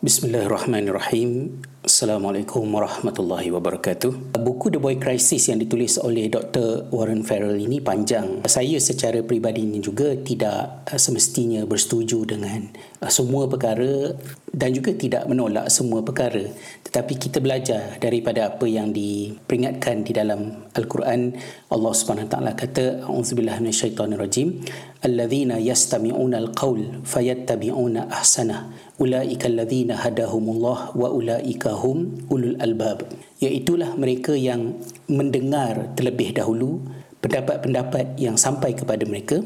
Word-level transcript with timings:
Bismillahirrahmanirrahim. 0.00 1.60
Assalamualaikum 1.84 2.64
warahmatullahi 2.64 3.52
wabarakatuh. 3.52 4.32
Buku 4.32 4.72
The 4.72 4.80
Boy 4.80 4.96
Crisis 4.96 5.52
yang 5.52 5.60
ditulis 5.60 6.00
oleh 6.00 6.32
Dr. 6.32 6.88
Warren 6.88 7.20
Farrell 7.20 7.60
ini 7.60 7.84
panjang. 7.84 8.40
Saya 8.48 8.80
secara 8.80 9.20
peribadi 9.20 9.60
juga 9.76 10.16
tidak 10.16 10.88
uh, 10.88 10.96
semestinya 10.96 11.68
bersetuju 11.68 12.24
dengan 12.24 12.72
uh, 13.04 13.12
semua 13.12 13.44
perkara 13.44 14.16
dan 14.48 14.72
juga 14.72 14.96
tidak 14.96 15.28
menolak 15.28 15.68
semua 15.68 16.00
perkara. 16.00 16.48
Tetapi 16.80 17.20
kita 17.20 17.44
belajar 17.44 18.00
daripada 18.00 18.56
apa 18.56 18.64
yang 18.64 18.96
diperingatkan 18.96 20.00
di 20.00 20.16
dalam 20.16 20.64
Al-Quran. 20.80 21.36
Allah 21.68 21.92
Taala 22.24 22.56
kata, 22.56 23.04
"A'udzubillahi 23.04 23.68
minasyaitonirrajim. 23.68 24.64
Alladzina 25.00 25.56
yastami'una 25.56 26.36
al-qaul 26.38 27.02
fayattabi'una 27.04 28.12
ahsanah." 28.12 28.92
ulaika 29.00 29.48
alladhina 29.48 29.96
hadahumullah 29.96 30.92
wa 30.92 31.08
ulaika 31.08 31.72
hum 31.72 32.28
ulul 32.28 32.60
albab 32.60 33.08
iaitulah 33.40 33.96
mereka 33.96 34.36
yang 34.36 34.76
mendengar 35.08 35.96
terlebih 35.96 36.36
dahulu 36.36 36.84
pendapat-pendapat 37.24 38.20
yang 38.20 38.36
sampai 38.36 38.76
kepada 38.76 39.08
mereka 39.08 39.40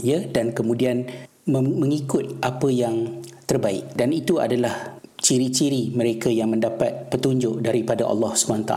ya 0.00 0.24
dan 0.24 0.56
kemudian 0.56 1.04
mengikut 1.44 2.40
apa 2.40 2.68
yang 2.72 3.20
terbaik. 3.44 3.92
Dan 3.92 4.16
itu 4.16 4.40
adalah 4.40 4.96
ciri-ciri 5.20 5.92
mereka 5.92 6.28
yang 6.28 6.52
mendapat 6.52 7.08
petunjuk 7.08 7.64
daripada 7.64 8.04
Allah 8.04 8.32
SWT 8.36 8.72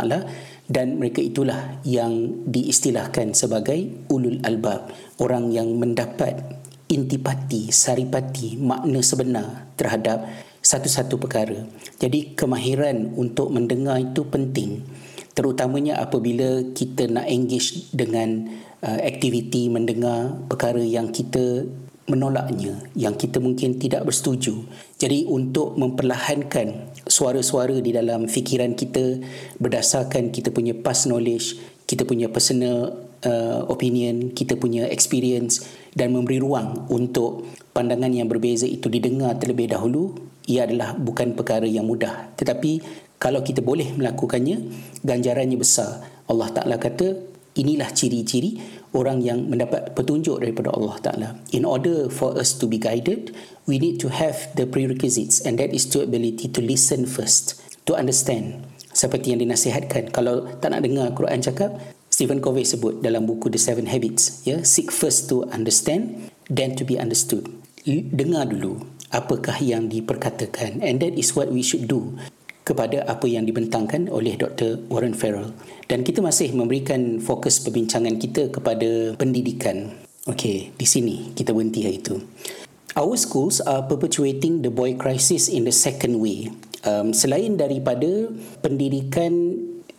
dan 0.68 1.00
mereka 1.00 1.24
itulah 1.24 1.80
yang 1.88 2.44
diistilahkan 2.44 3.32
sebagai 3.32 4.08
ulul 4.12 4.44
albab 4.44 4.92
orang 5.24 5.52
yang 5.52 5.72
mendapat 5.80 6.44
intipati, 6.88 7.72
saripati, 7.72 8.56
makna 8.60 9.00
sebenar 9.04 9.68
terhadap 9.80 10.28
satu-satu 10.64 11.20
perkara. 11.20 11.64
Jadi 12.00 12.36
kemahiran 12.36 13.16
untuk 13.16 13.52
mendengar 13.52 14.00
itu 14.00 14.28
penting. 14.28 14.84
Terutamanya 15.32 16.02
apabila 16.02 16.74
kita 16.74 17.08
nak 17.08 17.30
engage 17.30 17.88
dengan 17.94 18.50
uh, 18.82 19.00
aktiviti 19.06 19.70
mendengar 19.70 20.34
perkara 20.50 20.82
yang 20.82 21.14
kita 21.14 21.64
menolaknya, 22.08 22.88
yang 22.96 23.20
kita 23.20 23.38
mungkin 23.44 23.78
tidak 23.78 24.08
bersetuju. 24.08 24.64
Jadi 24.96 25.28
untuk 25.28 25.76
memperlahankan 25.76 26.97
suara-suara 27.08 27.80
di 27.80 27.92
dalam 27.96 28.28
fikiran 28.28 28.76
kita 28.76 29.24
berdasarkan 29.58 30.30
kita 30.30 30.52
punya 30.52 30.76
past 30.76 31.08
knowledge, 31.10 31.58
kita 31.88 32.04
punya 32.04 32.28
personal 32.28 33.08
uh, 33.24 33.64
opinion, 33.72 34.36
kita 34.36 34.60
punya 34.60 34.86
experience 34.92 35.66
dan 35.96 36.14
memberi 36.14 36.38
ruang 36.38 36.86
untuk 36.92 37.48
pandangan 37.74 38.12
yang 38.12 38.30
berbeza 38.30 38.68
itu 38.68 38.92
didengar 38.92 39.40
terlebih 39.40 39.72
dahulu 39.72 40.14
ia 40.48 40.64
adalah 40.64 40.96
bukan 40.96 41.36
perkara 41.36 41.68
yang 41.68 41.84
mudah. 41.84 42.32
Tetapi 42.40 42.80
kalau 43.20 43.44
kita 43.44 43.60
boleh 43.60 43.92
melakukannya 43.98 44.72
ganjarannya 45.04 45.58
besar. 45.60 46.06
Allah 46.28 46.52
Taala 46.52 46.76
kata 46.80 47.18
inilah 47.58 47.90
ciri-ciri 47.92 48.77
orang 48.98 49.22
yang 49.22 49.46
mendapat 49.46 49.94
petunjuk 49.94 50.42
daripada 50.42 50.74
Allah 50.74 50.98
Taala 51.00 51.30
in 51.54 51.62
order 51.62 52.10
for 52.10 52.34
us 52.34 52.58
to 52.58 52.66
be 52.66 52.82
guided 52.82 53.38
we 53.70 53.78
need 53.78 54.02
to 54.02 54.10
have 54.10 54.50
the 54.58 54.66
prerequisites 54.66 55.38
and 55.46 55.62
that 55.62 55.70
is 55.70 55.86
to 55.86 56.02
ability 56.02 56.50
to 56.50 56.60
listen 56.60 57.06
first 57.06 57.62
to 57.86 57.94
understand 57.94 58.66
seperti 58.98 59.38
yang 59.38 59.46
dinasihatkan 59.46 60.10
kalau 60.10 60.50
tak 60.58 60.74
nak 60.74 60.82
dengar 60.82 61.14
Quran 61.14 61.38
cakap 61.46 61.78
Stephen 62.18 62.42
Covey 62.42 62.66
sebut 62.66 63.06
dalam 63.06 63.30
buku 63.30 63.46
The 63.54 63.62
Seven 63.62 63.86
Habits, 63.86 64.42
ya, 64.42 64.66
seek 64.66 64.90
first 64.90 65.30
to 65.30 65.46
understand, 65.54 66.34
then 66.50 66.74
to 66.74 66.82
be 66.82 66.98
understood. 66.98 67.46
Dengar 67.86 68.50
dulu 68.50 68.82
apakah 69.14 69.62
yang 69.62 69.86
diperkatakan 69.88 70.82
and 70.82 70.98
that 70.98 71.14
is 71.14 71.38
what 71.38 71.54
we 71.54 71.62
should 71.62 71.86
do 71.86 72.18
kepada 72.68 73.06
apa 73.08 73.30
yang 73.30 73.48
dibentangkan 73.48 74.12
oleh 74.12 74.36
Dr. 74.36 74.82
Warren 74.92 75.16
Farrell. 75.16 75.56
Dan 75.88 76.04
kita 76.04 76.20
masih 76.20 76.52
memberikan 76.52 77.24
fokus 77.24 77.64
perbincangan 77.64 78.20
kita 78.20 78.52
kepada 78.52 79.16
pendidikan. 79.16 79.96
Okey, 80.28 80.76
di 80.76 80.84
sini 80.84 81.32
kita 81.32 81.56
berhenti 81.56 81.88
hari 81.88 82.04
itu. 82.04 82.20
Our 83.00 83.16
schools 83.16 83.64
are 83.64 83.88
perpetuating 83.88 84.68
the 84.68 84.74
boy 84.74 85.00
crisis 85.00 85.48
in 85.48 85.64
the 85.64 85.72
second 85.72 86.20
way. 86.20 86.52
Um, 86.84 87.16
selain 87.16 87.56
daripada 87.56 88.28
pendidikan 88.60 89.32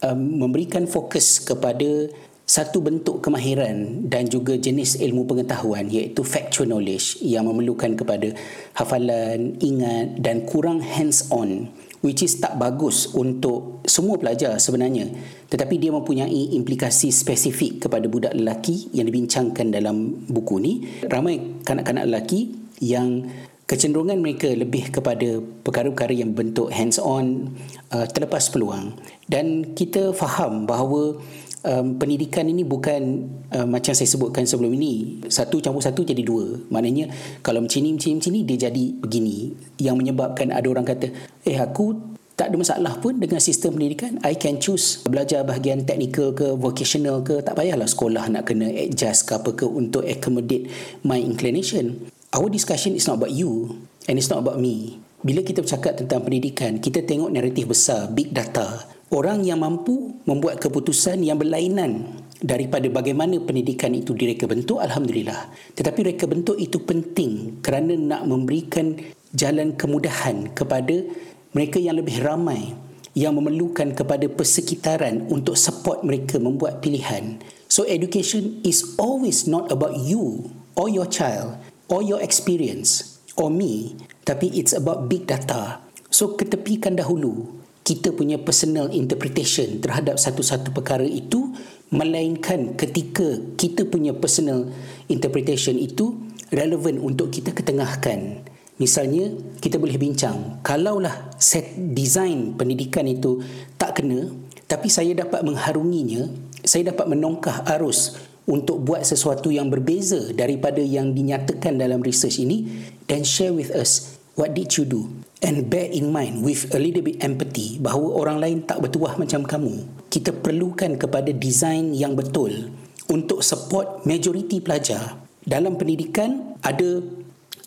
um, 0.04 0.20
memberikan 0.44 0.84
fokus 0.84 1.40
kepada 1.40 2.12
satu 2.48 2.80
bentuk 2.84 3.24
kemahiran 3.24 4.08
dan 4.08 4.28
juga 4.28 4.56
jenis 4.60 5.00
ilmu 5.00 5.24
pengetahuan 5.24 5.88
iaitu 5.88 6.20
factual 6.20 6.68
knowledge 6.68 7.20
yang 7.24 7.48
memerlukan 7.48 7.96
kepada 7.96 8.32
hafalan, 8.76 9.56
ingat 9.60 10.20
dan 10.20 10.44
kurang 10.48 10.80
hands 10.84 11.28
on 11.32 11.68
which 12.04 12.22
is 12.22 12.38
tak 12.38 12.54
bagus 12.56 13.10
untuk 13.14 13.82
semua 13.86 14.18
pelajar 14.20 14.58
sebenarnya. 14.60 15.10
Tetapi 15.48 15.74
dia 15.80 15.90
mempunyai 15.90 16.54
implikasi 16.54 17.10
spesifik 17.10 17.88
kepada 17.88 18.06
budak 18.06 18.36
lelaki 18.36 18.92
yang 18.94 19.08
dibincangkan 19.08 19.72
dalam 19.72 20.26
buku 20.28 20.56
ni. 20.60 20.72
Ramai 21.08 21.62
kanak-kanak 21.64 22.06
lelaki 22.06 22.54
yang 22.78 23.26
kecenderungan 23.68 24.24
mereka 24.24 24.48
lebih 24.48 24.88
kepada 24.88 25.44
perkara-perkara 25.44 26.16
yang 26.16 26.32
bentuk 26.32 26.72
hands 26.72 26.96
on 26.96 27.52
uh, 27.92 28.08
terlepas 28.08 28.48
peluang. 28.48 28.96
Dan 29.28 29.76
kita 29.76 30.16
faham 30.16 30.64
bahawa 30.64 31.20
um, 31.64 31.96
pendidikan 31.98 32.46
ini 32.46 32.62
bukan 32.62 33.26
uh, 33.54 33.66
macam 33.66 33.94
saya 33.94 34.06
sebutkan 34.06 34.44
sebelum 34.44 34.74
ini 34.74 35.24
satu 35.30 35.58
campur 35.58 35.82
satu 35.82 36.04
jadi 36.04 36.22
dua 36.22 36.58
maknanya 36.68 37.10
kalau 37.40 37.64
macam 37.64 37.78
ni 37.80 37.94
macam 37.94 38.08
ni, 38.10 38.16
macam 38.18 38.32
ni 38.34 38.40
dia 38.44 38.56
jadi 38.68 38.84
begini 38.98 39.36
yang 39.80 39.96
menyebabkan 39.96 40.52
ada 40.52 40.66
orang 40.68 40.86
kata 40.86 41.10
eh 41.46 41.58
aku 41.58 42.18
tak 42.38 42.54
ada 42.54 42.56
masalah 42.58 42.94
pun 43.02 43.18
dengan 43.18 43.42
sistem 43.42 43.74
pendidikan 43.74 44.22
I 44.22 44.38
can 44.38 44.62
choose 44.62 45.02
belajar 45.02 45.42
bahagian 45.42 45.82
technical 45.82 46.30
ke 46.36 46.54
vocational 46.54 47.26
ke 47.26 47.42
tak 47.42 47.58
payahlah 47.58 47.90
sekolah 47.90 48.30
nak 48.30 48.46
kena 48.46 48.70
adjust 48.70 49.26
ke 49.26 49.34
apa 49.34 49.50
ke 49.58 49.66
untuk 49.66 50.06
accommodate 50.06 50.70
my 51.02 51.18
inclination 51.18 51.98
our 52.36 52.46
discussion 52.52 52.94
is 52.94 53.08
not 53.08 53.18
about 53.18 53.32
you 53.32 53.74
and 54.08 54.16
it's 54.16 54.32
not 54.32 54.40
about 54.40 54.56
me. 54.58 54.98
Bila 55.20 55.44
kita 55.44 55.60
bercakap 55.60 56.00
tentang 56.00 56.24
pendidikan, 56.24 56.80
kita 56.80 57.04
tengok 57.04 57.28
naratif 57.28 57.68
besar, 57.68 58.08
big 58.08 58.32
data. 58.32 58.86
Orang 59.08 59.40
yang 59.40 59.64
mampu 59.64 60.20
membuat 60.28 60.60
keputusan 60.60 61.24
yang 61.24 61.40
berlainan 61.40 62.20
daripada 62.44 62.84
bagaimana 62.92 63.40
pendidikan 63.40 63.96
itu 63.96 64.12
direka 64.12 64.44
bentuk, 64.44 64.84
Alhamdulillah. 64.84 65.48
Tetapi 65.72 66.12
reka 66.12 66.28
bentuk 66.28 66.60
itu 66.60 66.76
penting 66.84 67.64
kerana 67.64 67.96
nak 67.96 68.28
memberikan 68.28 69.00
jalan 69.32 69.72
kemudahan 69.80 70.52
kepada 70.52 71.08
mereka 71.56 71.80
yang 71.80 71.96
lebih 71.96 72.20
ramai 72.20 72.76
yang 73.16 73.34
memerlukan 73.34 73.96
kepada 73.96 74.28
persekitaran 74.28 75.26
untuk 75.32 75.56
support 75.56 76.04
mereka 76.04 76.36
membuat 76.36 76.84
pilihan. 76.84 77.40
So 77.66 77.88
education 77.88 78.60
is 78.62 78.94
always 79.00 79.48
not 79.48 79.72
about 79.72 79.96
you 79.96 80.52
or 80.78 80.86
your 80.86 81.08
child 81.10 81.58
or 81.88 82.04
your 82.04 82.20
experience 82.20 83.18
or 83.34 83.48
me 83.48 83.98
tapi 84.22 84.52
it's 84.52 84.76
about 84.76 85.08
big 85.08 85.24
data 85.24 85.80
so 86.12 86.36
ketepikan 86.36 86.94
dahulu 86.94 87.57
kita 87.88 88.12
punya 88.12 88.36
personal 88.36 88.92
interpretation 88.92 89.80
terhadap 89.80 90.20
satu-satu 90.20 90.76
perkara 90.76 91.08
itu 91.08 91.56
melainkan 91.88 92.76
ketika 92.76 93.40
kita 93.56 93.88
punya 93.88 94.12
personal 94.12 94.68
interpretation 95.08 95.80
itu 95.80 96.20
relevan 96.52 97.00
untuk 97.00 97.32
kita 97.32 97.56
ketengahkan. 97.56 98.44
Misalnya 98.76 99.32
kita 99.64 99.80
boleh 99.80 99.96
bincang 99.96 100.60
kalaulah 100.60 101.32
set 101.40 101.80
design 101.96 102.60
pendidikan 102.60 103.08
itu 103.08 103.40
tak 103.80 104.04
kena 104.04 104.36
tapi 104.68 104.92
saya 104.92 105.16
dapat 105.16 105.40
mengharunginya 105.48 106.28
saya 106.60 106.92
dapat 106.92 107.08
menongkah 107.08 107.64
arus 107.80 108.20
untuk 108.44 108.84
buat 108.84 109.00
sesuatu 109.00 109.48
yang 109.48 109.72
berbeza 109.72 110.28
daripada 110.36 110.84
yang 110.84 111.16
dinyatakan 111.16 111.80
dalam 111.80 112.04
research 112.04 112.36
ini 112.36 112.68
dan 113.08 113.24
share 113.24 113.56
with 113.56 113.72
us 113.72 114.20
what 114.36 114.52
did 114.52 114.68
you 114.76 114.84
do 114.84 115.08
and 115.44 115.70
bear 115.70 115.86
in 115.90 116.10
mind 116.10 116.42
with 116.42 116.66
a 116.74 116.78
little 116.78 117.02
bit 117.02 117.22
empathy 117.22 117.78
bahawa 117.78 118.18
orang 118.18 118.38
lain 118.42 118.56
tak 118.66 118.82
bertuah 118.82 119.14
macam 119.14 119.46
kamu 119.46 119.86
kita 120.08 120.32
perlukan 120.34 120.96
kepada 120.96 121.30
design 121.30 121.92
yang 121.94 122.16
betul 122.16 122.72
untuk 123.08 123.40
support 123.40 124.04
majoriti 124.04 124.60
pelajar. 124.60 125.16
Dalam 125.44 125.80
pendidikan 125.80 126.58
ada 126.60 127.00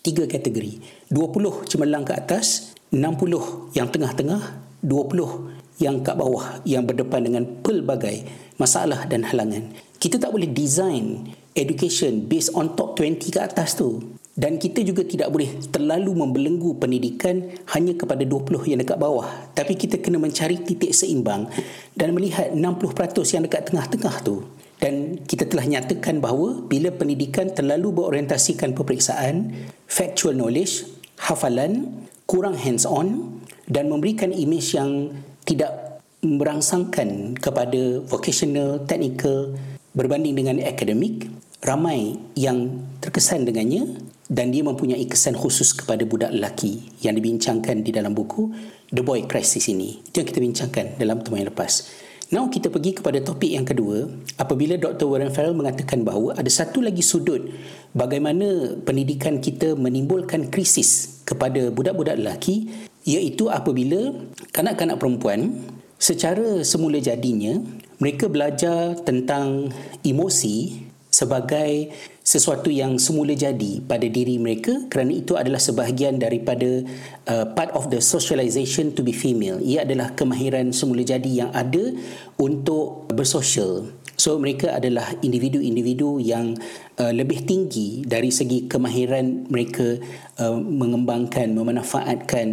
tiga 0.02 0.26
kategori. 0.26 0.82
20 1.10 1.66
cemerlang 1.70 2.06
ke 2.06 2.14
atas 2.14 2.74
60 2.90 3.74
yang 3.74 3.88
tengah-tengah 3.90 4.42
20 4.82 5.82
yang 5.82 6.02
kat 6.02 6.14
bawah 6.14 6.62
yang 6.62 6.86
berdepan 6.86 7.26
dengan 7.26 7.44
pelbagai 7.62 8.26
masalah 8.58 9.06
dan 9.10 9.26
halangan. 9.26 9.74
Kita 9.98 10.18
tak 10.18 10.34
boleh 10.34 10.50
design 10.50 11.30
education 11.54 12.26
based 12.26 12.54
on 12.54 12.74
top 12.74 12.98
20 12.98 13.32
ke 13.32 13.38
atas 13.38 13.78
tu 13.78 14.18
dan 14.32 14.56
kita 14.56 14.80
juga 14.80 15.04
tidak 15.04 15.28
boleh 15.28 15.60
terlalu 15.68 16.16
membelenggu 16.16 16.80
pendidikan 16.80 17.52
hanya 17.76 17.92
kepada 17.92 18.24
20 18.24 18.72
yang 18.72 18.80
dekat 18.80 18.96
bawah. 18.96 19.28
Tapi 19.52 19.76
kita 19.76 20.00
kena 20.00 20.16
mencari 20.16 20.56
titik 20.64 20.96
seimbang 20.96 21.52
dan 21.92 22.16
melihat 22.16 22.48
60% 22.56 23.36
yang 23.36 23.44
dekat 23.44 23.68
tengah-tengah 23.68 24.16
tu. 24.24 24.40
Dan 24.80 25.20
kita 25.28 25.46
telah 25.46 25.68
nyatakan 25.68 26.18
bahawa 26.18 26.64
bila 26.64 26.90
pendidikan 26.90 27.52
terlalu 27.52 27.92
berorientasikan 27.92 28.72
peperiksaan 28.72 29.52
factual 29.86 30.34
knowledge 30.34 30.88
hafalan 31.20 32.02
kurang 32.26 32.56
hands 32.56 32.88
on 32.88 33.38
dan 33.68 33.92
memberikan 33.92 34.32
imej 34.32 34.74
yang 34.74 35.12
tidak 35.44 36.02
merangsangkan 36.24 37.36
kepada 37.36 38.00
vocational, 38.08 38.80
technical 38.88 39.54
berbanding 39.92 40.34
dengan 40.34 40.56
akademik, 40.64 41.28
ramai 41.62 42.18
yang 42.34 42.82
terkesan 42.98 43.46
dengannya 43.46 44.02
dan 44.26 44.50
dia 44.50 44.66
mempunyai 44.66 45.06
kesan 45.06 45.38
khusus 45.38 45.70
kepada 45.70 46.02
budak 46.02 46.34
lelaki 46.34 46.90
yang 47.06 47.14
dibincangkan 47.14 47.86
di 47.86 47.94
dalam 47.94 48.18
buku 48.18 48.50
The 48.90 49.06
Boy 49.06 49.30
Crisis 49.30 49.70
ini. 49.70 50.02
Itu 50.02 50.20
yang 50.20 50.28
kita 50.28 50.40
bincangkan 50.42 50.84
dalam 50.98 51.22
pertemuan 51.22 51.46
yang 51.46 51.50
lepas. 51.54 51.86
Now 52.32 52.48
kita 52.48 52.72
pergi 52.72 52.96
kepada 52.96 53.20
topik 53.20 53.52
yang 53.52 53.68
kedua 53.68 54.08
apabila 54.40 54.80
Dr. 54.80 55.04
Warren 55.04 55.28
Farrell 55.28 55.52
mengatakan 55.52 56.00
bahawa 56.00 56.32
ada 56.32 56.48
satu 56.48 56.80
lagi 56.80 57.04
sudut 57.04 57.44
bagaimana 57.92 58.72
pendidikan 58.88 59.36
kita 59.36 59.76
menimbulkan 59.76 60.48
krisis 60.48 61.20
kepada 61.28 61.68
budak-budak 61.68 62.16
lelaki 62.16 62.72
iaitu 63.04 63.52
apabila 63.52 64.16
kanak-kanak 64.48 64.96
perempuan 64.96 65.60
secara 66.00 66.64
semula 66.64 67.04
jadinya 67.04 67.60
mereka 68.00 68.32
belajar 68.32 68.96
tentang 69.04 69.68
emosi 70.00 70.88
sebagai 71.12 71.92
sesuatu 72.24 72.72
yang 72.72 72.96
semula 72.96 73.36
jadi 73.36 73.84
pada 73.84 74.08
diri 74.08 74.40
mereka 74.40 74.88
kerana 74.88 75.12
itu 75.12 75.36
adalah 75.36 75.60
sebahagian 75.60 76.16
daripada 76.16 76.88
uh, 77.28 77.52
part 77.52 77.68
of 77.76 77.92
the 77.92 78.00
socialization 78.00 78.96
to 78.96 79.04
be 79.04 79.12
female. 79.12 79.60
Ia 79.60 79.84
adalah 79.84 80.16
kemahiran 80.16 80.72
semula 80.72 81.04
jadi 81.04 81.46
yang 81.46 81.50
ada 81.52 81.92
untuk 82.40 83.12
bersosial. 83.12 83.92
So 84.16 84.40
mereka 84.40 84.72
adalah 84.72 85.12
individu-individu 85.20 86.16
yang 86.22 86.56
uh, 86.96 87.12
lebih 87.12 87.44
tinggi 87.44 88.08
dari 88.08 88.32
segi 88.32 88.64
kemahiran 88.64 89.52
mereka 89.52 90.00
uh, 90.40 90.56
mengembangkan, 90.56 91.52
memanfaatkan 91.52 92.46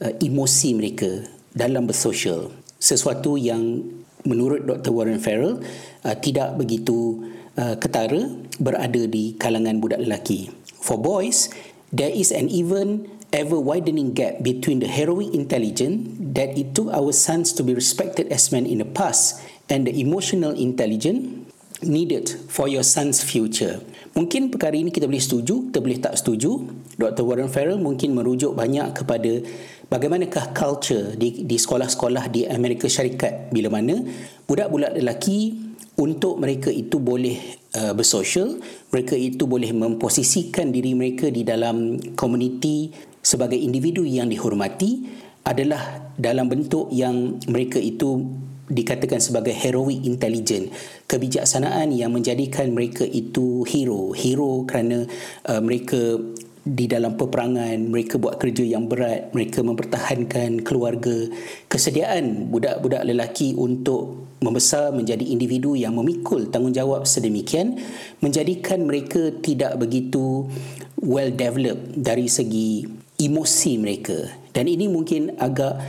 uh, 0.00 0.12
emosi 0.24 0.72
mereka 0.72 1.26
dalam 1.52 1.84
bersosial. 1.84 2.48
Sesuatu 2.80 3.36
yang 3.36 3.84
menurut 4.24 4.64
Dr. 4.64 4.94
Warren 4.94 5.20
Farrell 5.20 5.60
uh, 6.06 6.16
tidak 6.16 6.56
begitu 6.56 7.26
Uh, 7.56 7.72
ketara 7.80 8.20
berada 8.60 9.08
di 9.08 9.32
kalangan 9.40 9.80
budak 9.80 10.04
lelaki. 10.04 10.52
For 10.76 11.00
boys, 11.00 11.48
there 11.88 12.12
is 12.12 12.28
an 12.28 12.52
even 12.52 13.08
ever 13.32 13.56
widening 13.56 14.12
gap 14.12 14.44
between 14.44 14.84
the 14.84 14.90
heroic 14.92 15.32
intelligence 15.32 16.04
that 16.36 16.52
it 16.52 16.76
took 16.76 16.92
our 16.92 17.16
sons 17.16 17.56
to 17.56 17.64
be 17.64 17.72
respected 17.72 18.28
as 18.28 18.52
men 18.52 18.68
in 18.68 18.84
the 18.84 18.88
past 18.88 19.40
and 19.72 19.88
the 19.88 19.94
emotional 19.96 20.52
intelligence 20.52 21.48
needed 21.80 22.28
for 22.48 22.68
your 22.68 22.84
son's 22.84 23.24
future. 23.24 23.80
Mungkin 24.16 24.48
perkara 24.48 24.76
ini 24.76 24.88
kita 24.88 25.04
boleh 25.04 25.20
setuju, 25.20 25.68
kita 25.72 25.78
boleh 25.80 25.98
tak 26.00 26.16
setuju. 26.16 26.60
Dr. 26.96 27.24
Warren 27.24 27.52
Farrell 27.52 27.76
mungkin 27.76 28.16
merujuk 28.16 28.56
banyak 28.56 28.96
kepada 28.96 29.44
bagaimanakah 29.92 30.56
culture 30.56 31.12
di, 31.16 31.44
di 31.44 31.56
sekolah-sekolah 31.60 32.32
di 32.32 32.48
Amerika 32.48 32.88
Syarikat 32.88 33.52
bila 33.52 33.68
mana 33.68 34.00
budak-budak 34.48 34.96
lelaki 34.96 35.65
untuk 35.96 36.36
mereka 36.36 36.68
itu 36.68 37.00
boleh 37.00 37.40
uh, 37.72 37.92
bersosial, 37.96 38.60
mereka 38.92 39.16
itu 39.16 39.48
boleh 39.48 39.72
memposisikan 39.72 40.68
diri 40.68 40.92
mereka 40.92 41.32
di 41.32 41.40
dalam 41.40 41.96
komuniti 42.12 42.92
sebagai 43.24 43.56
individu 43.56 44.04
yang 44.04 44.28
dihormati 44.28 45.08
adalah 45.46 46.12
dalam 46.18 46.52
bentuk 46.52 46.92
yang 46.92 47.40
mereka 47.48 47.80
itu 47.80 48.22
dikatakan 48.66 49.22
sebagai 49.22 49.54
heroic 49.54 50.02
intelligence 50.02 50.74
kebijaksanaan 51.06 51.94
yang 51.94 52.10
menjadikan 52.10 52.74
mereka 52.74 53.06
itu 53.06 53.62
hero. 53.62 54.10
Hero 54.12 54.66
kerana 54.66 55.06
uh, 55.46 55.60
mereka 55.62 56.18
di 56.66 56.90
dalam 56.90 57.14
peperangan 57.14 57.78
mereka 57.78 58.18
buat 58.18 58.42
kerja 58.42 58.66
yang 58.66 58.90
berat 58.90 59.30
mereka 59.30 59.62
mempertahankan 59.62 60.66
keluarga 60.66 61.30
kesediaan 61.70 62.50
budak-budak 62.50 63.06
lelaki 63.06 63.54
untuk 63.54 64.26
membesar 64.42 64.90
menjadi 64.90 65.22
individu 65.22 65.78
yang 65.78 65.94
memikul 65.94 66.50
tanggungjawab 66.50 67.06
sedemikian 67.06 67.78
menjadikan 68.18 68.82
mereka 68.82 69.30
tidak 69.46 69.78
begitu 69.78 70.50
well 70.98 71.30
developed 71.30 71.94
dari 71.94 72.26
segi 72.26 72.82
emosi 73.16 73.72
mereka. 73.80 74.18
Dan 74.52 74.68
ini 74.68 74.88
mungkin 74.88 75.36
agak 75.40 75.80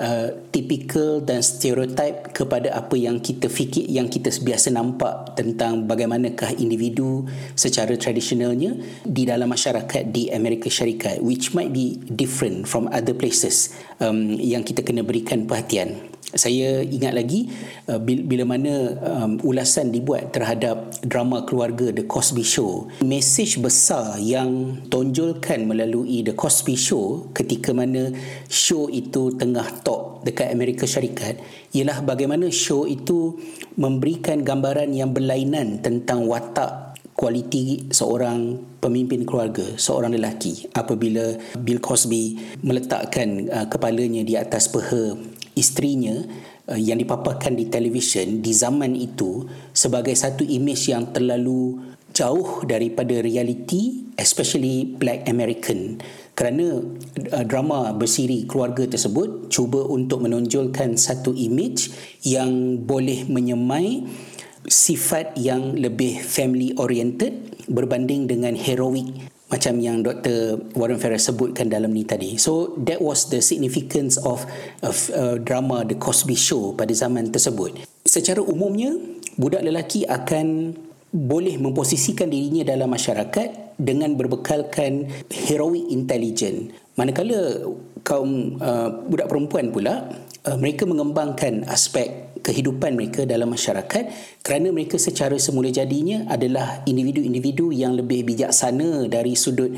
uh, 0.00 0.28
typical 0.50 1.22
dan 1.22 1.44
stereotype 1.44 2.34
kepada 2.34 2.74
apa 2.74 2.96
yang 2.98 3.22
kita 3.22 3.46
fikir 3.46 3.86
yang 3.86 4.10
kita 4.10 4.32
biasa 4.42 4.74
nampak 4.74 5.38
tentang 5.38 5.86
bagaimanakah 5.86 6.58
individu 6.58 7.28
secara 7.54 7.94
tradisionalnya 7.94 8.74
di 9.06 9.22
dalam 9.28 9.52
masyarakat 9.52 10.10
di 10.10 10.32
Amerika 10.32 10.66
Syarikat 10.66 11.22
which 11.22 11.54
might 11.54 11.70
be 11.70 12.00
different 12.10 12.66
from 12.66 12.90
other 12.90 13.14
places 13.14 13.76
um, 14.02 14.34
yang 14.34 14.66
kita 14.66 14.82
kena 14.82 15.06
berikan 15.06 15.46
perhatian 15.46 16.09
saya 16.34 16.82
ingat 16.86 17.12
lagi 17.14 17.50
uh, 17.90 17.98
bila 18.02 18.46
mana 18.46 18.94
um, 19.02 19.32
ulasan 19.42 19.90
dibuat 19.90 20.30
terhadap 20.30 20.94
drama 21.02 21.42
keluarga 21.42 21.90
The 21.90 22.06
Cosby 22.06 22.46
Show 22.46 22.86
mesej 23.02 23.58
besar 23.58 24.18
yang 24.22 24.82
tonjolkan 24.86 25.66
melalui 25.66 26.22
The 26.22 26.38
Cosby 26.38 26.78
Show 26.78 27.34
ketika 27.34 27.74
mana 27.74 28.14
show 28.46 28.86
itu 28.86 29.34
tengah 29.34 29.82
top 29.82 30.22
dekat 30.22 30.54
Amerika 30.54 30.86
Syarikat 30.86 31.40
ialah 31.74 32.02
bagaimana 32.06 32.46
show 32.52 32.86
itu 32.86 33.38
memberikan 33.74 34.42
gambaran 34.46 34.94
yang 34.94 35.10
berlainan 35.10 35.82
tentang 35.82 36.26
watak 36.26 36.90
kualiti 37.20 37.84
seorang 37.92 38.56
pemimpin 38.80 39.28
keluarga, 39.28 39.76
seorang 39.76 40.16
lelaki 40.16 40.72
apabila 40.72 41.36
Bill 41.60 41.76
Cosby 41.76 42.40
meletakkan 42.64 43.44
uh, 43.52 43.66
kepalanya 43.68 44.24
di 44.24 44.40
atas 44.40 44.72
peha 44.72 45.20
isterinya 45.56 46.14
uh, 46.70 46.78
yang 46.78 46.98
dipaparkan 46.98 47.56
di 47.56 47.66
televisyen 47.70 48.42
di 48.42 48.52
zaman 48.54 48.94
itu 48.94 49.46
sebagai 49.74 50.14
satu 50.14 50.42
imej 50.46 50.92
yang 50.94 51.10
terlalu 51.10 51.78
jauh 52.10 52.66
daripada 52.66 53.22
realiti 53.22 54.10
especially 54.18 54.84
black 54.84 55.24
american. 55.30 56.02
Kerana 56.34 56.82
uh, 57.32 57.44
drama 57.46 57.94
bersiri 57.94 58.44
keluarga 58.44 58.84
tersebut 58.84 59.48
cuba 59.52 59.84
untuk 59.86 60.26
menonjolkan 60.26 60.98
satu 60.98 61.32
imej 61.32 61.92
yang 62.26 62.82
boleh 62.82 63.26
menyemai 63.30 64.04
sifat 64.68 65.40
yang 65.40 65.72
lebih 65.78 66.20
family 66.20 66.76
oriented 66.76 67.32
berbanding 67.70 68.28
dengan 68.28 68.52
heroic 68.52 69.29
macam 69.50 69.82
yang 69.82 70.06
Dr. 70.06 70.62
Warren 70.78 71.02
Farrell 71.02 71.18
sebutkan 71.18 71.66
dalam 71.66 71.90
ni 71.90 72.06
tadi. 72.06 72.38
So 72.38 72.78
that 72.86 73.02
was 73.02 73.28
the 73.28 73.42
significance 73.42 74.14
of 74.22 74.46
of 74.80 74.96
uh, 75.10 75.42
drama 75.42 75.82
The 75.82 75.98
Cosby 75.98 76.38
Show 76.38 76.78
pada 76.78 76.94
zaman 76.94 77.34
tersebut. 77.34 77.82
Secara 78.06 78.38
umumnya 78.38 78.94
budak 79.34 79.66
lelaki 79.66 80.06
akan 80.06 80.78
boleh 81.10 81.58
memposisikan 81.58 82.30
dirinya 82.30 82.62
dalam 82.62 82.86
masyarakat 82.94 83.74
dengan 83.74 84.14
berbekalkan 84.14 85.10
heroic 85.50 85.90
intelligence. 85.90 86.70
Manakala 86.94 87.66
kaum 88.06 88.62
uh, 88.62 89.02
budak 89.10 89.26
perempuan 89.26 89.74
pula 89.74 90.14
uh, 90.46 90.56
mereka 90.56 90.86
mengembangkan 90.86 91.66
aspek 91.66 92.29
kehidupan 92.50 92.98
mereka 92.98 93.22
dalam 93.22 93.54
masyarakat 93.54 94.10
kerana 94.42 94.74
mereka 94.74 94.98
secara 94.98 95.38
semula 95.38 95.70
jadinya 95.70 96.26
adalah 96.26 96.82
individu-individu 96.82 97.70
yang 97.70 97.94
lebih 97.94 98.26
bijaksana 98.26 99.06
dari 99.06 99.38
sudut 99.38 99.70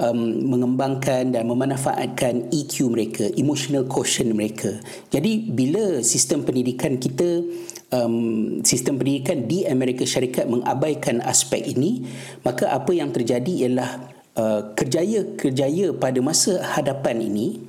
um, 0.00 0.48
mengembangkan 0.48 1.36
dan 1.36 1.44
memanfaatkan 1.44 2.48
EQ 2.48 2.88
mereka, 2.88 3.28
emotional 3.36 3.84
quotient 3.84 4.32
mereka. 4.32 4.72
Jadi 5.12 5.52
bila 5.52 6.00
sistem 6.00 6.48
pendidikan 6.48 6.96
kita 6.96 7.44
um, 7.92 8.64
sistem 8.64 8.96
pendidikan 8.96 9.44
di 9.44 9.68
Amerika 9.68 10.08
Syarikat 10.08 10.48
mengabaikan 10.48 11.20
aspek 11.20 11.76
ini, 11.76 12.08
maka 12.40 12.72
apa 12.72 12.96
yang 12.96 13.12
terjadi 13.12 13.68
ialah 13.68 13.90
uh, 14.40 14.60
kerjaya-kerjaya 14.72 15.92
pada 16.00 16.18
masa 16.24 16.64
hadapan 16.72 17.20
ini 17.20 17.60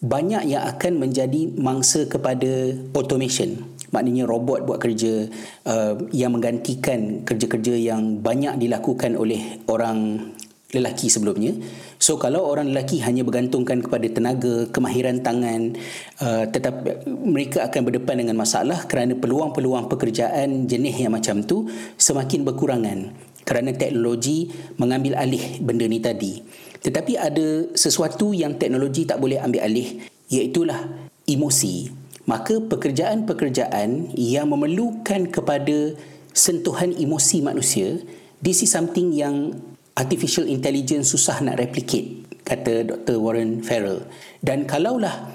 banyak 0.00 0.56
yang 0.56 0.64
akan 0.64 0.96
menjadi 0.96 1.52
mangsa 1.60 2.08
kepada 2.08 2.72
automation 2.96 3.60
maknanya 3.90 4.26
robot 4.26 4.66
buat 4.66 4.78
kerja 4.78 5.26
uh, 5.66 5.94
yang 6.14 6.34
menggantikan 6.34 7.22
kerja-kerja 7.26 7.74
yang 7.76 8.18
banyak 8.22 8.58
dilakukan 8.58 9.14
oleh 9.18 9.62
orang 9.66 10.30
lelaki 10.70 11.10
sebelumnya 11.10 11.50
so 11.98 12.14
kalau 12.14 12.46
orang 12.46 12.70
lelaki 12.70 13.02
hanya 13.02 13.26
bergantungkan 13.26 13.82
kepada 13.82 14.06
tenaga 14.06 14.70
kemahiran 14.70 15.18
tangan 15.18 15.74
uh, 16.22 16.46
tetapi 16.46 17.10
mereka 17.10 17.66
akan 17.66 17.80
berdepan 17.90 18.22
dengan 18.22 18.38
masalah 18.38 18.86
kerana 18.86 19.18
peluang-peluang 19.18 19.90
pekerjaan 19.90 20.70
jenis 20.70 20.94
yang 21.02 21.10
macam 21.10 21.42
tu 21.42 21.66
semakin 21.98 22.46
berkurangan 22.46 22.98
kerana 23.42 23.74
teknologi 23.74 24.46
mengambil 24.78 25.18
alih 25.18 25.58
benda 25.58 25.90
ni 25.90 25.98
tadi 25.98 26.38
tetapi 26.80 27.18
ada 27.18 27.68
sesuatu 27.76 28.32
yang 28.32 28.56
teknologi 28.56 29.04
tak 29.04 29.20
boleh 29.20 29.36
ambil 29.42 29.66
alih 29.66 30.00
iaitulah 30.30 31.10
emosi. 31.26 31.99
Maka 32.30 32.62
pekerjaan-pekerjaan 32.62 34.14
yang 34.14 34.54
memerlukan 34.54 35.34
kepada 35.34 35.98
sentuhan 36.30 36.94
emosi 36.94 37.42
manusia, 37.42 37.98
this 38.38 38.62
is 38.62 38.70
something 38.70 39.10
yang 39.10 39.58
artificial 39.98 40.46
intelligence 40.46 41.10
susah 41.10 41.42
nak 41.42 41.58
replicate, 41.58 42.22
kata 42.46 42.86
Dr. 42.86 43.18
Warren 43.18 43.66
Farrell. 43.66 44.06
Dan 44.38 44.70
kalaulah 44.70 45.26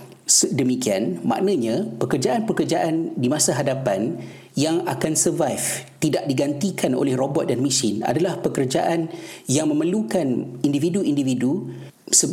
demikian 0.56 1.20
maknanya 1.28 1.84
pekerjaan-pekerjaan 2.00 3.20
di 3.20 3.28
masa 3.28 3.60
hadapan 3.60 4.16
yang 4.56 4.88
akan 4.88 5.20
survive 5.20 5.84
tidak 6.00 6.24
digantikan 6.32 6.96
oleh 6.96 7.12
robot 7.20 7.52
dan 7.52 7.60
mesin 7.60 8.08
adalah 8.08 8.40
pekerjaan 8.40 9.12
yang 9.52 9.68
memerlukan 9.68 10.64
individu-individu 10.64 11.76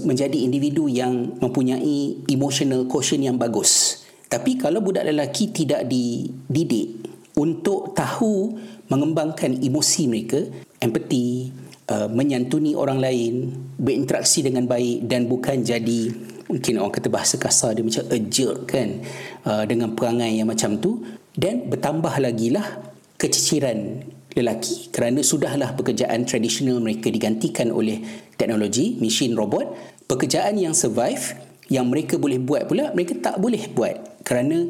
menjadi 0.07 0.39
individu 0.39 0.87
yang 0.87 1.35
mempunyai 1.43 2.23
emotional 2.31 2.87
quotient 2.87 3.27
yang 3.27 3.35
bagus. 3.35 4.03
Tapi 4.33 4.57
kalau 4.57 4.81
budak 4.81 5.05
lelaki 5.05 5.53
tidak 5.53 5.85
dididik 5.85 7.05
untuk 7.37 7.93
tahu 7.93 8.57
mengembangkan 8.89 9.61
emosi 9.61 10.09
mereka, 10.09 10.41
empathy, 10.81 11.53
uh, 11.93 12.09
menyantuni 12.09 12.73
orang 12.73 12.97
lain, 12.97 13.53
berinteraksi 13.77 14.41
dengan 14.41 14.65
baik 14.65 15.05
dan 15.05 15.29
bukan 15.29 15.61
jadi 15.61 16.33
mungkin 16.49 16.81
orang 16.81 16.93
kata 16.97 17.09
bahasa 17.09 17.37
kasar 17.41 17.73
dia 17.77 17.85
macam 17.85 18.05
a 18.13 18.19
jerk 18.29 18.59
kan 18.69 19.01
uh, 19.49 19.65
dengan 19.65 19.97
perangai 19.97 20.37
yang 20.37 20.49
macam 20.49 20.77
tu 20.77 21.01
dan 21.33 21.65
bertambah 21.65 22.13
lagi 22.21 22.53
lah 22.53 22.93
keciciran 23.17 24.05
lelaki 24.37 24.93
kerana 24.93 25.25
sudahlah 25.25 25.73
pekerjaan 25.77 26.29
tradisional 26.29 26.81
mereka 26.81 27.09
digantikan 27.09 27.69
oleh 27.73 28.01
teknologi, 28.37 28.97
mesin, 28.97 29.37
robot. 29.37 29.93
Pekerjaan 30.09 30.61
yang 30.61 30.77
survive 30.77 31.37
yang 31.73 31.89
mereka 31.89 32.21
boleh 32.21 32.37
buat 32.37 32.69
pula 32.69 32.93
mereka 32.93 33.17
tak 33.17 33.41
boleh 33.41 33.73
buat 33.73 34.12
kerana 34.23 34.67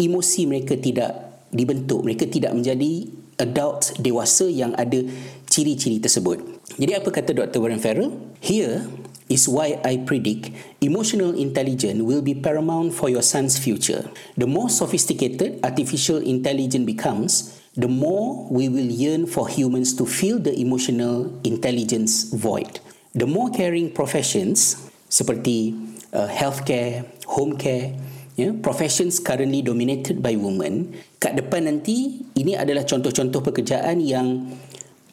emosi 0.00 0.48
mereka 0.48 0.74
tidak 0.76 1.44
dibentuk 1.54 2.02
mereka 2.02 2.26
tidak 2.26 2.52
menjadi 2.52 3.08
adult 3.38 3.94
dewasa 4.00 4.50
yang 4.50 4.74
ada 4.74 5.00
ciri-ciri 5.46 6.02
tersebut 6.02 6.40
jadi 6.76 6.98
apa 6.98 7.08
kata 7.14 7.36
Dr. 7.36 7.62
Warren 7.62 7.78
Farrell 7.78 8.10
here 8.42 8.82
is 9.28 9.48
why 9.48 9.80
I 9.84 10.04
predict 10.04 10.50
emotional 10.80 11.32
intelligence 11.32 12.02
will 12.02 12.22
be 12.22 12.34
paramount 12.34 12.92
for 12.92 13.08
your 13.08 13.22
son's 13.22 13.56
future. 13.58 14.04
The 14.36 14.46
more 14.46 14.68
sophisticated 14.68 15.60
artificial 15.64 16.18
intelligence 16.18 16.84
becomes, 16.84 17.60
the 17.76 17.88
more 17.88 18.46
we 18.50 18.68
will 18.68 18.86
yearn 18.86 19.26
for 19.26 19.48
humans 19.48 19.94
to 19.96 20.06
fill 20.06 20.38
the 20.38 20.52
emotional 20.58 21.32
intelligence 21.44 22.32
void. 22.32 22.80
The 23.14 23.26
more 23.26 23.50
caring 23.50 23.92
professions 23.94 24.76
seperti 25.08 25.72
uh, 26.12 26.28
healthcare, 26.28 27.06
home 27.26 27.56
care, 27.56 27.94
yeah, 28.34 28.52
professions 28.58 29.22
currently 29.22 29.62
dominated 29.62 30.20
by 30.22 30.34
women, 30.34 30.94
kat 31.22 31.38
depan 31.38 31.70
nanti 31.70 32.22
ini 32.34 32.58
adalah 32.58 32.82
contoh-contoh 32.82 33.40
pekerjaan 33.42 34.02
yang 34.02 34.50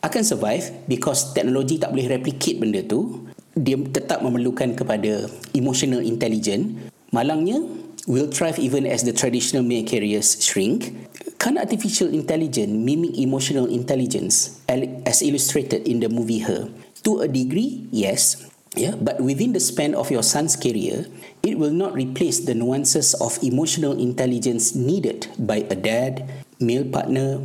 akan 0.01 0.23
survive 0.25 0.73
because 0.89 1.33
teknologi 1.37 1.77
tak 1.77 1.93
boleh 1.93 2.09
replicate 2.09 2.57
benda 2.57 2.81
tu. 2.81 3.29
Dia 3.53 3.77
tetap 3.77 4.23
memerlukan 4.25 4.73
kepada 4.73 5.27
emotional 5.53 6.01
intelligence. 6.01 6.89
Malangnya 7.11 7.61
will 8.07 8.31
thrive 8.31 8.57
even 8.57 8.87
as 8.87 9.05
the 9.05 9.13
traditional 9.13 9.61
male 9.61 9.85
carriers 9.85 10.39
shrink. 10.41 10.95
Can 11.37 11.57
artificial 11.57 12.09
intelligence 12.09 12.69
mimic 12.69 13.17
emotional 13.17 13.65
intelligence 13.65 14.61
as 15.05 15.25
illustrated 15.25 15.85
in 15.89 15.99
the 16.01 16.09
movie 16.09 16.41
her? 16.45 16.69
To 17.01 17.25
a 17.25 17.27
degree 17.27 17.89
yes 17.89 18.45
yeah 18.77 18.95
but 18.95 19.19
within 19.19 19.51
the 19.51 19.59
span 19.59 19.97
of 19.97 20.13
your 20.13 20.23
son's 20.23 20.55
career 20.55 21.03
it 21.43 21.57
will 21.57 21.71
not 21.71 21.93
replace 21.93 22.39
the 22.41 22.53
nuances 22.53 23.13
of 23.15 23.37
emotional 23.43 23.97
intelligence 23.99 24.75
needed 24.75 25.27
by 25.39 25.57
a 25.69 25.75
dad 25.75 26.29
male 26.59 26.85
partner 26.85 27.41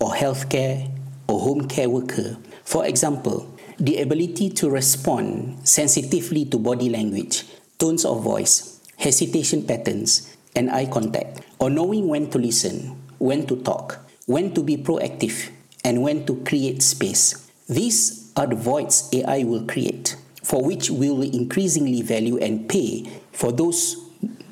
or 0.00 0.12
healthcare 0.12 0.90
or 1.28 1.40
home 1.40 1.66
care 1.68 1.88
worker 1.88 2.36
for 2.64 2.86
example 2.86 3.50
the 3.80 4.02
ability 4.02 4.50
to 4.50 4.68
respond 4.68 5.56
sensitively 5.66 6.44
to 6.44 6.58
body 6.58 6.90
language, 6.90 7.48
tones 7.78 8.04
of 8.04 8.22
voice, 8.22 8.78
hesitation 8.98 9.64
patterns, 9.64 10.36
and 10.54 10.70
eye 10.70 10.84
contact, 10.84 11.40
or 11.58 11.70
knowing 11.70 12.06
when 12.06 12.28
to 12.28 12.36
listen, 12.36 13.00
when 13.16 13.46
to 13.46 13.56
talk, 13.62 14.04
when 14.26 14.52
to 14.52 14.62
be 14.62 14.76
proactive, 14.76 15.48
and 15.82 16.02
when 16.02 16.26
to 16.26 16.36
create 16.44 16.82
space. 16.82 17.50
These 17.70 18.30
are 18.36 18.46
the 18.46 18.54
voids 18.54 19.08
AI 19.14 19.44
will 19.44 19.64
create, 19.64 20.16
for 20.42 20.64
which 20.64 20.90
we 20.90 21.08
will 21.12 21.28
increasingly 21.28 22.02
value 22.02 22.36
and 22.40 22.68
pay 22.68 23.04
for 23.32 23.52
those 23.52 23.96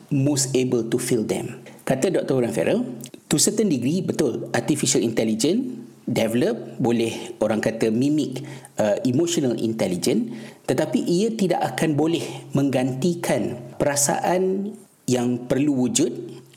most 0.09 0.55
able 0.57 0.85
to 0.89 0.97
fill 0.97 1.25
them. 1.25 1.61
Kata 1.85 2.13
Dr. 2.13 2.37
Warren 2.37 2.53
Farrell, 2.53 2.85
to 3.29 3.37
certain 3.41 3.69
degree, 3.69 4.05
betul, 4.05 4.53
artificial 4.53 5.01
intelligence 5.01 5.89
develop 6.09 6.81
boleh 6.81 7.37
orang 7.45 7.61
kata 7.61 7.93
mimik 7.93 8.41
uh, 8.81 8.97
emotional 9.05 9.53
intelligence 9.61 10.33
tetapi 10.65 11.05
ia 11.05 11.29
tidak 11.37 11.61
akan 11.77 12.01
boleh 12.01 12.49
menggantikan 12.57 13.61
perasaan 13.77 14.73
yang 15.05 15.45
perlu 15.45 15.77
wujud 15.77 16.11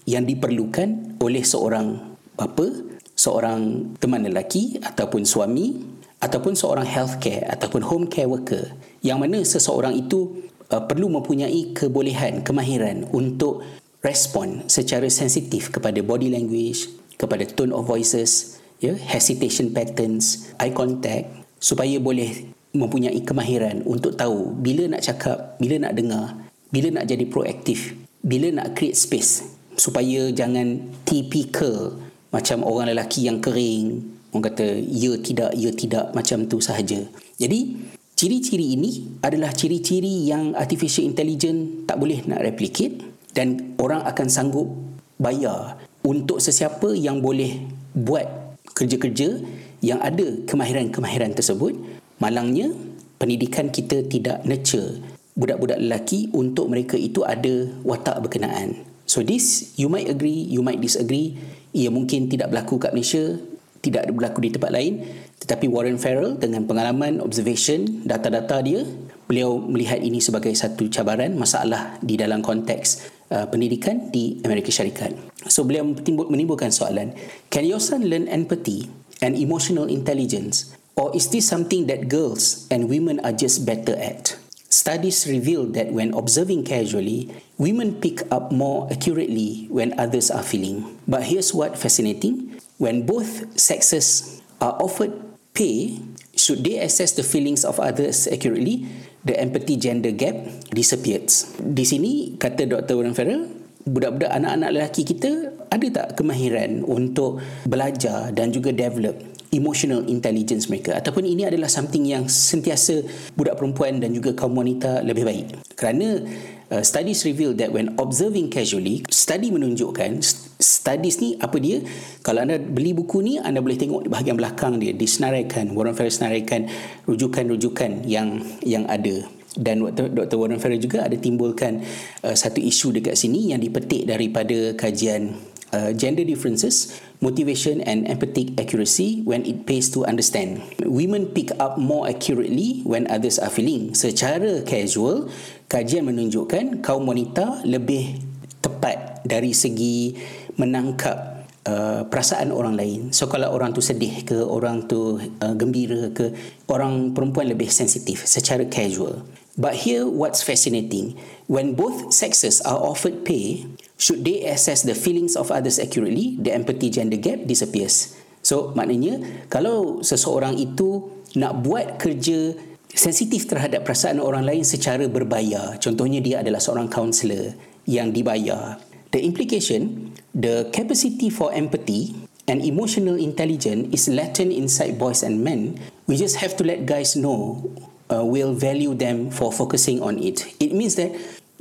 yang 0.08 0.24
diperlukan 0.24 1.20
oleh 1.20 1.44
seorang 1.44 2.16
bapa 2.40 2.64
seorang 3.12 3.92
teman 4.00 4.24
lelaki 4.24 4.80
ataupun 4.80 5.28
suami 5.28 5.84
ataupun 6.24 6.56
seorang 6.56 6.88
healthcare 6.88 7.44
ataupun 7.52 7.84
home 7.84 8.08
care 8.08 8.32
worker 8.32 8.72
yang 9.02 9.22
mana 9.22 9.42
seseorang 9.42 9.98
itu 9.98 10.50
uh, 10.70 10.82
perlu 10.86 11.10
mempunyai 11.10 11.74
kebolehan 11.74 12.46
kemahiran 12.46 13.06
untuk 13.14 13.66
respon 14.02 14.66
secara 14.66 15.06
sensitif 15.10 15.70
kepada 15.70 16.02
body 16.02 16.34
language 16.34 16.90
kepada 17.18 17.46
tone 17.46 17.74
of 17.74 17.86
voices 17.86 18.58
ya 18.82 18.98
hesitation 18.98 19.70
patterns 19.70 20.50
eye 20.58 20.74
contact 20.74 21.30
supaya 21.62 22.02
boleh 22.02 22.50
mempunyai 22.74 23.22
kemahiran 23.22 23.86
untuk 23.86 24.18
tahu 24.18 24.58
bila 24.58 24.90
nak 24.90 25.06
cakap 25.06 25.60
bila 25.62 25.78
nak 25.78 25.94
dengar 25.94 26.34
bila 26.74 26.88
nak 26.90 27.06
jadi 27.06 27.26
proaktif 27.30 27.94
bila 28.26 28.50
nak 28.50 28.74
create 28.74 28.98
space 28.98 29.62
supaya 29.76 30.30
jangan 30.30 30.78
typical 31.06 31.98
macam 32.32 32.64
orang 32.64 32.96
lelaki 32.96 33.28
yang 33.28 33.44
kering. 33.44 34.08
Orang 34.32 34.48
kata 34.48 34.80
ya 34.80 35.20
tidak 35.20 35.52
ya 35.58 35.70
tidak 35.76 36.16
macam 36.16 36.48
tu 36.48 36.64
sahaja. 36.64 37.04
Jadi 37.36 37.76
ciri-ciri 38.22 38.78
ini 38.78 39.18
adalah 39.26 39.50
ciri-ciri 39.50 40.30
yang 40.30 40.54
artificial 40.54 41.02
intelligence 41.02 41.90
tak 41.90 41.98
boleh 41.98 42.22
nak 42.30 42.46
replicate 42.46 43.02
dan 43.34 43.74
orang 43.82 44.06
akan 44.06 44.30
sanggup 44.30 44.70
bayar 45.18 45.82
untuk 46.06 46.38
sesiapa 46.38 46.94
yang 46.94 47.18
boleh 47.18 47.66
buat 47.98 48.62
kerja-kerja 48.78 49.42
yang 49.82 49.98
ada 50.06 50.38
kemahiran-kemahiran 50.46 51.34
tersebut. 51.34 51.74
Malangnya 52.22 52.70
pendidikan 53.18 53.74
kita 53.74 54.06
tidak 54.06 54.46
nurture 54.46 55.02
budak-budak 55.34 55.82
lelaki 55.82 56.30
untuk 56.38 56.70
mereka 56.70 57.02
itu 57.02 57.26
ada 57.26 57.74
watak 57.82 58.22
berkenaan. 58.22 58.86
So 59.10 59.26
this 59.26 59.74
you 59.82 59.90
might 59.90 60.06
agree 60.06 60.46
you 60.46 60.62
might 60.62 60.78
disagree. 60.78 61.42
Ia 61.74 61.90
mungkin 61.90 62.30
tidak 62.30 62.54
berlaku 62.54 62.78
kat 62.78 62.94
Malaysia 62.94 63.42
tidak 63.82 64.08
berlaku 64.14 64.46
di 64.46 64.50
tempat 64.54 64.72
lain 64.72 65.02
tetapi 65.42 65.66
Warren 65.68 65.98
Farrell 65.98 66.38
dengan 66.38 66.70
pengalaman 66.70 67.18
observation 67.20 68.06
data-data 68.06 68.62
dia 68.62 68.86
beliau 69.26 69.58
melihat 69.58 70.00
ini 70.00 70.22
sebagai 70.22 70.54
satu 70.54 70.88
cabaran 70.88 71.34
masalah 71.34 71.98
di 72.00 72.16
dalam 72.16 72.46
konteks 72.46 72.88
uh, 73.34 73.50
pendidikan 73.50 74.14
di 74.14 74.38
Amerika 74.46 74.70
Syarikat 74.70 75.32
So 75.50 75.66
beliau 75.66 75.90
menimbulkan 76.06 76.70
soalan, 76.70 77.18
can 77.50 77.66
your 77.66 77.82
son 77.82 78.06
learn 78.06 78.30
empathy 78.30 78.94
and 79.26 79.34
emotional 79.34 79.90
intelligence 79.90 80.70
or 80.94 81.10
is 81.18 81.34
this 81.34 81.50
something 81.50 81.90
that 81.90 82.06
girls 82.14 82.70
and 82.70 82.86
women 82.86 83.18
are 83.26 83.34
just 83.34 83.66
better 83.66 83.98
at? 83.98 84.38
Studies 84.72 85.28
reveal 85.28 85.68
that 85.76 85.92
when 85.92 86.14
observing 86.14 86.64
casually, 86.64 87.28
women 87.58 88.00
pick 88.00 88.24
up 88.32 88.54
more 88.54 88.88
accurately 88.88 89.68
when 89.68 89.98
others 90.00 90.32
are 90.32 90.46
feeling. 90.46 90.96
But 91.10 91.28
here's 91.28 91.52
what 91.52 91.76
fascinating, 91.76 92.51
when 92.82 93.06
both 93.06 93.46
sexes 93.54 94.42
are 94.58 94.74
offered 94.82 95.14
pay, 95.54 96.02
should 96.34 96.66
they 96.66 96.82
assess 96.82 97.14
the 97.14 97.22
feelings 97.22 97.62
of 97.62 97.78
others 97.78 98.26
accurately, 98.26 98.90
the 99.22 99.38
empathy 99.38 99.78
gender 99.78 100.10
gap 100.10 100.34
disappears. 100.74 101.54
Di 101.62 101.86
sini 101.86 102.42
kata 102.42 102.66
Dr. 102.66 102.98
Warren 102.98 103.14
Farrell, 103.14 103.46
budak-budak 103.86 104.34
anak-anak 104.34 104.70
lelaki 104.74 105.06
kita 105.06 105.54
ada 105.70 105.88
tak 105.94 106.08
kemahiran 106.18 106.82
untuk 106.82 107.38
belajar 107.70 108.34
dan 108.34 108.50
juga 108.50 108.74
develop 108.74 109.14
emotional 109.52 110.08
intelligence 110.08 110.72
mereka. 110.72 110.96
Ataupun 110.96 111.28
ini 111.28 111.44
adalah 111.44 111.68
something 111.68 112.08
yang 112.08 112.26
sentiasa 112.32 113.04
budak 113.36 113.60
perempuan 113.60 114.00
dan 114.00 114.16
juga 114.16 114.32
kaum 114.32 114.56
wanita 114.56 115.04
lebih 115.04 115.28
baik. 115.28 115.46
Kerana 115.76 116.24
uh, 116.72 116.84
studies 116.84 117.28
reveal 117.28 117.52
that 117.60 117.70
when 117.76 117.92
observing 118.00 118.48
casually 118.48 119.04
study 119.12 119.52
menunjukkan 119.52 120.24
studies 120.58 121.20
ni 121.20 121.36
apa 121.44 121.60
dia? 121.60 121.84
Kalau 122.24 122.48
anda 122.48 122.58
beli 122.58 122.96
buku 122.96 123.20
ni 123.20 123.38
anda 123.38 123.60
boleh 123.60 123.76
tengok 123.76 124.08
di 124.08 124.10
bahagian 124.10 124.40
belakang 124.40 124.80
dia 124.80 124.96
disenaraikan 124.96 125.76
Warren 125.76 125.94
Farrell 125.94 126.16
senaraikan 126.16 126.72
rujukan-rujukan 127.06 128.08
yang 128.08 128.40
yang 128.64 128.88
ada. 128.88 129.28
Dan 129.52 129.84
Dr. 129.84 130.40
Warren 130.40 130.64
Farrell 130.64 130.80
juga 130.80 131.04
ada 131.04 131.18
timbulkan 131.20 131.84
uh, 132.24 132.36
satu 132.40 132.64
isu 132.64 132.96
dekat 132.96 133.20
sini 133.20 133.52
yang 133.52 133.60
dipetik 133.60 134.08
daripada 134.08 134.72
kajian 134.80 135.36
uh, 135.76 135.92
gender 135.92 136.24
differences, 136.24 137.04
motivation 137.22 137.80
and 137.86 138.10
empathic 138.10 138.58
accuracy 138.58 139.22
when 139.24 139.46
it 139.46 139.70
pays 139.70 139.88
to 139.94 140.04
understand. 140.04 140.60
Women 140.82 141.30
pick 141.32 141.54
up 141.62 141.78
more 141.78 142.10
accurately 142.10 142.82
when 142.84 143.06
others 143.08 143.38
are 143.38 143.54
feeling. 143.54 143.94
Secara 143.94 144.66
casual, 144.66 145.30
kajian 145.70 146.10
menunjukkan 146.10 146.82
kaum 146.82 147.06
wanita 147.06 147.62
lebih 147.64 148.20
tepat 148.60 149.22
dari 149.24 149.54
segi 149.54 150.18
menangkap 150.58 151.32
Uh, 151.62 152.02
perasaan 152.10 152.50
orang 152.50 152.74
lain. 152.74 153.00
So 153.14 153.30
kalau 153.30 153.54
orang 153.54 153.70
tu 153.70 153.86
sedih 153.86 154.26
ke, 154.26 154.34
orang 154.42 154.90
tu 154.90 155.22
uh, 155.22 155.54
gembira 155.54 156.10
ke, 156.10 156.34
orang 156.66 157.14
perempuan 157.14 157.54
lebih 157.54 157.70
sensitif 157.70 158.26
secara 158.26 158.66
casual. 158.66 159.22
But 159.54 159.78
here 159.78 160.10
what's 160.10 160.42
fascinating, 160.42 161.22
when 161.52 161.76
both 161.76 162.16
sexes 162.16 162.64
are 162.64 162.80
offered 162.80 163.28
pay, 163.28 163.68
should 164.00 164.24
they 164.24 164.48
assess 164.48 164.88
the 164.88 164.96
feelings 164.96 165.36
of 165.36 165.52
others 165.52 165.76
accurately, 165.84 166.40
the 166.40 166.56
empathy 166.56 166.88
gender 166.88 167.20
gap 167.20 167.44
disappears. 167.44 168.16
So 168.40 168.72
maknanya 168.72 169.20
kalau 169.52 170.00
seseorang 170.00 170.56
itu 170.56 171.12
nak 171.36 171.60
buat 171.60 172.00
kerja 172.00 172.56
sensitif 172.88 173.52
terhadap 173.52 173.84
perasaan 173.84 174.24
orang 174.24 174.48
lain 174.48 174.64
secara 174.64 175.12
berbayar, 175.12 175.76
contohnya 175.84 176.24
dia 176.24 176.40
adalah 176.40 176.64
seorang 176.64 176.88
kaunselor 176.88 177.54
yang 177.84 178.16
dibayar, 178.16 178.80
The 179.12 179.20
implication, 179.20 180.16
the 180.32 180.72
capacity 180.72 181.28
for 181.28 181.52
empathy 181.52 182.16
and 182.48 182.64
emotional 182.64 183.20
intelligence 183.20 183.92
is 183.92 184.08
latent 184.08 184.56
inside 184.56 184.96
boys 184.96 185.20
and 185.20 185.44
men. 185.44 185.84
We 186.08 186.16
just 186.16 186.40
have 186.40 186.56
to 186.56 186.64
let 186.64 186.88
guys 186.88 187.20
know 187.20 187.60
uh, 188.08 188.24
we'll 188.24 188.56
value 188.56 188.96
them 188.96 189.28
for 189.28 189.52
focusing 189.52 190.00
on 190.00 190.16
it. 190.24 190.48
It 190.64 190.72
means 190.72 190.96
that 190.96 191.12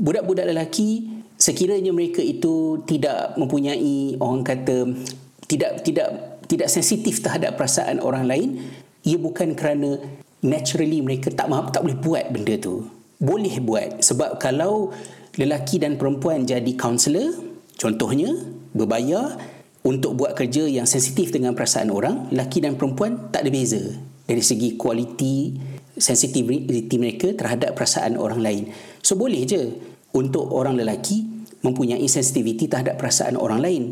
budak-budak 0.01 0.49
lelaki 0.49 1.21
sekiranya 1.37 1.93
mereka 1.93 2.25
itu 2.25 2.81
tidak 2.89 3.37
mempunyai 3.37 4.17
orang 4.17 4.41
kata 4.41 4.89
tidak 5.45 5.85
tidak 5.85 6.09
tidak 6.51 6.67
sensitif 6.67 7.23
terhadap 7.23 7.55
perasaan 7.55 8.03
orang 8.03 8.27
lain, 8.27 8.49
ia 9.07 9.15
bukan 9.15 9.55
kerana 9.55 10.03
naturally 10.43 10.99
mereka 10.99 11.31
tak 11.31 11.47
mahu 11.47 11.71
tak 11.71 11.87
boleh 11.87 11.99
buat 12.01 12.25
benda 12.35 12.59
tu. 12.59 12.91
Boleh 13.21 13.61
buat 13.63 14.03
sebab 14.03 14.41
kalau 14.43 14.91
lelaki 15.39 15.79
dan 15.79 15.95
perempuan 15.95 16.43
jadi 16.43 16.73
kaunselor 16.75 17.37
contohnya 17.79 18.35
berbayar 18.75 19.39
untuk 19.87 20.19
buat 20.19 20.35
kerja 20.35 20.67
yang 20.67 20.89
sensitif 20.89 21.31
dengan 21.31 21.55
perasaan 21.55 21.93
orang 21.93 22.33
lelaki 22.33 22.65
dan 22.65 22.75
perempuan 22.75 23.31
tak 23.31 23.47
ada 23.47 23.51
beza 23.53 23.81
dari 24.27 24.43
segi 24.43 24.75
kualiti 24.75 25.55
sensitivity 26.01 26.97
mereka 26.97 27.31
terhadap 27.37 27.77
perasaan 27.77 28.17
orang 28.17 28.41
lain 28.41 28.63
so 29.05 29.15
boleh 29.15 29.45
je 29.45 29.77
untuk 30.17 30.49
orang 30.51 30.81
lelaki 30.81 31.29
mempunyai 31.61 32.09
sensitivity 32.09 32.67
terhadap 32.67 32.97
perasaan 32.97 33.37
orang 33.37 33.61
lain 33.61 33.83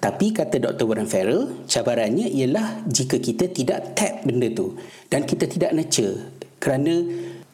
tapi 0.00 0.32
kata 0.32 0.58
Dr. 0.58 0.88
Warren 0.88 1.10
Farrell 1.10 1.68
cabarannya 1.68 2.26
ialah 2.32 2.88
jika 2.88 3.20
kita 3.20 3.52
tidak 3.52 3.92
tap 3.94 4.24
benda 4.24 4.48
tu 4.48 4.74
dan 5.12 5.28
kita 5.28 5.44
tidak 5.44 5.76
nurture 5.76 6.32
kerana 6.58 7.04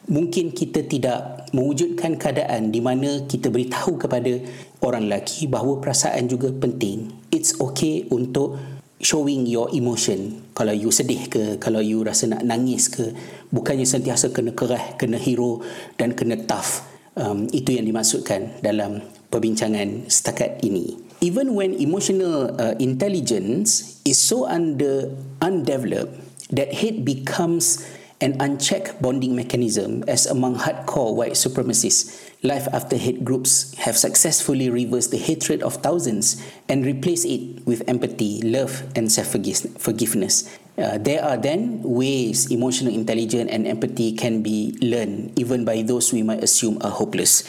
mungkin 0.09 0.53
kita 0.53 0.85
tidak 0.85 1.49
mewujudkan 1.53 2.17
keadaan 2.17 2.69
di 2.69 2.81
mana 2.81 3.25
kita 3.25 3.49
beritahu 3.49 3.97
kepada 3.97 4.37
orang 4.85 5.09
lelaki 5.09 5.49
bahawa 5.49 5.81
perasaan 5.81 6.29
juga 6.29 6.53
penting. 6.53 7.09
It's 7.33 7.57
okay 7.57 8.05
untuk 8.13 8.57
showing 8.99 9.43
your 9.45 9.67
emotion. 9.75 10.45
Kalau 10.55 10.71
you 10.71 10.91
sedih 10.91 11.27
ke, 11.27 11.43
kalau 11.59 11.83
you 11.83 12.01
rasa 12.01 12.31
nak 12.31 12.43
nangis 12.47 12.87
ke, 12.87 13.11
bukannya 13.51 13.83
sentiasa 13.83 14.31
kena 14.31 14.55
kerah, 14.55 14.95
kena 14.95 15.19
hero 15.19 15.61
dan 15.99 16.15
kena 16.15 16.39
tough. 16.47 16.83
Um, 17.15 17.47
itu 17.55 17.79
yang 17.79 17.87
dimaksudkan 17.87 18.59
dalam 18.59 18.99
perbincangan 19.31 20.11
setakat 20.11 20.59
ini. 20.67 20.99
Even 21.23 21.55
when 21.55 21.71
emotional 21.79 22.51
uh, 22.59 22.75
intelligence 22.75 23.99
is 24.03 24.19
so 24.19 24.43
under 24.43 25.15
undeveloped 25.39 26.11
that 26.51 26.75
hate 26.75 27.07
becomes 27.07 27.87
an 28.19 28.35
unchecked 28.39 28.99
bonding 28.99 29.35
mechanism 29.35 30.03
as 30.07 30.27
among 30.27 30.55
hardcore 30.59 31.15
white 31.15 31.39
supremacists. 31.39 32.15
Life 32.45 32.69
after 32.69 32.93
hate 32.93 33.25
groups 33.25 33.73
have 33.81 33.97
successfully 33.97 34.69
reversed 34.69 35.09
the 35.09 35.17
hatred 35.17 35.65
of 35.65 35.81
thousands 35.81 36.37
and 36.69 36.85
replaced 36.85 37.25
it 37.25 37.65
with 37.65 37.81
empathy, 37.89 38.37
love, 38.45 38.85
and 38.93 39.09
self 39.09 39.33
forgiveness. 39.33 40.45
Uh, 40.77 41.01
there 41.01 41.25
are 41.25 41.41
then 41.41 41.81
ways 41.81 42.53
emotional 42.53 42.93
intelligence 42.93 43.49
and 43.49 43.65
empathy 43.65 44.13
can 44.13 44.45
be 44.45 44.77
learned 44.77 45.33
even 45.41 45.65
by 45.65 45.81
those 45.81 46.13
we 46.13 46.21
might 46.21 46.45
assume 46.45 46.77
are 46.85 46.93
hopeless. 46.93 47.41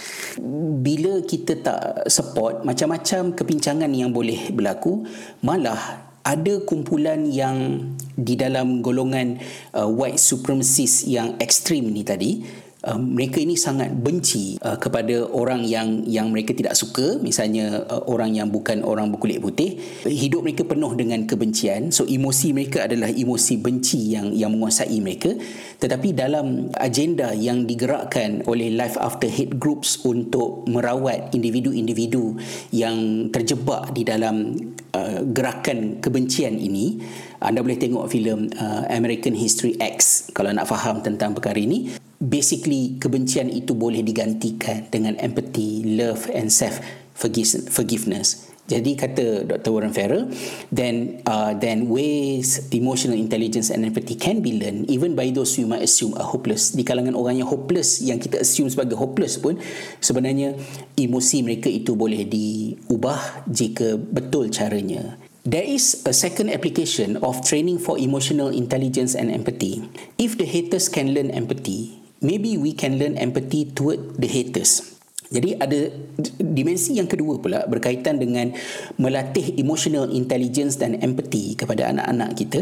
Bila 0.80 1.20
kita 1.28 1.60
tak 1.60 2.08
support 2.08 2.64
macam-macam 2.64 3.36
kepincangan 3.36 3.92
yang 3.92 4.16
boleh 4.16 4.48
berlaku, 4.48 5.04
malah 5.44 6.08
ada 6.24 6.58
kumpulan 6.64 7.28
yang 7.28 7.84
di 8.16 8.32
dalam 8.32 8.80
golongan 8.80 9.44
uh, 9.76 9.86
white 9.86 10.16
supremacist 10.18 11.04
yang 11.04 11.36
ekstrim 11.36 11.92
ni 11.92 12.00
tadi 12.00 12.64
uh, 12.86 12.98
mereka 12.98 13.42
ini 13.42 13.58
sangat 13.58 13.90
benci 13.90 14.56
uh, 14.62 14.78
kepada 14.78 15.26
orang 15.26 15.66
yang 15.66 16.06
yang 16.06 16.30
mereka 16.30 16.54
tidak 16.54 16.78
suka 16.78 17.18
misalnya 17.18 17.82
uh, 17.90 18.06
orang 18.06 18.38
yang 18.38 18.48
bukan 18.48 18.86
orang 18.86 19.10
berkulit 19.10 19.42
putih. 19.42 19.76
Hidup 20.06 20.46
mereka 20.46 20.62
penuh 20.62 20.94
dengan 20.94 21.26
kebencian. 21.26 21.90
So 21.90 22.06
emosi 22.06 22.54
mereka 22.54 22.86
adalah 22.86 23.10
emosi 23.10 23.58
benci 23.58 24.14
yang 24.14 24.30
yang 24.30 24.54
menguasai 24.54 24.96
mereka. 25.02 25.34
Tetapi 25.82 26.14
dalam 26.14 26.70
agenda 26.78 27.34
yang 27.34 27.66
digerakkan 27.66 28.46
oleh 28.46 28.72
life 28.72 28.96
after 29.02 29.26
hate 29.26 29.58
groups 29.58 30.00
untuk 30.06 30.64
merawat 30.70 31.34
individu-individu 31.34 32.38
yang 32.70 33.28
terjebak 33.34 33.92
di 33.92 34.06
dalam 34.06 34.54
uh, 34.94 35.20
gerakan 35.26 35.98
kebencian 35.98 36.56
ini 36.56 37.02
anda 37.42 37.60
boleh 37.60 37.76
tengok 37.76 38.08
filem 38.08 38.48
uh, 38.56 38.88
American 38.88 39.36
History 39.36 39.76
X 39.76 40.28
kalau 40.32 40.48
nak 40.56 40.64
faham 40.64 41.04
tentang 41.04 41.36
perkara 41.36 41.60
ini 41.60 42.05
basically 42.20 42.96
kebencian 42.96 43.52
itu 43.52 43.76
boleh 43.76 44.00
digantikan 44.00 44.88
dengan 44.88 45.16
empathy, 45.20 45.84
love 45.96 46.28
and 46.32 46.48
self 46.52 46.80
forgiveness. 47.16 48.46
Jadi 48.66 48.98
kata 48.98 49.46
Dr. 49.46 49.70
Warren 49.70 49.94
Farrell, 49.94 50.26
then 50.74 51.22
uh, 51.22 51.54
then 51.54 51.86
ways 51.86 52.66
emotional 52.74 53.14
intelligence 53.14 53.70
and 53.70 53.86
empathy 53.86 54.18
can 54.18 54.42
be 54.42 54.58
learned 54.58 54.90
even 54.90 55.14
by 55.14 55.30
those 55.30 55.54
you 55.54 55.70
might 55.70 55.86
assume 55.86 56.18
are 56.18 56.26
hopeless. 56.26 56.74
Di 56.74 56.82
kalangan 56.82 57.14
orang 57.14 57.38
yang 57.38 57.46
hopeless 57.46 58.02
yang 58.02 58.18
kita 58.18 58.42
assume 58.42 58.66
sebagai 58.66 58.98
hopeless 58.98 59.38
pun 59.38 59.62
sebenarnya 60.02 60.58
emosi 60.98 61.46
mereka 61.46 61.70
itu 61.70 61.94
boleh 61.94 62.26
diubah 62.26 63.46
jika 63.46 63.94
betul 63.94 64.50
caranya. 64.50 65.14
There 65.46 65.62
is 65.62 66.02
a 66.02 66.10
second 66.10 66.50
application 66.50 67.22
of 67.22 67.38
training 67.46 67.78
for 67.78 67.94
emotional 68.02 68.50
intelligence 68.50 69.14
and 69.14 69.30
empathy. 69.30 69.78
If 70.18 70.42
the 70.42 70.42
haters 70.42 70.90
can 70.90 71.14
learn 71.14 71.30
empathy, 71.30 72.05
maybe 72.26 72.58
we 72.58 72.74
can 72.74 72.98
learn 72.98 73.14
empathy 73.14 73.70
toward 73.70 74.18
the 74.18 74.26
haters. 74.26 74.98
Jadi 75.30 75.58
ada 75.58 75.90
dimensi 76.38 76.98
yang 76.98 77.10
kedua 77.10 77.38
pula 77.42 77.66
berkaitan 77.66 78.18
dengan 78.18 78.54
melatih 78.98 79.58
emotional 79.58 80.10
intelligence 80.10 80.78
dan 80.78 80.98
empathy 81.02 81.58
kepada 81.58 81.90
anak-anak 81.90 82.30
kita. 82.38 82.60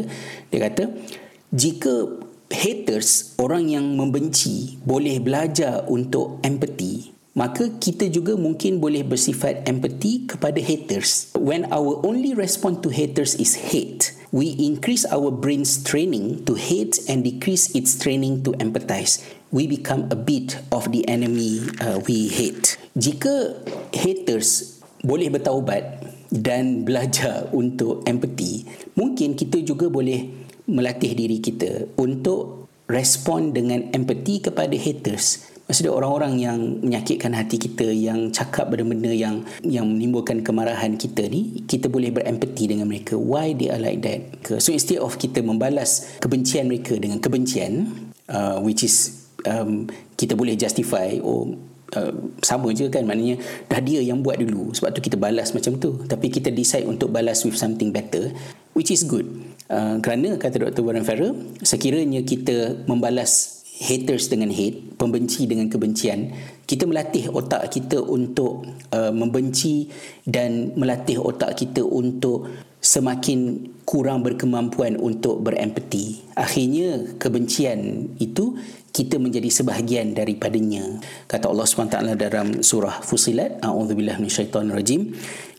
Dia 0.49 0.61
kata, 0.69 0.89
jika 1.53 2.25
haters, 2.49 3.37
orang 3.37 3.69
yang 3.69 3.85
membenci, 3.97 4.81
boleh 4.81 5.21
belajar 5.21 5.85
untuk 5.93 6.41
empathy, 6.41 7.13
maka 7.37 7.69
kita 7.83 8.09
juga 8.09 8.39
mungkin 8.39 8.81
boleh 8.81 9.05
bersifat 9.05 9.67
empathy 9.69 10.25
kepada 10.25 10.57
haters. 10.63 11.35
When 11.37 11.69
our 11.69 12.01
only 12.01 12.33
response 12.33 12.81
to 12.87 12.89
haters 12.89 13.37
is 13.37 13.59
hate, 13.75 14.15
we 14.33 14.57
increase 14.57 15.05
our 15.11 15.29
brain's 15.35 15.83
training 15.85 16.49
to 16.49 16.57
hate 16.57 16.97
and 17.11 17.27
decrease 17.27 17.75
its 17.77 17.99
training 17.99 18.47
to 18.47 18.57
empathize 18.57 19.21
we 19.55 19.71
become 19.71 20.11
a 20.11 20.19
bit 20.19 20.59
of 20.75 20.91
the 20.91 21.07
enemy 21.07 21.63
uh, 21.79 22.03
we 22.11 22.27
hate. 22.27 22.75
Jika 22.99 23.63
haters 23.95 24.83
boleh 25.07 25.31
bertaubat 25.31 26.03
dan 26.35 26.83
belajar 26.83 27.47
untuk 27.55 28.03
empathy, 28.11 28.67
mungkin 28.99 29.39
kita 29.39 29.63
juga 29.63 29.87
boleh 29.87 30.27
melatih 30.67 31.15
diri 31.15 31.39
kita 31.39 31.95
untuk 31.95 32.67
respon 32.91 33.55
dengan 33.55 33.95
empathy 33.95 34.43
kepada 34.43 34.75
haters. 34.75 35.55
Maksudnya 35.65 35.97
orang-orang 35.97 36.45
yang 36.45 36.59
menyakitkan 36.85 37.33
hati 37.33 37.57
kita, 37.57 37.89
yang 37.89 38.29
cakap 38.29 38.69
benda-benda 38.69 39.09
yang 39.09 39.49
yang 39.65 39.89
menimbulkan 39.89 40.45
kemarahan 40.45 41.01
kita 41.01 41.25
ni, 41.25 41.65
kita 41.65 41.89
boleh 41.89 42.13
berempati 42.13 42.69
dengan 42.69 42.85
mereka. 42.85 43.17
Why 43.17 43.57
they 43.57 43.73
are 43.73 43.81
like 43.81 44.05
that? 44.05 44.45
So 44.61 44.77
instead 44.77 45.01
of 45.01 45.17
kita 45.17 45.41
membalas 45.41 46.21
kebencian 46.21 46.69
mereka 46.69 47.01
dengan 47.01 47.17
kebencian, 47.17 47.89
uh, 48.29 48.61
which 48.61 48.85
is 48.85 49.24
um, 49.49 49.89
kita 50.17 50.37
boleh 50.37 50.57
justify 50.57 51.17
oh 51.21 51.55
uh, 51.97 52.13
sama 52.41 52.73
je 52.73 52.89
kan? 52.91 53.05
Maknanya 53.05 53.41
dah 53.71 53.81
dia 53.81 54.01
yang 54.01 54.21
buat 54.21 54.41
dulu. 54.41 54.73
Sebab 54.77 54.93
tu 54.97 55.01
kita 55.05 55.17
balas 55.17 55.53
macam 55.53 55.77
tu. 55.79 56.05
Tapi 56.05 56.29
kita 56.29 56.53
decide 56.53 56.89
untuk 56.89 57.13
balas 57.13 57.45
with 57.45 57.57
something 57.57 57.93
better 57.93 58.33
which 58.75 58.91
is 58.91 59.07
good. 59.07 59.25
Uh, 59.71 59.97
kerana 60.05 60.37
kata 60.37 60.61
Dr. 60.61 60.85
Warren 60.85 61.07
Farrell 61.07 61.33
sekiranya 61.65 62.21
kita 62.21 62.85
membalas 62.85 63.65
haters 63.75 64.31
dengan 64.31 64.55
hate 64.55 64.95
pembenci 64.95 65.51
dengan 65.51 65.67
kebencian 65.67 66.31
kita 66.65 66.89
melatih 66.89 67.29
otak 67.29 67.69
kita 67.69 68.01
untuk 68.01 68.65
uh, 68.95 69.13
membenci 69.13 69.89
dan 70.25 70.73
melatih 70.79 71.21
otak 71.21 71.61
kita 71.61 71.85
untuk 71.85 72.49
semakin 72.81 73.69
kurang 73.85 74.25
berkemampuan 74.25 74.97
untuk 74.97 75.45
berempati. 75.45 76.37
Akhirnya 76.37 77.17
kebencian 77.21 78.13
itu 78.21 78.57
kita 78.95 79.19
menjadi 79.19 79.51
sebahagian 79.51 80.15
daripadanya. 80.15 81.03
Kata 81.27 81.51
Allah 81.51 81.67
SWT 81.67 81.99
dalam 82.15 82.63
surah 82.63 83.03
Fusilat, 83.03 83.59
A'udzubillah 83.59 84.23
minasyaitonirrajim, 84.23 85.11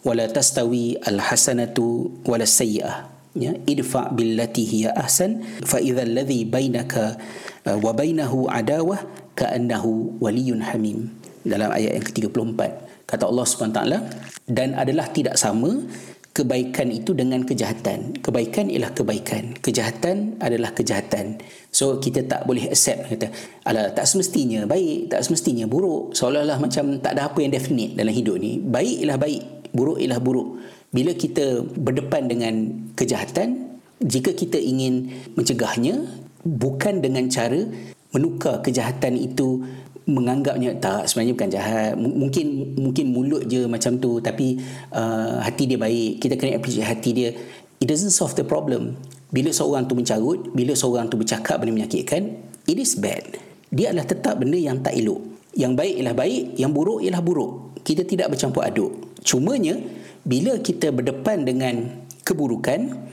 wala 0.08 0.24
tastawi 0.32 0.96
al-hasanatu 1.04 2.24
wala 2.24 2.48
sayyi'ah. 2.48 3.12
Ya, 3.36 3.52
idfa 3.68 4.16
billati 4.16 4.64
hiya 4.64 4.96
ahsan 4.96 5.44
fa 5.68 5.84
idza 5.84 6.08
alladhi 6.08 6.48
bainaka 6.48 7.20
uh, 7.68 7.76
wa 7.84 7.92
bainahu 7.92 8.48
adawah 8.48 9.04
ka'annahu 9.36 10.24
waliyyun 10.24 10.64
hamim. 10.64 11.12
Dalam 11.44 11.68
ayat 11.76 12.00
yang 12.00 12.06
ke-34 12.08 12.60
kata 13.04 13.28
Allah 13.28 13.46
SWT 13.46 13.80
dan 14.48 14.74
adalah 14.80 15.12
tidak 15.12 15.36
sama 15.36 15.84
kebaikan 16.36 16.92
itu 16.92 17.16
dengan 17.16 17.48
kejahatan. 17.48 18.20
Kebaikan 18.20 18.68
ialah 18.68 18.92
kebaikan. 18.92 19.56
Kejahatan 19.64 20.36
adalah 20.44 20.76
kejahatan. 20.76 21.40
So 21.72 22.04
kita 22.04 22.28
tak 22.28 22.44
boleh 22.44 22.68
accept 22.68 23.08
kata, 23.08 23.32
ala 23.64 23.96
tak 23.96 24.04
semestinya 24.04 24.68
baik, 24.68 25.16
tak 25.16 25.24
semestinya 25.24 25.64
buruk. 25.64 26.12
Seolah-olah 26.12 26.60
macam 26.60 27.00
tak 27.00 27.16
ada 27.16 27.32
apa 27.32 27.40
yang 27.40 27.56
definite 27.56 27.96
dalam 27.96 28.12
hidup 28.12 28.36
ni. 28.36 28.60
Baik 28.60 29.08
ialah 29.08 29.16
baik, 29.16 29.42
buruk 29.72 29.98
ialah 30.04 30.20
buruk. 30.20 30.60
Bila 30.92 31.16
kita 31.16 31.64
berdepan 31.64 32.28
dengan 32.28 32.54
kejahatan, 33.00 33.80
jika 34.04 34.36
kita 34.36 34.60
ingin 34.60 35.16
mencegahnya 35.40 36.04
bukan 36.44 37.00
dengan 37.00 37.32
cara 37.32 37.64
menukar 38.12 38.60
kejahatan 38.60 39.16
itu 39.16 39.64
menganggapnya 40.06 40.78
tak 40.78 41.10
sebenarnya 41.10 41.34
bukan 41.34 41.50
jahat. 41.50 41.94
Mungkin 41.98 42.78
mungkin 42.78 43.06
mulut 43.10 43.44
je 43.50 43.66
macam 43.66 43.98
tu 43.98 44.22
tapi 44.22 44.62
uh, 44.94 45.42
hati 45.42 45.66
dia 45.66 45.80
baik. 45.82 46.22
Kita 46.22 46.34
kena 46.38 46.58
appreciate 46.62 46.86
hati 46.86 47.10
dia. 47.12 47.30
It 47.82 47.90
doesn't 47.90 48.14
solve 48.14 48.38
the 48.38 48.46
problem. 48.46 48.98
Bila 49.34 49.50
seorang 49.52 49.90
tu 49.90 49.98
mencarut 49.98 50.54
bila 50.54 50.78
seorang 50.78 51.10
tu 51.10 51.18
bercakap 51.18 51.60
benda 51.60 51.84
menyakitkan 51.84 52.38
it 52.70 52.78
is 52.78 52.96
bad. 52.96 53.42
Dia 53.74 53.92
adalah 53.92 54.08
tetap 54.08 54.38
benda 54.38 54.56
yang 54.56 54.80
tak 54.80 54.94
elok. 54.94 55.22
Yang 55.58 55.74
baik 55.74 55.94
ialah 56.00 56.16
baik 56.16 56.44
yang 56.56 56.72
buruk 56.72 57.00
ialah 57.02 57.22
buruk. 57.26 57.52
Kita 57.82 58.06
tidak 58.06 58.32
bercampur 58.34 58.62
aduk. 58.62 59.18
Cumanya 59.26 59.78
bila 60.22 60.62
kita 60.62 60.94
berdepan 60.94 61.46
dengan 61.46 62.06
keburukan 62.26 63.10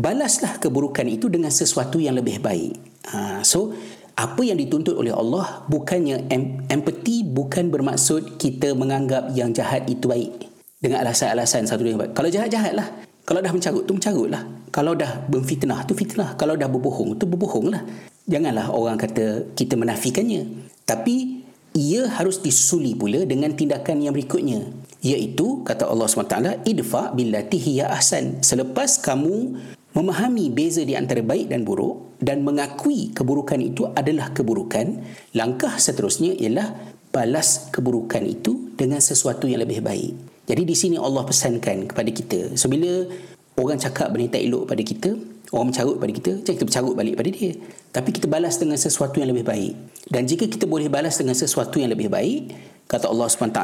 balaslah 0.00 0.56
keburukan 0.62 1.04
itu 1.10 1.26
dengan 1.28 1.52
sesuatu 1.52 1.98
yang 1.98 2.16
lebih 2.16 2.40
baik. 2.40 2.72
Ha, 3.10 3.42
so 3.42 3.74
apa 4.20 4.44
yang 4.44 4.60
dituntut 4.60 5.00
oleh 5.00 5.16
Allah 5.16 5.64
bukannya 5.72 6.28
empathy 6.68 7.24
bukan 7.24 7.72
bermaksud 7.72 8.36
kita 8.36 8.76
menganggap 8.76 9.32
yang 9.32 9.56
jahat 9.56 9.88
itu 9.88 10.04
baik 10.04 10.52
dengan 10.76 11.08
alasan-alasan 11.08 11.64
satu 11.64 11.80
baik. 11.88 12.12
Kalau 12.12 12.28
jahat 12.28 12.52
jahatlah. 12.52 13.08
Kalau 13.24 13.40
dah 13.40 13.52
mencarut 13.52 13.84
tu 13.88 13.96
mencarutlah. 13.96 14.42
Kalau 14.68 14.92
dah 14.92 15.24
berfitnah 15.28 15.88
tu 15.88 15.96
fitnah. 15.96 16.36
Kalau 16.36 16.52
dah 16.52 16.68
berbohong 16.68 17.16
tu 17.16 17.24
berbohonglah. 17.24 17.80
Janganlah 18.28 18.68
orang 18.72 19.00
kata 19.00 19.56
kita 19.56 19.80
menafikannya. 19.80 20.68
Tapi 20.84 21.46
ia 21.76 22.10
harus 22.10 22.42
disusuli 22.42 22.98
pula 22.98 23.22
dengan 23.24 23.54
tindakan 23.54 24.02
yang 24.02 24.10
berikutnya 24.10 24.66
iaitu 25.00 25.62
kata 25.64 25.88
Allah 25.88 26.10
SWT 26.10 26.66
idfa 26.66 27.14
billati 27.14 27.56
hiya 27.56 27.94
ahsan 27.94 28.42
selepas 28.44 28.98
kamu 29.00 29.56
memahami 29.95 30.51
beza 30.51 30.83
di 30.83 30.93
antara 30.93 31.23
baik 31.23 31.47
dan 31.47 31.63
buruk 31.63 32.19
dan 32.19 32.43
mengakui 32.43 33.15
keburukan 33.15 33.59
itu 33.63 33.87
adalah 33.95 34.35
keburukan, 34.35 34.99
langkah 35.31 35.75
seterusnya 35.79 36.35
ialah 36.35 36.75
balas 37.15 37.71
keburukan 37.71 38.23
itu 38.27 38.75
dengan 38.75 38.99
sesuatu 38.99 39.47
yang 39.47 39.63
lebih 39.63 39.79
baik. 39.79 40.13
Jadi 40.45 40.61
di 40.67 40.75
sini 40.75 40.95
Allah 40.99 41.23
pesankan 41.23 41.87
kepada 41.87 42.11
kita. 42.11 42.59
So 42.59 42.67
bila 42.67 43.07
orang 43.55 43.79
cakap 43.79 44.11
benda 44.11 44.35
tak 44.35 44.43
elok 44.43 44.67
pada 44.67 44.83
kita, 44.83 45.09
orang 45.55 45.71
mencarut 45.71 45.95
pada 45.95 46.11
kita, 46.11 46.31
jangan 46.43 46.55
kita 46.59 46.65
bercarut 46.67 46.93
balik 46.99 47.15
pada 47.15 47.29
dia. 47.31 47.51
Tapi 47.95 48.09
kita 48.11 48.27
balas 48.27 48.59
dengan 48.59 48.75
sesuatu 48.75 49.15
yang 49.23 49.31
lebih 49.31 49.47
baik. 49.47 49.73
Dan 50.11 50.27
jika 50.27 50.45
kita 50.45 50.67
boleh 50.67 50.91
balas 50.91 51.15
dengan 51.15 51.33
sesuatu 51.33 51.79
yang 51.79 51.95
lebih 51.95 52.11
baik, 52.11 52.51
kata 52.85 53.07
Allah 53.09 53.25
SWT, 53.31 53.59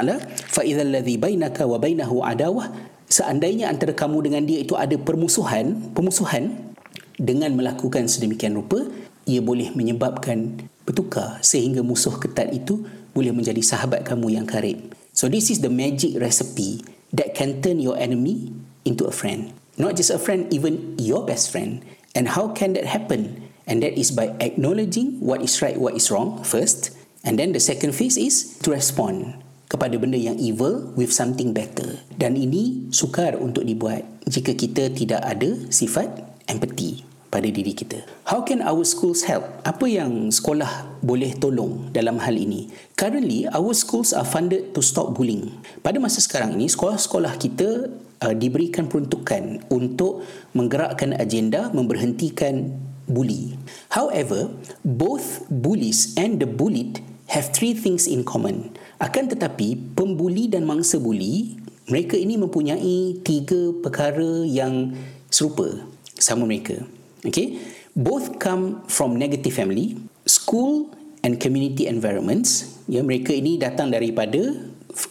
فَإِذَا 0.49 0.83
الَّذِي 0.87 1.15
بَيْنَكَ 1.21 1.57
وَبَيْنَهُ 1.59 2.09
عَدَوَةً 2.09 2.65
seandainya 3.06 3.70
antara 3.70 3.94
kamu 3.94 4.26
dengan 4.30 4.42
dia 4.44 4.62
itu 4.62 4.74
ada 4.74 4.94
permusuhan, 4.98 5.94
pemusuhan 5.94 6.74
dengan 7.16 7.54
melakukan 7.56 8.06
sedemikian 8.10 8.58
rupa, 8.58 8.84
ia 9.26 9.42
boleh 9.42 9.74
menyebabkan 9.74 10.68
bertukar 10.86 11.42
sehingga 11.42 11.82
musuh 11.82 12.14
ketat 12.22 12.54
itu 12.54 12.86
boleh 13.10 13.34
menjadi 13.34 13.58
sahabat 13.64 14.06
kamu 14.06 14.38
yang 14.38 14.46
karib. 14.46 14.94
So 15.16 15.26
this 15.26 15.48
is 15.48 15.64
the 15.64 15.72
magic 15.72 16.20
recipe 16.20 16.84
that 17.16 17.32
can 17.32 17.64
turn 17.64 17.80
your 17.80 17.96
enemy 17.96 18.52
into 18.84 19.08
a 19.08 19.14
friend. 19.14 19.56
Not 19.80 19.96
just 19.96 20.12
a 20.12 20.20
friend, 20.20 20.46
even 20.52 20.94
your 21.00 21.24
best 21.24 21.50
friend. 21.50 21.82
And 22.14 22.28
how 22.32 22.52
can 22.52 22.76
that 22.76 22.84
happen? 22.84 23.48
And 23.66 23.82
that 23.82 23.98
is 23.98 24.12
by 24.12 24.36
acknowledging 24.38 25.18
what 25.18 25.42
is 25.42 25.60
right, 25.60 25.76
what 25.76 25.96
is 25.96 26.12
wrong 26.12 26.44
first. 26.44 26.92
And 27.24 27.40
then 27.40 27.50
the 27.50 27.60
second 27.60 27.96
phase 27.96 28.16
is 28.16 28.56
to 28.62 28.70
respond 28.70 29.42
kepada 29.66 29.94
benda 29.98 30.18
yang 30.18 30.38
evil 30.38 30.94
with 30.94 31.10
something 31.10 31.50
better. 31.50 31.98
Dan 32.14 32.38
ini 32.38 32.90
sukar 32.94 33.38
untuk 33.38 33.66
dibuat 33.66 34.06
jika 34.26 34.54
kita 34.54 34.90
tidak 34.94 35.22
ada 35.22 35.70
sifat 35.70 36.08
empathy 36.46 37.02
pada 37.26 37.50
diri 37.50 37.74
kita. 37.74 38.06
How 38.26 38.46
can 38.46 38.62
our 38.62 38.86
schools 38.86 39.26
help? 39.26 39.44
Apa 39.66 39.84
yang 39.90 40.30
sekolah 40.30 41.02
boleh 41.02 41.34
tolong 41.36 41.90
dalam 41.90 42.22
hal 42.22 42.38
ini? 42.38 42.70
Currently, 42.94 43.50
our 43.50 43.74
schools 43.74 44.14
are 44.14 44.24
funded 44.24 44.72
to 44.72 44.80
stop 44.80 45.12
bullying. 45.12 45.52
Pada 45.82 45.98
masa 45.98 46.22
sekarang 46.22 46.54
ini, 46.56 46.70
sekolah-sekolah 46.70 47.36
kita 47.36 47.90
uh, 48.24 48.34
diberikan 48.34 48.88
peruntukan 48.88 49.66
untuk 49.68 50.24
menggerakkan 50.56 51.18
agenda 51.18 51.68
memberhentikan 51.74 52.72
bully. 53.06 53.54
However, 53.92 54.50
both 54.82 55.46
bullies 55.50 56.14
and 56.18 56.42
the 56.42 56.48
bullied 56.48 57.02
have 57.30 57.50
three 57.52 57.74
things 57.74 58.06
in 58.06 58.22
common. 58.22 58.74
Akan 58.96 59.28
tetapi, 59.28 59.92
pembuli 59.92 60.48
dan 60.48 60.64
mangsa 60.64 60.96
buli, 60.96 61.60
mereka 61.86 62.16
ini 62.16 62.40
mempunyai 62.40 63.20
tiga 63.20 63.76
perkara 63.84 64.42
yang 64.48 64.96
serupa 65.28 65.84
sama 66.16 66.48
mereka. 66.48 66.80
Okay? 67.22 67.60
Both 67.92 68.40
come 68.40 68.84
from 68.88 69.20
negative 69.20 69.52
family, 69.52 70.00
school 70.24 70.92
and 71.20 71.36
community 71.36 71.88
environments. 71.88 72.80
Ya, 72.88 73.04
mereka 73.04 73.36
ini 73.36 73.60
datang 73.60 73.92
daripada 73.92 74.56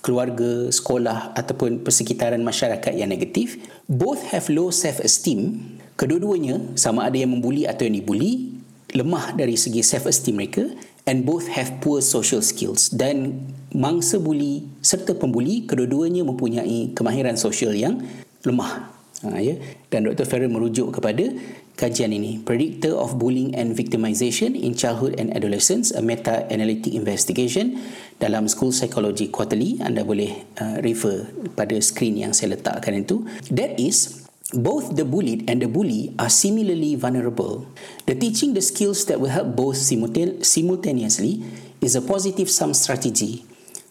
keluarga, 0.01 0.73
sekolah 0.73 1.37
ataupun 1.37 1.85
persekitaran 1.85 2.41
masyarakat 2.41 2.93
yang 2.97 3.13
negatif. 3.13 3.61
Both 3.85 4.25
have 4.33 4.49
low 4.49 4.73
self-esteem. 4.73 5.77
Kedua-duanya, 5.95 6.75
sama 6.75 7.07
ada 7.07 7.15
yang 7.15 7.37
membuli 7.37 7.69
atau 7.69 7.87
yang 7.87 8.01
dibuli, 8.01 8.57
lemah 8.95 9.35
dari 9.37 9.55
segi 9.55 9.85
self-esteem 9.85 10.35
mereka 10.35 10.63
and 11.05 11.23
both 11.27 11.45
have 11.51 11.69
poor 11.79 12.01
social 12.01 12.41
skills 12.41 12.89
dan 12.89 13.45
mangsa 13.75 14.17
buli 14.17 14.63
serta 14.79 15.11
pembuli 15.13 15.67
kedua-duanya 15.67 16.23
mempunyai 16.23 16.95
kemahiran 16.95 17.35
sosial 17.35 17.75
yang 17.75 17.99
lemah 18.47 18.87
ha, 19.27 19.37
ya? 19.37 19.59
dan 19.91 20.07
Dr. 20.07 20.23
Ferrer 20.23 20.47
merujuk 20.47 20.95
kepada 20.95 21.27
kajian 21.75 22.15
ini 22.15 22.39
Predictor 22.39 22.95
of 22.95 23.19
Bullying 23.19 23.51
and 23.53 23.75
Victimization 23.75 24.55
in 24.55 24.79
Childhood 24.79 25.19
and 25.19 25.35
Adolescence 25.35 25.91
a 25.91 25.99
Meta-Analytic 25.99 26.95
Investigation 26.95 27.75
dalam 28.23 28.47
School 28.47 28.71
Psychology 28.71 29.27
Quarterly 29.27 29.83
anda 29.83 30.07
boleh 30.07 30.55
uh, 30.63 30.79
refer 30.79 31.27
pada 31.53 31.75
screen 31.83 32.15
yang 32.15 32.31
saya 32.31 32.55
letakkan 32.55 32.95
itu 32.95 33.27
that 33.51 33.75
is 33.75 34.25
Both 34.53 34.95
the 34.95 35.03
bullied 35.03 35.49
and 35.49 35.57
the 35.59 35.67
bully 35.67 36.13
are 36.21 36.29
similarly 36.29 36.93
vulnerable. 36.93 37.65
The 38.05 38.13
teaching 38.13 38.53
the 38.53 38.61
skills 38.61 39.03
that 39.09 39.19
will 39.19 39.33
help 39.33 39.57
both 39.57 39.75
simultaneously 39.75 41.43
is 41.81 41.97
a 41.97 42.01
positive 42.05 42.47
sum 42.47 42.77
strategy. 42.77 43.43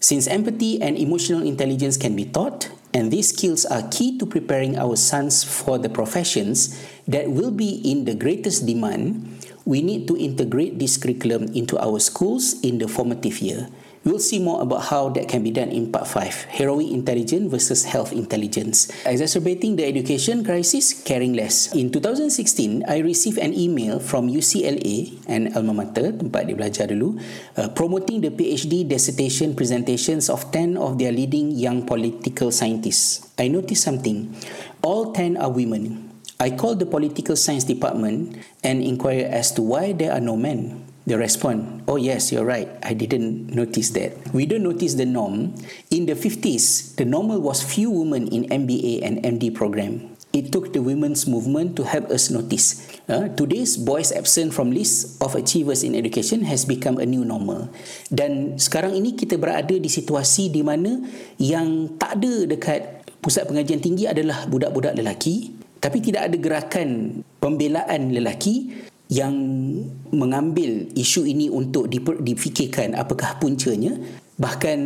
Since 0.04 0.28
empathy 0.28 0.76
and 0.84 1.00
emotional 1.00 1.40
intelligence 1.40 1.96
can 1.96 2.12
be 2.12 2.28
taught, 2.28 2.68
and 2.92 3.08
these 3.08 3.32
skills 3.32 3.64
are 3.64 3.88
key 3.88 4.20
to 4.20 4.28
preparing 4.28 4.76
our 4.76 5.00
sons 5.00 5.40
for 5.40 5.80
the 5.80 5.88
professions 5.88 6.76
that 7.08 7.32
will 7.32 7.50
be 7.50 7.80
in 7.80 8.04
the 8.04 8.12
greatest 8.12 8.68
demand, 8.68 9.24
we 9.64 9.80
need 9.80 10.04
to 10.08 10.16
integrate 10.20 10.78
this 10.78 11.00
curriculum 11.00 11.44
into 11.56 11.80
our 11.80 11.96
schools 12.04 12.60
in 12.60 12.76
the 12.76 12.86
formative 12.86 13.40
year. 13.40 13.72
We'll 14.04 14.20
see 14.20 14.36
more 14.36 14.60
about 14.60 14.92
how 14.92 15.08
that 15.16 15.32
can 15.32 15.40
be 15.40 15.48
done 15.48 15.72
in 15.72 15.88
part 15.88 16.04
5 16.04 16.60
Heroic 16.60 16.92
Intelligence 16.92 17.48
versus 17.48 17.88
Health 17.88 18.12
Intelligence. 18.12 18.92
Exacerbating 19.08 19.80
the 19.80 19.88
education 19.88 20.44
crisis, 20.44 20.92
caring 20.92 21.32
less. 21.32 21.72
In 21.72 21.88
2016, 21.88 22.84
I 22.84 23.00
received 23.00 23.40
an 23.40 23.56
email 23.56 23.96
from 23.96 24.28
UCLA, 24.28 25.16
an 25.24 25.56
alma 25.56 25.72
mater, 25.72 26.12
tempat 26.12 26.44
dia 26.44 26.52
belajar 26.52 26.92
dulu, 26.92 27.16
uh, 27.56 27.72
promoting 27.72 28.20
the 28.20 28.28
PhD 28.28 28.84
dissertation 28.84 29.56
presentations 29.56 30.28
of 30.28 30.52
10 30.52 30.76
of 30.76 31.00
their 31.00 31.08
leading 31.08 31.56
young 31.56 31.88
political 31.88 32.52
scientists. 32.52 33.32
I 33.40 33.48
noticed 33.48 33.88
something. 33.88 34.36
All 34.84 35.16
10 35.16 35.40
are 35.40 35.48
women. 35.48 36.12
I 36.36 36.52
called 36.52 36.76
the 36.76 36.84
political 36.84 37.40
science 37.40 37.64
department 37.64 38.36
and 38.60 38.84
inquired 38.84 39.32
as 39.32 39.48
to 39.56 39.64
why 39.64 39.96
there 39.96 40.12
are 40.12 40.20
no 40.20 40.36
men. 40.36 40.83
They 41.06 41.16
respond, 41.16 41.84
Oh, 41.86 41.96
yes, 41.96 42.32
you're 42.32 42.48
right. 42.48 42.68
I 42.82 42.94
didn't 42.94 43.52
notice 43.52 43.90
that. 43.90 44.16
We 44.32 44.46
don't 44.46 44.64
notice 44.64 44.94
the 44.94 45.04
norm. 45.04 45.54
In 45.90 46.06
the 46.06 46.16
50s, 46.16 46.96
the 46.96 47.04
normal 47.04 47.40
was 47.40 47.62
few 47.62 47.90
women 47.90 48.28
in 48.28 48.48
MBA 48.48 49.04
and 49.04 49.20
MD 49.20 49.52
program. 49.54 50.14
it 50.34 50.50
took 50.50 50.74
the 50.74 50.82
women's 50.82 51.30
movement 51.30 51.78
to 51.78 51.86
help 51.86 52.10
us 52.10 52.28
notice. 52.28 52.82
Uh, 53.06 53.30
today's 53.38 53.78
boys 53.78 54.10
absent 54.10 54.50
from 54.50 54.74
list 54.74 55.22
of 55.22 55.38
achievers 55.38 55.86
in 55.86 55.94
education 55.94 56.42
has 56.42 56.66
become 56.66 56.98
a 56.98 57.06
new 57.06 57.22
normal. 57.22 57.70
Dan 58.10 58.58
sekarang 58.58 58.98
ini 58.98 59.14
kita 59.14 59.38
berada 59.38 59.78
di 59.78 59.86
situasi 59.86 60.50
di 60.50 60.66
mana 60.66 60.98
yang 61.38 61.94
tak 61.94 62.18
ada 62.18 62.50
dekat 62.50 63.06
pusat 63.22 63.46
pengajian 63.46 63.78
tinggi 63.78 64.10
adalah 64.10 64.44
budak-budak 64.50 64.98
lelaki 64.98 65.54
tapi 65.84 66.00
tidak 66.00 66.32
ada 66.32 66.36
gerakan 66.40 67.20
pembelaan 67.44 68.08
lelaki 68.08 68.83
yang 69.12 69.34
mengambil 70.10 70.88
isu 70.96 71.28
ini 71.28 71.52
untuk 71.52 71.90
difikirkan 72.22 72.96
apakah 72.96 73.36
puncanya. 73.36 73.94
Bahkan 74.40 74.78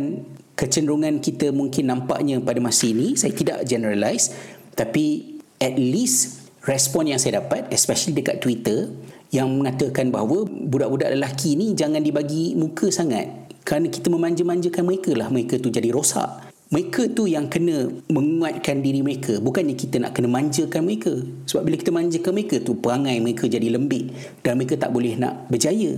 kecenderungan 0.59 1.23
kita 1.23 1.55
mungkin 1.55 1.87
nampaknya 1.87 2.43
pada 2.43 2.59
masa 2.59 2.91
ini 2.91 3.15
saya 3.15 3.31
tidak 3.31 3.63
generalize 3.63 4.35
tapi 4.75 5.39
at 5.55 5.79
least 5.79 6.51
respon 6.67 7.07
yang 7.07 7.19
saya 7.19 7.39
dapat 7.39 7.71
especially 7.71 8.11
dekat 8.11 8.43
Twitter 8.43 8.91
yang 9.31 9.47
mengatakan 9.47 10.11
bahawa 10.11 10.43
budak-budak 10.43 11.15
lelaki 11.15 11.55
ni 11.55 11.71
jangan 11.77 12.03
dibagi 12.03 12.59
muka 12.59 12.91
sangat. 12.91 13.47
Kerana 13.63 13.87
kita 13.87 14.09
memanja-manjakan 14.09 14.83
mereka 14.83 15.11
lah 15.13 15.29
mereka 15.29 15.61
tu 15.61 15.69
jadi 15.69 15.93
rosak 15.93 16.48
mereka 16.69 17.09
tu 17.09 17.25
yang 17.25 17.49
kena 17.49 17.89
menguatkan 18.13 18.85
diri 18.85 19.01
mereka 19.01 19.41
bukannya 19.41 19.73
kita 19.73 19.97
nak 19.97 20.13
kena 20.13 20.29
manjakan 20.29 20.85
mereka 20.85 21.13
sebab 21.49 21.65
bila 21.65 21.75
kita 21.81 21.89
manjakan 21.89 22.31
mereka 22.33 22.55
tu 22.61 22.77
perangai 22.77 23.17
mereka 23.17 23.49
jadi 23.49 23.73
lembik 23.73 24.13
dan 24.45 24.57
mereka 24.57 24.77
tak 24.77 24.93
boleh 24.93 25.17
nak 25.17 25.49
berjaya 25.49 25.97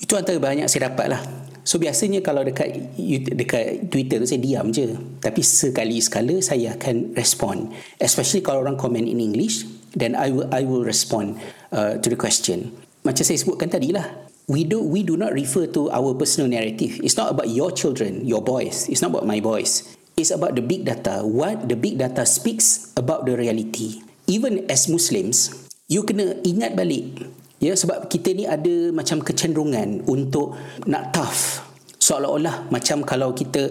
itu 0.00 0.12
antara 0.12 0.36
banyak 0.36 0.68
saya 0.68 0.92
dapat 0.92 1.16
lah 1.16 1.22
So 1.60 1.76
biasanya 1.76 2.24
kalau 2.24 2.40
dekat 2.40 2.96
dekat 3.36 3.92
Twitter 3.92 4.16
tu 4.18 4.26
saya 4.26 4.40
diam 4.40 4.72
je. 4.72 4.96
Tapi 5.20 5.44
sekali 5.44 6.00
sekala 6.00 6.40
saya 6.40 6.74
akan 6.74 7.12
respond. 7.14 7.70
Especially 8.00 8.40
kalau 8.40 8.64
orang 8.64 8.80
komen 8.80 9.04
in 9.04 9.20
English 9.20 9.68
then 9.92 10.16
I 10.16 10.32
will 10.32 10.48
I 10.50 10.64
will 10.64 10.82
respond 10.82 11.36
uh, 11.70 12.00
to 12.00 12.06
the 12.08 12.16
question. 12.16 12.72
Macam 13.04 13.22
saya 13.22 13.36
sebutkan 13.36 13.68
tadi 13.68 13.92
lah. 13.92 14.08
We 14.50 14.66
do 14.66 14.82
we 14.82 15.06
do 15.06 15.14
not 15.14 15.30
refer 15.30 15.70
to 15.78 15.92
our 15.94 16.10
personal 16.16 16.50
narrative. 16.50 16.98
It's 17.06 17.14
not 17.14 17.30
about 17.30 17.52
your 17.52 17.70
children, 17.70 18.26
your 18.26 18.42
boys. 18.42 18.90
It's 18.90 18.98
not 18.98 19.14
about 19.14 19.28
my 19.28 19.38
boys. 19.38 19.86
It's 20.18 20.32
about 20.32 20.58
the 20.58 20.64
big 20.64 20.86
data. 20.88 21.22
What 21.22 21.68
the 21.68 21.78
big 21.78 22.00
data 22.00 22.24
speaks 22.24 22.94
about 22.96 23.28
the 23.28 23.36
reality. 23.36 24.02
Even 24.30 24.66
as 24.70 24.86
Muslims, 24.86 25.50
you 25.90 26.06
kena 26.06 26.38
ingat 26.46 26.78
balik 26.78 27.30
Ya 27.60 27.76
sebab 27.76 28.08
kita 28.08 28.32
ni 28.32 28.48
ada 28.48 28.88
macam 28.88 29.20
kecenderungan 29.20 30.08
untuk 30.08 30.56
nak 30.88 31.12
tough. 31.12 31.60
Seolah-olah 32.00 32.72
macam 32.72 33.04
kalau 33.04 33.36
kita 33.36 33.68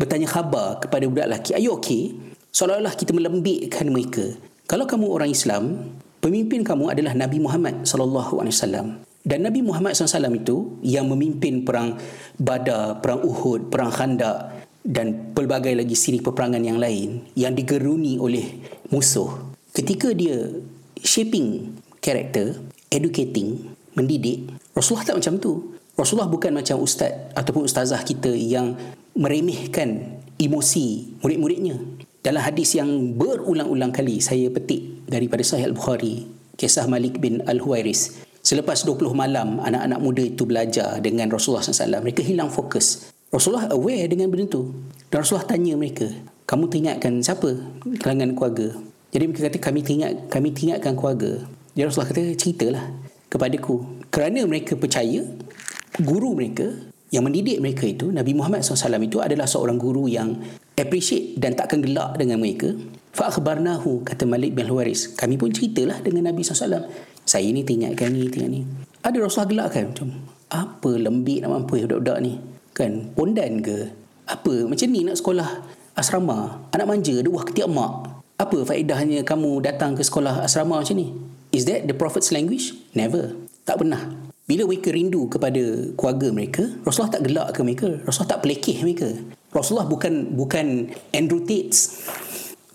bertanya 0.00 0.24
khabar 0.24 0.80
kepada 0.80 1.04
budak 1.04 1.28
lelaki, 1.28 1.52
"Are 1.52 1.60
you 1.60 1.76
okay?" 1.76 2.16
Seolah-olah 2.56 2.96
kita 2.96 3.12
melembikkan 3.12 3.92
mereka. 3.92 4.32
Kalau 4.64 4.88
kamu 4.88 5.12
orang 5.12 5.28
Islam, 5.28 5.92
pemimpin 6.24 6.64
kamu 6.64 6.96
adalah 6.96 7.12
Nabi 7.12 7.36
Muhammad 7.36 7.84
wasallam. 7.84 9.04
Dan 9.20 9.44
Nabi 9.44 9.60
Muhammad 9.60 9.92
SAW 9.92 10.32
itu 10.32 10.80
yang 10.80 11.10
memimpin 11.10 11.66
perang 11.66 12.00
Badar, 12.40 13.04
perang 13.04 13.20
Uhud, 13.20 13.68
perang 13.68 13.92
Khandaq 13.92 14.55
dan 14.86 15.34
pelbagai 15.34 15.74
lagi 15.74 15.98
siri 15.98 16.22
peperangan 16.22 16.62
yang 16.62 16.78
lain 16.78 17.26
yang 17.34 17.58
digeruni 17.58 18.22
oleh 18.22 18.62
musuh. 18.94 19.50
Ketika 19.74 20.14
dia 20.14 20.46
shaping 21.02 21.74
karakter, 21.98 22.54
educating, 22.88 23.66
mendidik, 23.98 24.46
Rasulullah 24.72 25.10
tak 25.10 25.18
macam 25.18 25.34
tu. 25.42 25.52
Rasulullah 25.96 26.30
bukan 26.30 26.52
macam 26.52 26.78
ustaz 26.84 27.32
ataupun 27.34 27.66
ustazah 27.66 28.04
kita 28.04 28.30
yang 28.30 28.76
meremehkan 29.16 30.20
emosi 30.36 31.18
murid-muridnya. 31.24 31.80
Dalam 32.20 32.44
hadis 32.44 32.76
yang 32.76 33.16
berulang-ulang 33.16 33.90
kali 33.90 34.20
saya 34.20 34.52
petik 34.52 35.08
daripada 35.08 35.40
Sahih 35.40 35.72
Al-Bukhari, 35.72 36.28
kisah 36.60 36.84
Malik 36.84 37.16
bin 37.16 37.40
Al-Huwairis. 37.48 38.22
Selepas 38.44 38.84
20 38.84 39.10
malam 39.16 39.58
anak-anak 39.58 39.98
muda 39.98 40.22
itu 40.22 40.46
belajar 40.46 41.00
dengan 41.02 41.32
Rasulullah 41.32 41.64
SAW, 41.64 42.04
mereka 42.04 42.22
hilang 42.22 42.52
fokus. 42.52 43.15
Rasulullah 43.36 43.68
aware 43.68 44.08
dengan 44.08 44.32
benda 44.32 44.48
itu. 44.48 44.72
Dan 45.12 45.20
Rasulullah 45.20 45.44
tanya 45.44 45.76
mereka, 45.76 46.08
kamu 46.48 46.72
teringatkan 46.72 47.20
siapa? 47.20 47.52
Kalangan 48.00 48.32
keluarga. 48.32 48.72
Jadi 49.12 49.22
mereka 49.28 49.52
kata, 49.52 49.58
kami 49.60 49.80
teringat, 49.84 50.12
kami 50.32 50.48
teringatkan 50.56 50.96
keluarga. 50.96 51.44
Ya 51.76 51.84
Rasulullah 51.84 52.08
kata 52.08 52.32
ceritalah 52.32 52.84
kepadaku 53.28 54.08
kerana 54.08 54.48
mereka 54.48 54.78
percaya 54.80 55.20
guru 56.00 56.32
mereka 56.32 56.72
yang 57.12 57.28
mendidik 57.28 57.60
mereka 57.60 57.84
itu 57.84 58.08
Nabi 58.08 58.32
Muhammad 58.32 58.64
SAW 58.64 58.96
itu 59.04 59.20
adalah 59.20 59.44
seorang 59.44 59.76
guru 59.76 60.08
yang 60.08 60.40
appreciate 60.72 61.36
dan 61.36 61.52
takkan 61.52 61.84
gelak 61.84 62.16
dengan 62.16 62.40
mereka 62.40 62.72
fa 63.12 63.28
akhbarnahu 63.28 64.08
kata 64.08 64.24
Malik 64.24 64.56
bin 64.56 64.66
Huwaris 64.66 65.14
kami 65.14 65.36
pun 65.36 65.52
ceritalah 65.52 66.00
dengan 66.00 66.32
Nabi 66.32 66.42
SAW 66.42 66.88
saya 67.28 67.48
ni 67.52 67.62
teringatkan 67.62 68.08
ni 68.08 68.26
teringat 68.32 68.50
ni 68.50 68.60
ada 69.04 69.16
Rasulullah 69.20 69.50
gelak 69.52 69.68
kan 69.76 69.84
macam 69.92 70.08
apa 70.48 70.90
lembik 70.96 71.38
nak 71.44 71.50
mampu 71.52 71.76
budak-budak 71.84 72.18
ni 72.24 72.40
kan 72.76 73.08
pondan 73.16 73.64
ke 73.64 73.88
apa 74.28 74.68
macam 74.68 74.86
ni 74.92 75.00
nak 75.08 75.16
sekolah 75.16 75.48
asrama 75.96 76.68
anak 76.76 76.84
manja 76.84 77.16
dua 77.24 77.40
ketiak 77.48 77.72
mak 77.72 78.20
apa 78.36 78.68
faedahnya 78.68 79.24
kamu 79.24 79.64
datang 79.64 79.96
ke 79.96 80.04
sekolah 80.04 80.44
asrama 80.44 80.84
macam 80.84 81.00
ni 81.00 81.08
Is 81.56 81.64
that 81.70 81.86
the 81.88 81.96
prophet's 81.96 82.28
language? 82.34 82.76
Never. 82.92 83.32
Tak 83.64 83.80
pernah. 83.80 84.28
Bila 84.44 84.68
mereka 84.68 84.92
rindu 84.92 85.24
kepada 85.26 85.88
keluarga 85.96 86.28
mereka, 86.28 86.62
Rasulullah 86.84 87.16
tak 87.16 87.22
gelak 87.24 87.48
ke 87.56 87.60
mereka. 87.64 87.88
Rasulullah 88.04 88.36
tak 88.36 88.40
pelekeh 88.44 88.78
mereka. 88.84 89.08
Rasulullah 89.56 89.88
bukan 89.88 90.36
bukan 90.36 90.92
Andrew 91.16 91.42
Tates. 91.42 92.06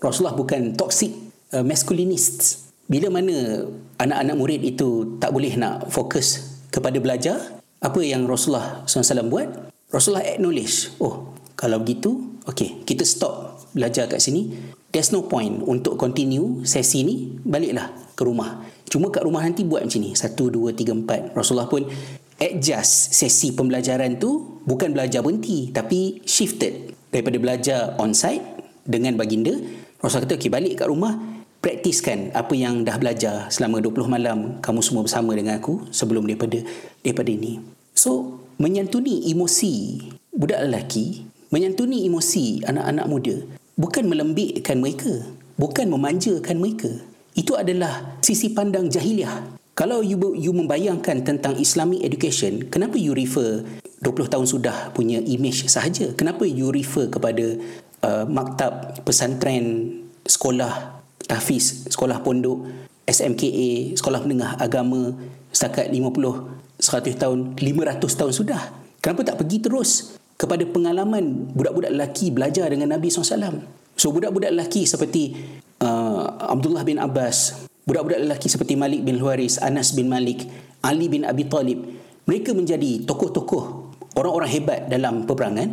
Rasulullah 0.02 0.34
bukan 0.34 0.74
toxic 0.74 1.14
uh, 1.54 1.62
masculinist. 1.62 2.68
Bila 2.90 3.08
mana 3.08 3.64
anak-anak 4.02 4.36
murid 4.36 4.60
itu 4.66 5.16
tak 5.22 5.30
boleh 5.30 5.54
nak 5.54 5.88
fokus 5.88 6.58
kepada 6.68 6.98
belajar, 6.98 7.38
apa 7.78 8.00
yang 8.02 8.26
Rasulullah 8.26 8.84
SAW 8.84 9.30
buat? 9.30 9.71
Rasulullah 9.92 10.24
acknowledge, 10.24 10.96
oh 11.04 11.36
kalau 11.52 11.78
begitu, 11.78 12.40
okay, 12.48 12.80
kita 12.82 13.04
stop 13.04 13.60
belajar 13.76 14.08
kat 14.08 14.24
sini. 14.24 14.72
There's 14.92 15.12
no 15.12 15.24
point 15.24 15.60
untuk 15.64 16.00
continue 16.00 16.64
sesi 16.64 17.04
ni, 17.04 17.36
baliklah 17.44 17.92
ke 18.16 18.24
rumah. 18.24 18.64
Cuma 18.88 19.08
kat 19.08 19.24
rumah 19.24 19.40
nanti 19.44 19.64
buat 19.64 19.84
macam 19.84 20.00
ni. 20.04 20.12
Satu, 20.12 20.52
dua, 20.52 20.76
tiga, 20.76 20.92
empat. 20.92 21.32
Rasulullah 21.32 21.68
pun 21.68 21.88
adjust 22.36 23.14
sesi 23.14 23.56
pembelajaran 23.56 24.20
tu 24.20 24.60
bukan 24.66 24.90
belajar 24.92 25.22
berhenti 25.22 25.70
tapi 25.70 26.20
shifted 26.26 26.92
daripada 27.08 27.36
belajar 27.40 27.78
on-site 27.96 28.42
dengan 28.84 29.16
baginda. 29.16 29.56
Rasulullah 30.00 30.28
kata, 30.28 30.36
okay, 30.36 30.50
balik 30.52 30.82
kat 30.82 30.88
rumah, 30.92 31.14
praktiskan 31.62 32.34
apa 32.34 32.52
yang 32.58 32.82
dah 32.82 32.98
belajar 32.98 33.48
selama 33.48 33.78
20 33.78 34.10
malam 34.10 34.38
kamu 34.58 34.80
semua 34.82 35.06
bersama 35.06 35.32
dengan 35.38 35.62
aku 35.62 35.88
sebelum 35.94 36.26
daripada 36.26 36.58
daripada 37.00 37.30
ini. 37.30 37.62
So, 37.94 38.41
menyantuni 38.62 39.26
emosi 39.26 39.98
budak 40.30 40.62
lelaki, 40.62 41.26
menyantuni 41.50 42.06
emosi 42.06 42.62
anak-anak 42.62 43.06
muda 43.10 43.36
bukan 43.74 44.06
melembikkan 44.06 44.78
mereka, 44.78 45.10
bukan 45.58 45.90
memanjakan 45.90 46.62
mereka. 46.62 46.94
Itu 47.34 47.58
adalah 47.58 48.22
sisi 48.22 48.54
pandang 48.54 48.86
jahiliah. 48.86 49.42
Kalau 49.74 50.04
you 50.04 50.14
you 50.38 50.54
membayangkan 50.54 51.26
tentang 51.26 51.58
Islamic 51.58 52.06
education, 52.06 52.70
kenapa 52.70 52.94
you 52.94 53.16
refer 53.16 53.66
20 54.04 54.30
tahun 54.30 54.46
sudah 54.46 54.94
punya 54.94 55.18
image 55.18 55.66
sahaja? 55.66 56.14
Kenapa 56.14 56.46
you 56.46 56.70
refer 56.70 57.10
kepada 57.10 57.58
uh, 58.06 58.24
maktab 58.30 59.02
pesantren, 59.02 59.96
sekolah 60.22 61.02
tahfiz, 61.26 61.90
sekolah 61.90 62.22
pondok, 62.22 62.68
SMKA, 63.08 63.96
sekolah 63.98 64.22
menengah 64.22 64.60
agama 64.60 65.16
setakat 65.50 65.88
50 65.90 66.61
100 66.82 67.14
tahun, 67.14 67.54
500 67.54 68.02
tahun 68.02 68.32
sudah. 68.34 68.62
Kenapa 68.98 69.22
tak 69.22 69.38
pergi 69.38 69.62
terus 69.62 70.18
kepada 70.34 70.66
pengalaman 70.66 71.54
budak-budak 71.54 71.94
lelaki 71.94 72.34
belajar 72.34 72.66
dengan 72.66 72.98
Nabi 72.98 73.06
SAW. 73.06 73.62
So 73.94 74.10
budak-budak 74.10 74.50
lelaki 74.50 74.82
seperti 74.82 75.38
uh, 75.78 76.50
Abdullah 76.50 76.82
bin 76.82 76.98
Abbas, 76.98 77.62
budak-budak 77.86 78.26
lelaki 78.26 78.50
seperti 78.50 78.74
Malik 78.74 79.06
bin 79.06 79.22
Huwaris, 79.22 79.62
Anas 79.62 79.94
bin 79.94 80.10
Malik, 80.10 80.42
Ali 80.82 81.06
bin 81.06 81.22
Abi 81.22 81.46
Talib, 81.46 81.78
mereka 82.26 82.50
menjadi 82.50 83.06
tokoh-tokoh 83.06 83.94
orang-orang 84.18 84.50
hebat 84.50 84.80
dalam 84.90 85.22
peperangan 85.30 85.68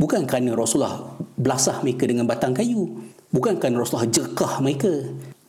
bukan 0.00 0.24
kerana 0.24 0.56
Rasulullah 0.56 1.20
belasah 1.36 1.84
mereka 1.84 2.08
dengan 2.08 2.24
batang 2.24 2.56
kayu, 2.56 3.04
bukan 3.28 3.60
kerana 3.60 3.84
Rasulullah 3.84 4.08
jekah 4.08 4.64
mereka, 4.64 4.92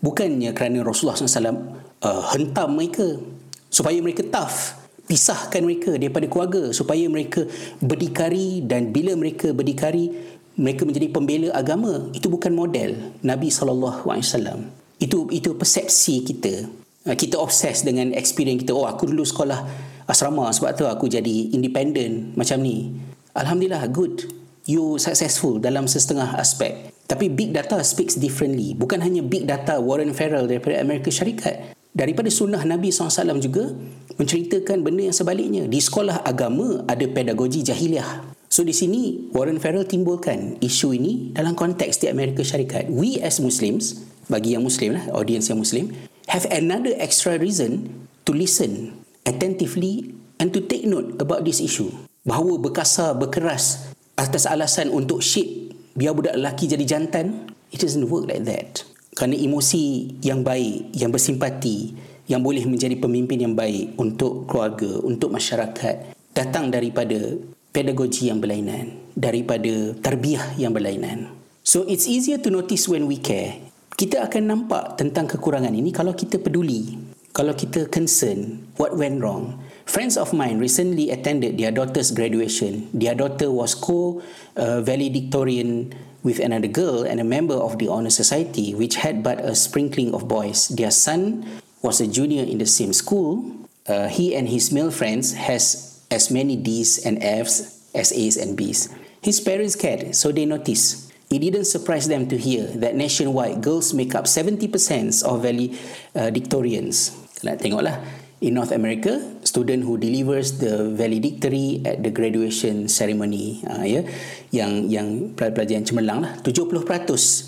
bukannya 0.03 0.51
kerana 0.51 0.83
Rasulullah 0.83 1.15
SAW 1.15 1.55
uh, 2.03 2.23
hentam 2.35 2.75
mereka 2.75 3.23
supaya 3.71 3.97
mereka 4.03 4.27
tough 4.27 4.84
pisahkan 5.05 5.61
mereka 5.61 5.93
daripada 5.95 6.25
keluarga 6.25 6.73
supaya 6.73 7.05
mereka 7.05 7.45
berdikari 7.81 8.65
dan 8.65 8.89
bila 8.89 9.13
mereka 9.13 9.53
berdikari 9.53 10.11
mereka 10.55 10.87
menjadi 10.87 11.07
pembela 11.11 11.49
agama 11.51 12.09
itu 12.15 12.31
bukan 12.31 12.55
model 12.55 12.95
Nabi 13.21 13.51
sallallahu 13.51 14.07
alaihi 14.07 14.25
wasallam. 14.25 14.59
Itu 14.97 15.27
itu 15.29 15.53
persepsi 15.53 16.23
kita. 16.23 16.65
Ah, 17.05 17.13
kita 17.13 17.37
obses 17.37 17.85
dengan 17.85 18.15
experience 18.17 18.65
kita 18.65 18.73
oh 18.73 18.87
aku 18.87 19.05
dulu 19.05 19.21
sekolah 19.21 19.61
asrama 20.09 20.49
sebab 20.49 20.71
tu 20.73 20.87
aku 20.87 21.11
jadi 21.11 21.53
independent. 21.53 22.33
Macam 22.39 22.63
ni. 22.63 22.95
Alhamdulillah 23.35 23.85
good. 23.91 24.25
You 24.65 24.97
successful 24.97 25.61
dalam 25.61 25.85
setengah 25.85 26.39
aspek. 26.39 26.89
Tapi 27.05 27.29
big 27.29 27.53
data 27.53 27.77
speaks 27.85 28.17
differently. 28.17 28.73
Bukan 28.73 28.97
hanya 28.97 29.21
big 29.21 29.45
data 29.45 29.77
Warren 29.77 30.09
Farrell 30.15 30.49
daripada 30.49 30.81
Amerika 30.81 31.13
Syarikat. 31.13 31.77
Daripada 31.95 32.27
sunnah 32.27 32.59
Nabi 32.67 32.91
SAW 32.91 33.39
juga 33.39 33.71
menceritakan 34.19 34.83
benda 34.83 35.07
yang 35.07 35.15
sebaliknya. 35.15 35.63
Di 35.63 35.79
sekolah 35.79 36.27
agama 36.27 36.83
ada 36.91 37.07
pedagogi 37.07 37.63
jahiliah. 37.63 38.19
So 38.51 38.67
di 38.67 38.75
sini 38.75 39.31
Warren 39.31 39.63
Farrell 39.63 39.87
timbulkan 39.87 40.59
isu 40.59 40.91
ini 40.91 41.31
dalam 41.31 41.55
konteks 41.55 42.03
di 42.03 42.11
Amerika 42.11 42.43
Syarikat. 42.43 42.91
We 42.91 43.23
as 43.23 43.39
Muslims, 43.39 44.03
bagi 44.27 44.59
yang 44.59 44.67
Muslim 44.67 44.99
lah, 44.99 45.07
audience 45.15 45.47
yang 45.47 45.63
Muslim, 45.63 45.95
have 46.27 46.43
another 46.51 46.91
extra 46.99 47.39
reason 47.39 47.87
to 48.27 48.35
listen 48.35 48.99
attentively 49.23 50.11
and 50.43 50.51
to 50.51 50.59
take 50.59 50.83
note 50.83 51.15
about 51.23 51.47
this 51.47 51.63
issue. 51.63 51.95
Bahawa 52.27 52.59
berkasar, 52.59 53.15
berkeras 53.15 53.95
atas 54.19 54.47
alasan 54.47 54.91
untuk 54.91 55.23
shape 55.23 55.75
biar 55.95 56.11
budak 56.11 56.35
lelaki 56.35 56.67
jadi 56.67 56.83
jantan 56.83 57.51
it 57.71 57.79
doesn't 57.79 58.07
work 58.11 58.27
like 58.27 58.43
that 58.43 58.83
kerana 59.15 59.33
emosi 59.33 60.19
yang 60.21 60.43
baik 60.43 60.93
yang 60.93 61.09
bersimpati 61.09 61.95
yang 62.27 62.43
boleh 62.43 62.67
menjadi 62.67 62.99
pemimpin 62.99 63.47
yang 63.47 63.55
baik 63.55 63.95
untuk 63.95 64.45
keluarga 64.45 64.99
untuk 65.01 65.31
masyarakat 65.31 66.13
datang 66.35 66.67
daripada 66.67 67.39
pedagogi 67.71 68.27
yang 68.27 68.43
berlainan 68.43 68.91
daripada 69.15 69.95
tarbiyah 70.03 70.59
yang 70.59 70.75
berlainan. 70.75 71.31
So 71.63 71.87
it's 71.87 72.05
easier 72.05 72.37
to 72.43 72.51
notice 72.51 72.91
when 72.91 73.07
we 73.07 73.17
care. 73.17 73.63
Kita 73.95 74.27
akan 74.27 74.51
nampak 74.51 74.99
tentang 74.99 75.31
kekurangan 75.31 75.71
ini 75.71 75.95
kalau 75.95 76.11
kita 76.11 76.43
peduli 76.43 76.99
kalau 77.35 77.51
kita 77.51 77.91
concern 77.91 78.63
what 78.79 78.95
went 78.95 79.19
wrong. 79.19 79.59
Friends 79.83 80.15
of 80.15 80.31
mine 80.31 80.55
recently 80.55 81.11
attended 81.11 81.59
their 81.59 81.69
daughter's 81.69 82.15
graduation. 82.15 82.87
Their 82.95 83.11
daughter 83.11 83.51
was 83.51 83.75
co-valedictorian 83.75 85.91
with 86.25 86.41
another 86.41 86.67
girl 86.67 87.05
and 87.05 87.21
a 87.21 87.23
member 87.23 87.53
of 87.53 87.77
the 87.77 87.87
honor 87.87 88.09
society, 88.09 88.73
which 88.73 88.97
had 88.97 89.21
but 89.21 89.37
a 89.37 89.53
sprinkling 89.53 90.09
of 90.17 90.27
boys. 90.27 90.73
Their 90.73 90.89
son 90.89 91.45
was 91.85 92.01
a 92.01 92.09
junior 92.09 92.41
in 92.41 92.57
the 92.57 92.65
same 92.65 92.91
school. 92.97 93.45
Uh, 93.85 94.09
he 94.09 94.33
and 94.33 94.49
his 94.49 94.73
male 94.73 94.89
friends 94.89 95.37
has 95.37 96.01
as 96.09 96.33
many 96.33 96.57
D's 96.57 96.97
and 97.05 97.21
F's 97.21 97.85
as 97.93 98.09
A's 98.11 98.41
and 98.41 98.57
B's. 98.57 98.89
His 99.21 99.39
parents 99.39 99.77
cared, 99.77 100.17
so 100.17 100.33
they 100.33 100.49
noticed. 100.49 101.13
It 101.29 101.39
didn't 101.39 101.65
surprise 101.65 102.07
them 102.07 102.27
to 102.29 102.37
hear 102.37 102.65
that 102.81 102.95
nationwide 102.95 103.61
girls 103.61 103.93
make 103.93 104.13
up 104.13 104.25
70% 104.25 105.21
of 105.25 105.41
valedictorians. 105.45 107.13
Nak 107.45 107.61
tengoklah 107.61 108.01
in 108.45 108.53
North 108.53 108.69
America, 108.69 109.17
student 109.41 109.81
who 109.81 109.97
delivers 109.97 110.61
the 110.61 110.93
valedictory 110.93 111.81
at 111.81 112.05
the 112.05 112.13
graduation 112.13 112.85
ceremony, 112.85 113.65
uh, 113.65 113.81
ya, 113.81 114.05
yang 114.53 114.85
yang 114.85 115.33
pelajar 115.33 115.81
yang 115.81 115.87
cemerlang 115.89 116.21
lah, 116.21 116.37
70% 116.45 116.85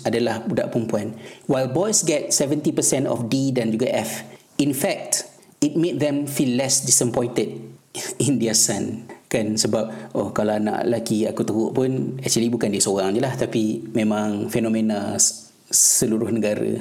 adalah 0.02 0.42
budak 0.42 0.74
perempuan. 0.74 1.14
While 1.46 1.70
boys 1.70 2.02
get 2.02 2.34
70% 2.34 3.06
of 3.06 3.30
D 3.30 3.54
dan 3.54 3.70
juga 3.70 3.94
F. 3.94 4.26
In 4.58 4.74
fact, 4.74 5.30
it 5.62 5.78
made 5.78 6.02
them 6.02 6.26
feel 6.26 6.58
less 6.58 6.82
disappointed 6.82 7.62
in 8.26 8.42
their 8.42 8.58
son 8.58 9.06
kan 9.28 9.60
sebab 9.60 10.16
oh 10.16 10.32
kalau 10.32 10.56
anak 10.56 10.88
lelaki 10.88 11.28
aku 11.28 11.44
teruk 11.44 11.76
pun 11.76 12.16
actually 12.24 12.48
bukan 12.48 12.72
dia 12.72 12.80
seorang 12.80 13.12
je 13.12 13.20
lah 13.20 13.36
tapi 13.36 13.84
memang 13.92 14.48
fenomena 14.48 15.20
seluruh 15.68 16.32
negara 16.32 16.80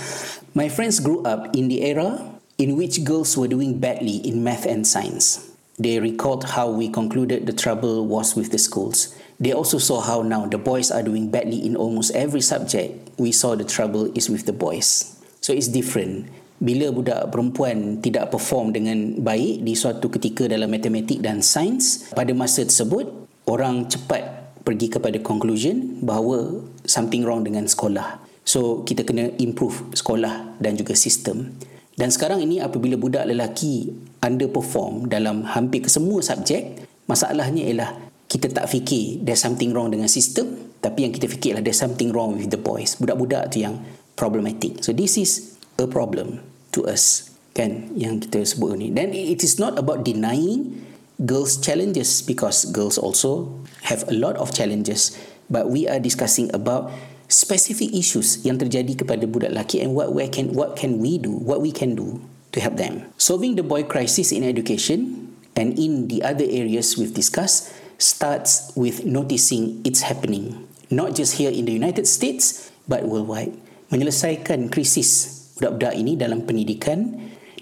my 0.58 0.66
friends 0.66 0.98
grew 0.98 1.22
up 1.22 1.54
in 1.54 1.70
the 1.70 1.86
era 1.86 2.33
in 2.58 2.78
which 2.78 3.02
girls 3.02 3.36
were 3.36 3.48
doing 3.50 3.78
badly 3.78 4.22
in 4.22 4.44
math 4.44 4.66
and 4.66 4.86
science. 4.86 5.50
They 5.74 5.98
recalled 5.98 6.54
how 6.54 6.70
we 6.70 6.86
concluded 6.86 7.50
the 7.50 7.52
trouble 7.52 8.06
was 8.06 8.38
with 8.38 8.54
the 8.54 8.62
schools. 8.62 9.10
They 9.42 9.50
also 9.50 9.82
saw 9.82 9.98
how 9.98 10.22
now 10.22 10.46
the 10.46 10.58
boys 10.58 10.94
are 10.94 11.02
doing 11.02 11.34
badly 11.34 11.58
in 11.66 11.74
almost 11.74 12.14
every 12.14 12.40
subject. 12.40 13.10
We 13.18 13.34
saw 13.34 13.58
the 13.58 13.66
trouble 13.66 14.06
is 14.14 14.30
with 14.30 14.46
the 14.46 14.54
boys. 14.54 15.18
So 15.42 15.50
it's 15.50 15.66
different. 15.66 16.30
Bila 16.62 16.94
budak 16.94 17.34
perempuan 17.34 17.98
tidak 17.98 18.30
perform 18.30 18.70
dengan 18.70 19.18
baik 19.18 19.66
di 19.66 19.74
suatu 19.74 20.06
ketika 20.06 20.46
dalam 20.46 20.70
matematik 20.70 21.18
dan 21.18 21.42
sains, 21.42 22.06
pada 22.14 22.30
masa 22.30 22.62
tersebut, 22.62 23.10
orang 23.50 23.90
cepat 23.90 24.54
pergi 24.62 24.88
kepada 24.94 25.18
conclusion 25.18 25.98
bahawa 26.06 26.62
something 26.86 27.26
wrong 27.26 27.42
dengan 27.42 27.66
sekolah. 27.66 28.22
So 28.46 28.86
kita 28.86 29.02
kena 29.02 29.34
improve 29.42 29.90
sekolah 29.98 30.62
dan 30.62 30.78
juga 30.78 30.94
sistem. 30.94 31.52
Dan 31.94 32.10
sekarang 32.10 32.42
ini 32.42 32.58
apabila 32.58 32.98
budak 32.98 33.30
lelaki 33.30 33.90
underperform 34.18 35.06
dalam 35.06 35.46
hampir 35.46 35.86
kesemua 35.86 36.20
subjek, 36.20 36.86
masalahnya 37.06 37.62
ialah 37.70 37.90
kita 38.26 38.50
tak 38.50 38.66
fikir 38.66 39.22
there's 39.22 39.38
something 39.38 39.70
wrong 39.70 39.94
dengan 39.94 40.10
sistem, 40.10 40.74
tapi 40.82 41.06
yang 41.06 41.12
kita 41.14 41.30
fikir 41.30 41.54
ialah 41.54 41.62
there's 41.62 41.78
something 41.78 42.10
wrong 42.10 42.34
with 42.34 42.50
the 42.50 42.58
boys. 42.58 42.98
Budak-budak 42.98 43.54
tu 43.54 43.62
yang 43.62 43.78
problematic. 44.18 44.82
So 44.82 44.90
this 44.90 45.14
is 45.14 45.54
a 45.78 45.86
problem 45.86 46.42
to 46.74 46.82
us 46.90 47.30
kan 47.54 47.94
yang 47.94 48.18
kita 48.18 48.42
sebut 48.42 48.74
ni. 48.74 48.90
Then 48.90 49.14
it 49.14 49.46
is 49.46 49.62
not 49.62 49.78
about 49.78 50.02
denying 50.02 50.82
girls 51.22 51.62
challenges 51.62 52.18
because 52.26 52.66
girls 52.74 52.98
also 52.98 53.54
have 53.86 54.02
a 54.10 54.14
lot 54.18 54.34
of 54.34 54.50
challenges 54.50 55.14
but 55.46 55.70
we 55.70 55.86
are 55.86 56.02
discussing 56.02 56.50
about 56.50 56.90
specific 57.30 57.90
issues 57.92 58.42
yang 58.44 58.60
terjadi 58.60 59.04
kepada 59.04 59.24
budak 59.24 59.52
lelaki 59.52 59.80
and 59.80 59.96
what 59.96 60.12
we 60.12 60.24
can 60.28 60.52
what 60.52 60.76
can 60.76 61.00
we 61.00 61.16
do 61.16 61.32
what 61.44 61.60
we 61.64 61.72
can 61.72 61.96
do 61.96 62.20
to 62.52 62.60
help 62.60 62.76
them 62.76 63.06
solving 63.16 63.56
the 63.56 63.64
boy 63.64 63.82
crisis 63.82 64.30
in 64.30 64.44
education 64.44 65.28
and 65.56 65.78
in 65.80 66.10
the 66.12 66.20
other 66.20 66.44
areas 66.44 66.94
we've 67.00 67.16
discussed 67.16 67.72
starts 67.96 68.74
with 68.74 69.06
noticing 69.06 69.80
it's 69.86 70.04
happening 70.04 70.54
not 70.92 71.16
just 71.16 71.40
here 71.40 71.50
in 71.50 71.64
the 71.64 71.74
United 71.74 72.04
States 72.04 72.70
but 72.84 73.06
worldwide 73.06 73.54
menyelesaikan 73.88 74.68
krisis 74.68 75.44
budak-budak 75.56 75.94
ini 75.94 76.18
dalam 76.18 76.42
pendidikan 76.42 77.14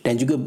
dan 0.03 0.17
juga 0.19 0.41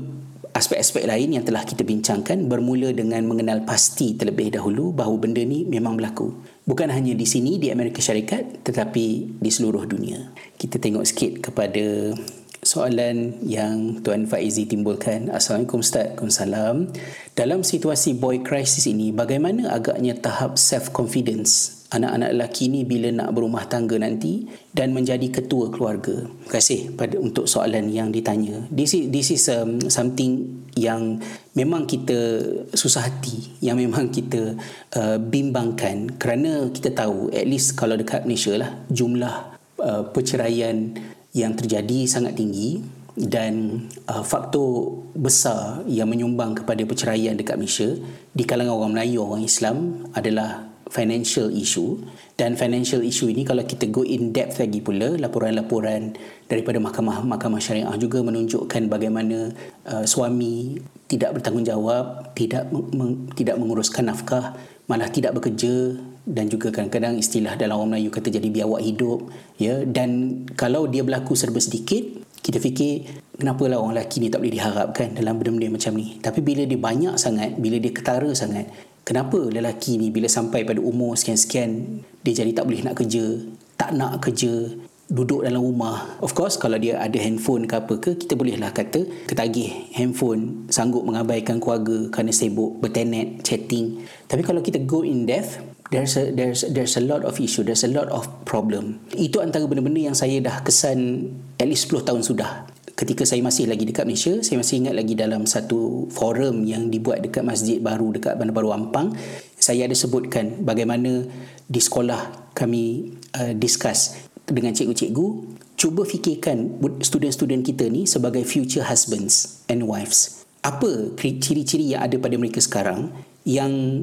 aspek-aspek 0.56 1.04
lain 1.04 1.36
yang 1.36 1.44
telah 1.44 1.68
kita 1.68 1.84
bincangkan 1.84 2.48
bermula 2.48 2.96
dengan 2.96 3.28
mengenal 3.28 3.68
pasti 3.68 4.16
terlebih 4.16 4.56
dahulu 4.56 4.96
bahawa 4.96 5.20
benda 5.20 5.44
ni 5.44 5.68
memang 5.68 6.00
berlaku. 6.00 6.32
Bukan 6.66 6.90
hanya 6.90 7.14
di 7.14 7.30
sini 7.30 7.62
di 7.62 7.70
Amerika 7.70 8.02
Syarikat 8.02 8.66
tetapi 8.66 9.38
di 9.38 9.50
seluruh 9.54 9.86
dunia. 9.86 10.34
Kita 10.58 10.82
tengok 10.82 11.06
sikit 11.06 11.32
kepada 11.46 12.18
soalan 12.66 13.38
yang 13.46 14.02
Tuan 14.02 14.26
Faizi 14.26 14.66
timbulkan. 14.66 15.30
Assalamualaikum 15.30 15.86
Ustaz. 15.86 16.18
Waalaikumsalam. 16.18 16.90
Dalam 17.38 17.62
situasi 17.62 18.18
boy 18.18 18.42
crisis 18.42 18.90
ini, 18.90 19.14
bagaimana 19.14 19.70
agaknya 19.78 20.18
tahap 20.18 20.58
self-confidence 20.58 21.85
anak-anak 21.96 22.36
lelaki 22.36 22.68
ni 22.68 22.84
bila 22.84 23.08
nak 23.10 23.32
berumah 23.32 23.66
tangga 23.72 23.96
nanti 23.96 24.44
dan 24.76 24.92
menjadi 24.92 25.32
ketua 25.32 25.72
keluarga. 25.72 26.28
Terima 26.28 26.52
kasih 26.52 26.80
pada 26.94 27.16
untuk 27.18 27.48
soalan 27.48 27.88
yang 27.88 28.12
ditanya. 28.12 28.68
This 28.68 28.92
is 28.94 29.08
this 29.08 29.32
is 29.32 29.48
um, 29.48 29.80
something 29.88 30.64
yang 30.76 31.24
memang 31.56 31.88
kita 31.88 32.44
susah 32.76 33.08
hati, 33.08 33.56
yang 33.64 33.80
memang 33.80 34.12
kita 34.12 34.60
uh, 35.00 35.18
bimbangkan 35.18 36.20
kerana 36.20 36.68
kita 36.70 36.92
tahu 36.92 37.32
at 37.32 37.48
least 37.48 37.80
kalau 37.80 37.96
dekat 37.96 38.28
Malaysia 38.28 38.60
lah 38.60 38.72
jumlah 38.92 39.56
uh, 39.80 40.04
perceraian 40.12 40.92
yang 41.32 41.56
terjadi 41.56 42.08
sangat 42.08 42.36
tinggi 42.36 42.84
dan 43.16 43.88
uh, 44.12 44.24
faktor 44.28 45.00
besar 45.16 45.88
yang 45.88 46.12
menyumbang 46.12 46.52
kepada 46.52 46.84
perceraian 46.84 47.40
dekat 47.40 47.56
Malaysia 47.56 47.96
di 48.36 48.44
kalangan 48.44 48.76
orang 48.76 48.92
Melayu 48.92 49.24
orang 49.24 49.44
Islam 49.48 50.04
adalah 50.12 50.75
financial 50.90 51.50
issue. 51.50 51.98
Dan 52.36 52.60
financial 52.60 53.00
issue 53.00 53.32
ini 53.32 53.48
kalau 53.48 53.64
kita 53.64 53.88
go 53.88 54.04
in 54.04 54.36
depth 54.36 54.60
lagi 54.60 54.84
pula 54.84 55.16
laporan-laporan 55.16 56.20
daripada 56.52 56.84
mahkamah-mahkamah 56.84 57.62
syariah 57.64 57.96
juga 57.96 58.20
menunjukkan 58.22 58.92
bagaimana 58.92 59.56
uh, 59.88 60.04
suami 60.04 60.76
tidak 61.08 61.40
bertanggungjawab 61.40 62.36
tidak 62.36 62.68
meng, 62.76 63.32
tidak 63.40 63.56
menguruskan 63.56 64.12
nafkah 64.12 64.52
malah 64.86 65.10
tidak 65.10 65.34
bekerja 65.34 65.98
dan 66.26 66.50
juga 66.50 66.74
kadang-kadang 66.74 67.22
istilah 67.22 67.54
dalam 67.54 67.78
orang 67.78 67.98
Melayu 67.98 68.10
kata 68.10 68.34
jadi 68.34 68.50
biawak 68.50 68.82
hidup 68.82 69.30
ya. 69.62 69.86
Dan 69.86 70.44
kalau 70.58 70.90
dia 70.90 71.06
berlaku 71.06 71.38
serba 71.38 71.62
sedikit 71.62 72.26
kita 72.42 72.62
fikir 72.62 73.10
kenapa 73.42 73.66
lah 73.66 73.82
orang 73.82 73.98
lelaki 73.98 74.22
ni 74.22 74.30
tak 74.30 74.42
boleh 74.42 74.54
diharapkan 74.54 75.18
dalam 75.18 75.38
benda-benda 75.38 75.78
macam 75.78 75.94
ni? 75.98 76.18
Tapi 76.22 76.40
bila 76.46 76.62
dia 76.66 76.78
banyak 76.78 77.16
sangat 77.18 77.58
bila 77.58 77.78
dia 77.78 77.94
ketara 77.94 78.30
sangat 78.34 78.70
Kenapa 79.06 79.38
lelaki 79.38 80.02
ni 80.02 80.10
bila 80.10 80.26
sampai 80.26 80.66
pada 80.66 80.82
umur 80.82 81.14
sekian-sekian 81.14 82.02
dia 82.26 82.42
jadi 82.42 82.58
tak 82.58 82.66
boleh 82.66 82.82
nak 82.82 82.98
kerja, 82.98 83.38
tak 83.78 83.94
nak 83.94 84.18
kerja, 84.18 84.74
duduk 85.06 85.46
dalam 85.46 85.62
rumah. 85.62 86.18
Of 86.26 86.34
course 86.34 86.58
kalau 86.58 86.82
dia 86.82 86.98
ada 86.98 87.14
handphone 87.22 87.70
ke 87.70 87.78
apa 87.78 87.94
ke, 88.02 88.18
kita 88.18 88.34
bolehlah 88.34 88.74
kata 88.74 89.06
ketagih 89.30 89.94
handphone, 89.94 90.66
sanggup 90.74 91.06
mengabaikan 91.06 91.62
keluarga 91.62 92.10
kerana 92.10 92.34
sibuk 92.34 92.82
bertenet, 92.82 93.46
chatting. 93.46 94.02
Tapi 94.26 94.42
kalau 94.42 94.66
kita 94.66 94.82
go 94.82 95.06
in 95.06 95.30
depth, 95.30 95.62
there's 95.94 96.18
a 96.18 96.34
there's 96.34 96.66
there's 96.74 96.98
a 96.98 97.04
lot 97.06 97.22
of 97.22 97.38
issue, 97.38 97.62
there's 97.62 97.86
a 97.86 97.92
lot 97.94 98.10
of 98.10 98.26
problem. 98.50 98.98
Itu 99.14 99.38
antara 99.38 99.70
benda-benda 99.70 100.10
yang 100.10 100.18
saya 100.18 100.42
dah 100.42 100.66
kesan 100.66 101.30
at 101.62 101.70
least 101.70 101.94
10 101.94 102.10
tahun 102.10 102.26
sudah 102.26 102.75
ketika 102.96 103.28
saya 103.28 103.44
masih 103.44 103.68
lagi 103.68 103.84
dekat 103.84 104.08
Malaysia, 104.08 104.40
saya 104.40 104.58
masih 104.60 104.88
ingat 104.88 104.96
lagi 104.96 105.14
dalam 105.14 105.44
satu 105.44 106.08
forum 106.10 106.64
yang 106.64 106.88
dibuat 106.88 107.20
dekat 107.22 107.44
masjid 107.44 107.78
baru 107.84 108.16
dekat 108.16 108.40
Bandar 108.40 108.56
Baru 108.56 108.72
Ampang, 108.72 109.12
saya 109.60 109.86
ada 109.86 109.94
sebutkan 109.94 110.64
bagaimana 110.64 111.28
di 111.68 111.82
sekolah 111.84 112.52
kami 112.56 113.12
uh, 113.36 113.52
discuss 113.52 114.16
dengan 114.48 114.72
cikgu-cikgu 114.72 115.28
cuba 115.76 116.08
fikirkan 116.08 116.80
student-student 117.04 117.62
kita 117.68 117.92
ni 117.92 118.08
sebagai 118.08 118.48
future 118.48 118.88
husbands 118.88 119.62
and 119.68 119.84
wives. 119.84 120.48
Apa 120.64 121.14
ciri-ciri 121.20 121.94
yang 121.94 122.08
ada 122.08 122.16
pada 122.18 122.40
mereka 122.40 122.64
sekarang 122.64 123.12
yang 123.46 124.02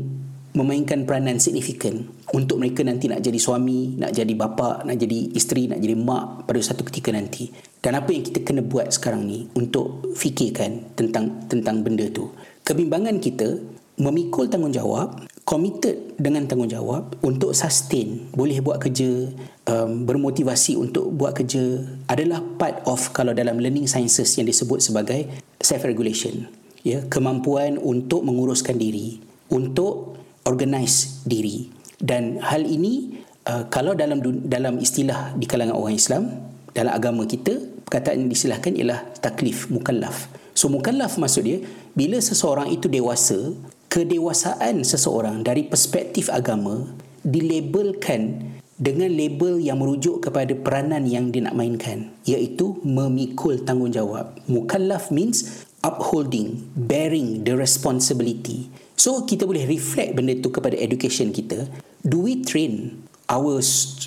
memainkan 0.52 1.08
peranan 1.08 1.40
signifikan 1.40 2.04
untuk 2.36 2.60
mereka 2.60 2.84
nanti 2.84 3.08
nak 3.08 3.24
jadi 3.24 3.40
suami, 3.40 3.96
nak 3.96 4.12
jadi 4.12 4.32
bapa, 4.36 4.84
nak 4.84 4.96
jadi 5.00 5.32
isteri, 5.32 5.68
nak 5.68 5.80
jadi 5.80 5.96
mak 5.96 6.44
pada 6.44 6.60
satu 6.60 6.84
ketika 6.84 7.08
nanti. 7.12 7.48
Dan 7.80 7.96
apa 7.96 8.12
yang 8.12 8.22
kita 8.22 8.44
kena 8.44 8.60
buat 8.60 8.92
sekarang 8.92 9.24
ni 9.24 9.48
untuk 9.56 10.12
fikirkan 10.12 10.94
tentang 10.94 11.48
tentang 11.48 11.80
benda 11.80 12.06
tu. 12.12 12.30
Kebimbangan 12.62 13.16
kita 13.18 13.58
memikul 13.98 14.46
tanggungjawab, 14.48 15.24
committed 15.42 16.16
dengan 16.20 16.46
tanggungjawab 16.46 17.20
untuk 17.24 17.52
sustain, 17.56 18.30
boleh 18.32 18.62
buat 18.62 18.78
kerja, 18.78 19.28
um, 19.68 20.04
bermotivasi 20.06 20.78
untuk 20.78 21.10
buat 21.12 21.32
kerja 21.36 21.82
adalah 22.06 22.44
part 22.60 22.84
of 22.86 23.00
kalau 23.16 23.34
dalam 23.34 23.58
learning 23.58 23.88
sciences 23.88 24.30
yang 24.38 24.46
disebut 24.46 24.84
sebagai 24.84 25.26
self 25.58 25.82
regulation. 25.82 26.46
Ya, 26.82 27.02
kemampuan 27.06 27.78
untuk 27.78 28.26
menguruskan 28.26 28.74
diri, 28.74 29.22
untuk 29.54 30.21
organize 30.46 31.22
diri. 31.26 31.70
Dan 32.02 32.42
hal 32.42 32.66
ini 32.66 33.22
uh, 33.46 33.66
kalau 33.70 33.94
dalam 33.94 34.18
dalam 34.46 34.78
istilah 34.82 35.34
di 35.38 35.46
kalangan 35.46 35.78
orang 35.78 35.94
Islam 35.94 36.22
dalam 36.72 36.92
agama 36.92 37.28
kita 37.28 37.84
perkataan 37.86 38.26
yang 38.26 38.30
disilahkan 38.32 38.72
ialah 38.74 39.00
taklif 39.20 39.68
mukallaf. 39.68 40.26
So 40.56 40.68
mukallaf 40.72 41.20
maksud 41.20 41.42
dia 41.44 41.58
bila 41.92 42.18
seseorang 42.18 42.72
itu 42.72 42.88
dewasa 42.88 43.52
kedewasaan 43.92 44.80
seseorang 44.82 45.44
dari 45.44 45.68
perspektif 45.68 46.32
agama 46.32 46.88
dilabelkan 47.22 48.50
dengan 48.82 49.12
label 49.14 49.62
yang 49.62 49.78
merujuk 49.78 50.26
kepada 50.26 50.56
peranan 50.58 51.06
yang 51.06 51.30
dia 51.30 51.46
nak 51.46 51.54
mainkan 51.54 52.10
iaitu 52.26 52.80
memikul 52.82 53.62
tanggungjawab. 53.62 54.42
Mukallaf 54.50 55.12
means 55.14 55.68
upholding 55.86 56.66
bearing 56.74 57.46
the 57.46 57.54
responsibility 57.54 58.72
So 58.96 59.26
kita 59.26 59.48
boleh 59.48 59.66
reflect 59.66 60.14
benda 60.14 60.36
tu 60.38 60.52
kepada 60.52 60.78
education 60.78 61.34
kita. 61.34 61.66
Do 62.02 62.22
we 62.22 62.42
train 62.42 63.02
our 63.30 63.58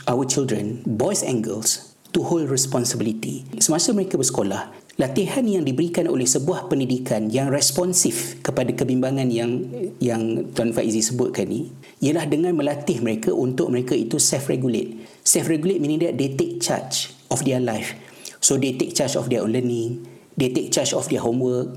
our 0.08 0.24
children, 0.28 0.84
boys 0.84 1.24
and 1.24 1.44
girls, 1.44 1.96
to 2.16 2.24
hold 2.24 2.48
responsibility? 2.48 3.44
Semasa 3.60 3.92
mereka 3.92 4.16
bersekolah, 4.16 4.72
latihan 4.96 5.44
yang 5.44 5.68
diberikan 5.68 6.08
oleh 6.08 6.24
sebuah 6.24 6.72
pendidikan 6.72 7.28
yang 7.28 7.52
responsif 7.52 8.40
kepada 8.40 8.72
kebimbangan 8.72 9.28
yang 9.28 9.52
yang 10.00 10.52
Tuan 10.56 10.72
Faizi 10.72 11.04
sebutkan 11.04 11.52
ni 11.52 11.72
ialah 12.00 12.28
dengan 12.28 12.56
melatih 12.56 13.04
mereka 13.04 13.36
untuk 13.36 13.72
mereka 13.72 13.96
itu 13.96 14.16
self-regulate. 14.20 15.08
Self-regulate 15.24 15.80
meaning 15.84 16.04
that 16.04 16.16
they 16.16 16.32
take 16.32 16.64
charge 16.64 17.12
of 17.28 17.44
their 17.44 17.60
life. 17.60 17.96
So 18.40 18.56
they 18.56 18.78
take 18.78 18.94
charge 18.94 19.18
of 19.18 19.28
their 19.28 19.42
own 19.42 19.52
learning, 19.52 20.06
they 20.38 20.54
take 20.54 20.70
charge 20.72 20.94
of 20.94 21.10
their 21.10 21.24
homework, 21.24 21.74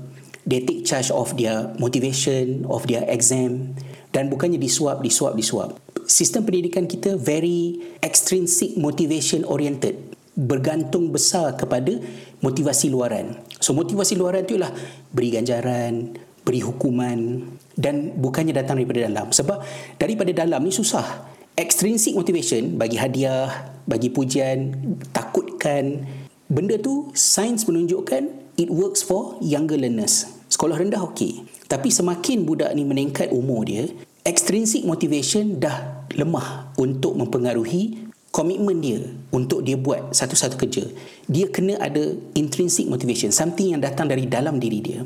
they 0.47 0.63
take 0.63 0.87
charge 0.87 1.09
of 1.09 1.35
their 1.35 1.73
motivation 1.81 2.63
of 2.69 2.85
their 2.87 3.03
exam 3.09 3.75
dan 4.15 4.29
bukannya 4.29 4.61
disuap 4.61 5.01
disuap 5.03 5.35
disuap. 5.35 5.75
Sistem 6.09 6.45
pendidikan 6.45 6.89
kita 6.89 7.17
very 7.17 7.81
extrinsic 8.01 8.77
motivation 8.79 9.45
oriented. 9.45 9.95
Bergantung 10.39 11.11
besar 11.11 11.59
kepada 11.59 11.99
motivasi 12.39 12.87
luaran. 12.87 13.35
So 13.59 13.75
motivasi 13.75 14.15
luaran 14.15 14.47
tu 14.47 14.55
ialah 14.55 14.71
beri 15.11 15.35
ganjaran 15.35 16.15
beri 16.49 16.65
hukuman 16.65 17.45
dan 17.77 18.17
bukannya 18.17 18.57
datang 18.57 18.81
daripada 18.81 19.05
dalam. 19.05 19.29
Sebab 19.29 19.57
daripada 20.01 20.31
dalam 20.33 20.65
ni 20.65 20.73
susah. 20.73 21.29
Extrinsic 21.53 22.15
motivation 22.15 22.79
bagi 22.79 22.97
hadiah 22.97 23.69
bagi 23.85 24.09
pujian 24.09 24.73
takutkan. 25.13 26.09
Benda 26.49 26.81
tu 26.81 27.13
sains 27.13 27.61
menunjukkan 27.69 28.48
it 28.59 28.67
works 28.67 28.99
for 28.99 29.39
younger 29.39 29.79
learners. 29.79 30.27
Sekolah 30.51 30.75
rendah 30.75 30.99
okey. 31.15 31.47
Tapi 31.71 31.87
semakin 31.87 32.43
budak 32.43 32.75
ni 32.75 32.83
meningkat 32.83 33.31
umur 33.31 33.63
dia, 33.63 33.87
extrinsic 34.27 34.83
motivation 34.83 35.55
dah 35.63 36.03
lemah 36.11 36.75
untuk 36.75 37.15
mempengaruhi 37.15 38.11
komitmen 38.29 38.77
dia 38.83 39.01
untuk 39.31 39.63
dia 39.63 39.79
buat 39.79 40.11
satu-satu 40.11 40.59
kerja. 40.59 40.85
Dia 41.25 41.47
kena 41.49 41.79
ada 41.79 42.13
intrinsic 42.35 42.85
motivation, 42.85 43.31
something 43.31 43.73
yang 43.73 43.81
datang 43.81 44.11
dari 44.11 44.27
dalam 44.27 44.59
diri 44.59 44.79
dia. 44.83 45.01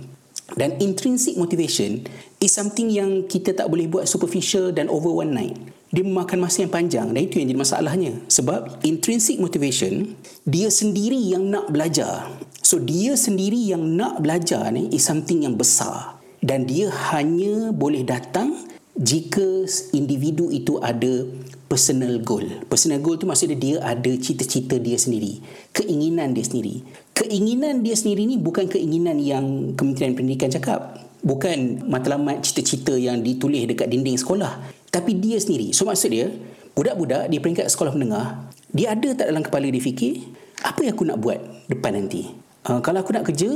Dan 0.53 0.75
intrinsic 0.83 1.39
motivation 1.39 2.03
is 2.41 2.51
something 2.51 2.91
yang 2.91 3.25
kita 3.29 3.55
tak 3.55 3.69
boleh 3.71 3.87
buat 3.87 4.05
superficial 4.09 4.75
dan 4.75 4.91
over 4.91 5.09
one 5.09 5.31
night. 5.31 5.55
Dia 5.93 6.01
memakan 6.01 6.49
masa 6.49 6.65
yang 6.65 6.73
panjang 6.73 7.07
dan 7.13 7.21
itu 7.21 7.37
yang 7.37 7.53
jadi 7.53 7.61
masalahnya. 7.61 8.11
Sebab 8.25 8.81
intrinsic 8.81 9.37
motivation, 9.37 10.17
dia 10.41 10.73
sendiri 10.73 11.21
yang 11.21 11.53
nak 11.53 11.69
belajar. 11.69 12.33
So 12.65 12.81
dia 12.81 13.13
sendiri 13.13 13.61
yang 13.69 13.93
nak 13.93 14.25
belajar 14.25 14.73
ni 14.73 14.89
is 14.89 15.05
something 15.05 15.45
yang 15.45 15.53
besar 15.53 16.17
dan 16.41 16.65
dia 16.65 16.89
hanya 17.13 17.69
boleh 17.69 18.01
datang 18.01 18.57
jika 18.97 19.65
individu 19.93 20.49
itu 20.49 20.81
ada 20.81 21.29
personal 21.69 22.21
goal. 22.21 22.45
Personal 22.69 23.01
goal 23.01 23.17
tu 23.17 23.25
maksudnya 23.25 23.57
dia 23.57 23.77
ada 23.81 24.11
cita-cita 24.17 24.77
dia 24.77 24.99
sendiri, 24.99 25.41
keinginan 25.73 26.33
dia 26.37 26.45
sendiri. 26.45 26.85
Keinginan 27.13 27.81
dia 27.81 27.97
sendiri 27.97 28.29
ni 28.29 28.37
bukan 28.37 28.69
keinginan 28.69 29.17
yang 29.17 29.73
Kementerian 29.73 30.13
Pendidikan 30.13 30.49
cakap. 30.49 31.01
Bukan 31.23 31.87
matlamat 31.87 32.43
cita-cita 32.43 32.93
yang 32.99 33.23
ditulis 33.23 33.63
dekat 33.63 33.87
dinding 33.87 34.19
sekolah. 34.19 34.82
Tapi 34.93 35.17
dia 35.17 35.41
sendiri. 35.41 35.73
So 35.73 35.89
maksud 35.89 36.13
dia, 36.13 36.29
budak-budak 36.77 37.33
di 37.33 37.41
peringkat 37.41 37.65
sekolah 37.73 37.97
menengah, 37.97 38.53
dia 38.69 38.93
ada 38.93 39.09
tak 39.17 39.25
dalam 39.33 39.41
kepala 39.41 39.65
dia 39.65 39.81
fikir, 39.81 40.21
apa 40.61 40.85
yang 40.85 40.93
aku 40.93 41.09
nak 41.09 41.17
buat 41.17 41.41
depan 41.65 41.97
nanti? 41.97 42.43
uh, 42.67 42.79
kalau 42.79 43.03
aku 43.03 43.11
nak 43.15 43.25
kerja 43.27 43.49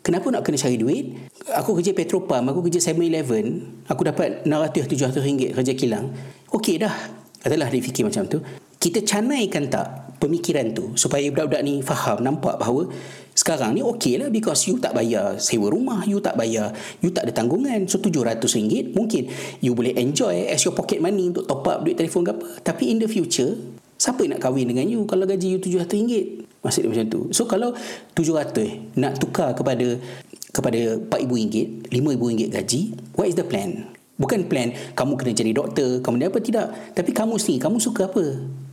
kenapa 0.00 0.26
nak 0.32 0.42
kena 0.44 0.58
cari 0.60 0.76
duit 0.80 1.04
aku 1.52 1.80
kerja 1.80 1.92
Petropam 1.96 2.44
aku 2.48 2.60
kerja 2.68 2.92
7-Eleven 2.92 3.46
aku 3.88 4.02
dapat 4.04 4.44
600-700 4.44 5.26
ringgit 5.26 5.50
kerja 5.56 5.72
kilang 5.76 6.12
okey 6.52 6.80
dah 6.80 6.92
adalah 7.44 7.72
dia 7.72 7.80
fikir 7.80 8.04
macam 8.04 8.24
tu 8.28 8.40
kita 8.80 9.04
canaikan 9.04 9.68
tak 9.68 10.16
pemikiran 10.18 10.72
tu 10.72 10.96
supaya 10.96 11.28
budak-budak 11.28 11.62
ni 11.64 11.84
faham 11.84 12.24
nampak 12.24 12.56
bahawa 12.56 12.88
sekarang 13.36 13.76
ni 13.76 13.80
okey 13.84 14.20
lah 14.20 14.28
because 14.28 14.68
you 14.68 14.76
tak 14.76 14.92
bayar 14.92 15.36
sewa 15.40 15.68
rumah 15.72 16.04
you 16.04 16.20
tak 16.20 16.36
bayar 16.36 16.72
you 17.00 17.08
tak 17.12 17.28
ada 17.28 17.32
tanggungan 17.32 17.88
so 17.88 18.00
700 18.00 18.40
ringgit 18.40 18.92
mungkin 18.92 19.28
you 19.64 19.72
boleh 19.72 19.96
enjoy 19.96 20.48
as 20.48 20.60
your 20.64 20.76
pocket 20.76 21.00
money 21.00 21.28
untuk 21.28 21.48
top 21.48 21.64
up 21.68 21.84
duit 21.84 21.96
telefon 21.96 22.24
ke 22.24 22.32
apa 22.36 22.44
tapi 22.60 22.92
in 22.92 23.00
the 23.00 23.08
future 23.08 23.56
siapa 23.96 24.24
nak 24.28 24.40
kahwin 24.44 24.68
dengan 24.68 24.88
you 24.88 25.04
kalau 25.08 25.24
gaji 25.24 25.56
you 25.56 25.60
700 25.60 25.88
ringgit 25.88 26.26
Maksud 26.60 26.84
dia 26.84 26.90
macam 26.92 27.06
tu. 27.08 27.20
So 27.32 27.48
kalau 27.48 27.72
700 28.12 29.00
nak 29.00 29.16
tukar 29.16 29.56
kepada 29.56 29.96
kepada 30.52 30.80
4000 31.08 31.24
ringgit, 31.32 31.68
5000 31.88 32.20
ringgit 32.20 32.50
gaji, 32.52 32.80
what 33.16 33.30
is 33.30 33.36
the 33.38 33.46
plan? 33.46 33.88
Bukan 34.20 34.52
plan 34.52 34.76
kamu 34.92 35.16
kena 35.16 35.32
jadi 35.32 35.52
doktor, 35.56 36.04
kamu 36.04 36.14
ni 36.20 36.26
apa 36.28 36.38
tidak. 36.44 36.66
Tapi 36.92 37.10
kamu 37.16 37.40
sendiri, 37.40 37.64
kamu 37.64 37.76
suka 37.80 38.12
apa? 38.12 38.24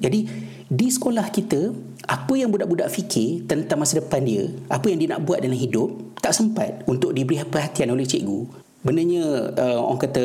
Jadi 0.03 0.27
di 0.67 0.87
sekolah 0.91 1.31
kita, 1.31 1.71
apa 2.03 2.33
yang 2.35 2.51
budak-budak 2.51 2.91
fikir 2.91 3.47
tentang 3.47 3.79
masa 3.79 4.03
depan 4.03 4.27
dia, 4.27 4.51
apa 4.67 4.91
yang 4.91 4.99
dia 4.99 5.15
nak 5.15 5.23
buat 5.23 5.39
dalam 5.39 5.55
hidup, 5.55 6.19
tak 6.19 6.35
sempat 6.35 6.83
untuk 6.83 7.15
diberi 7.15 7.39
perhatian 7.47 7.95
oleh 7.95 8.03
cikgu. 8.03 8.43
Benarnya 8.83 9.55
uh, 9.55 9.79
orang 9.87 10.03
kata 10.03 10.23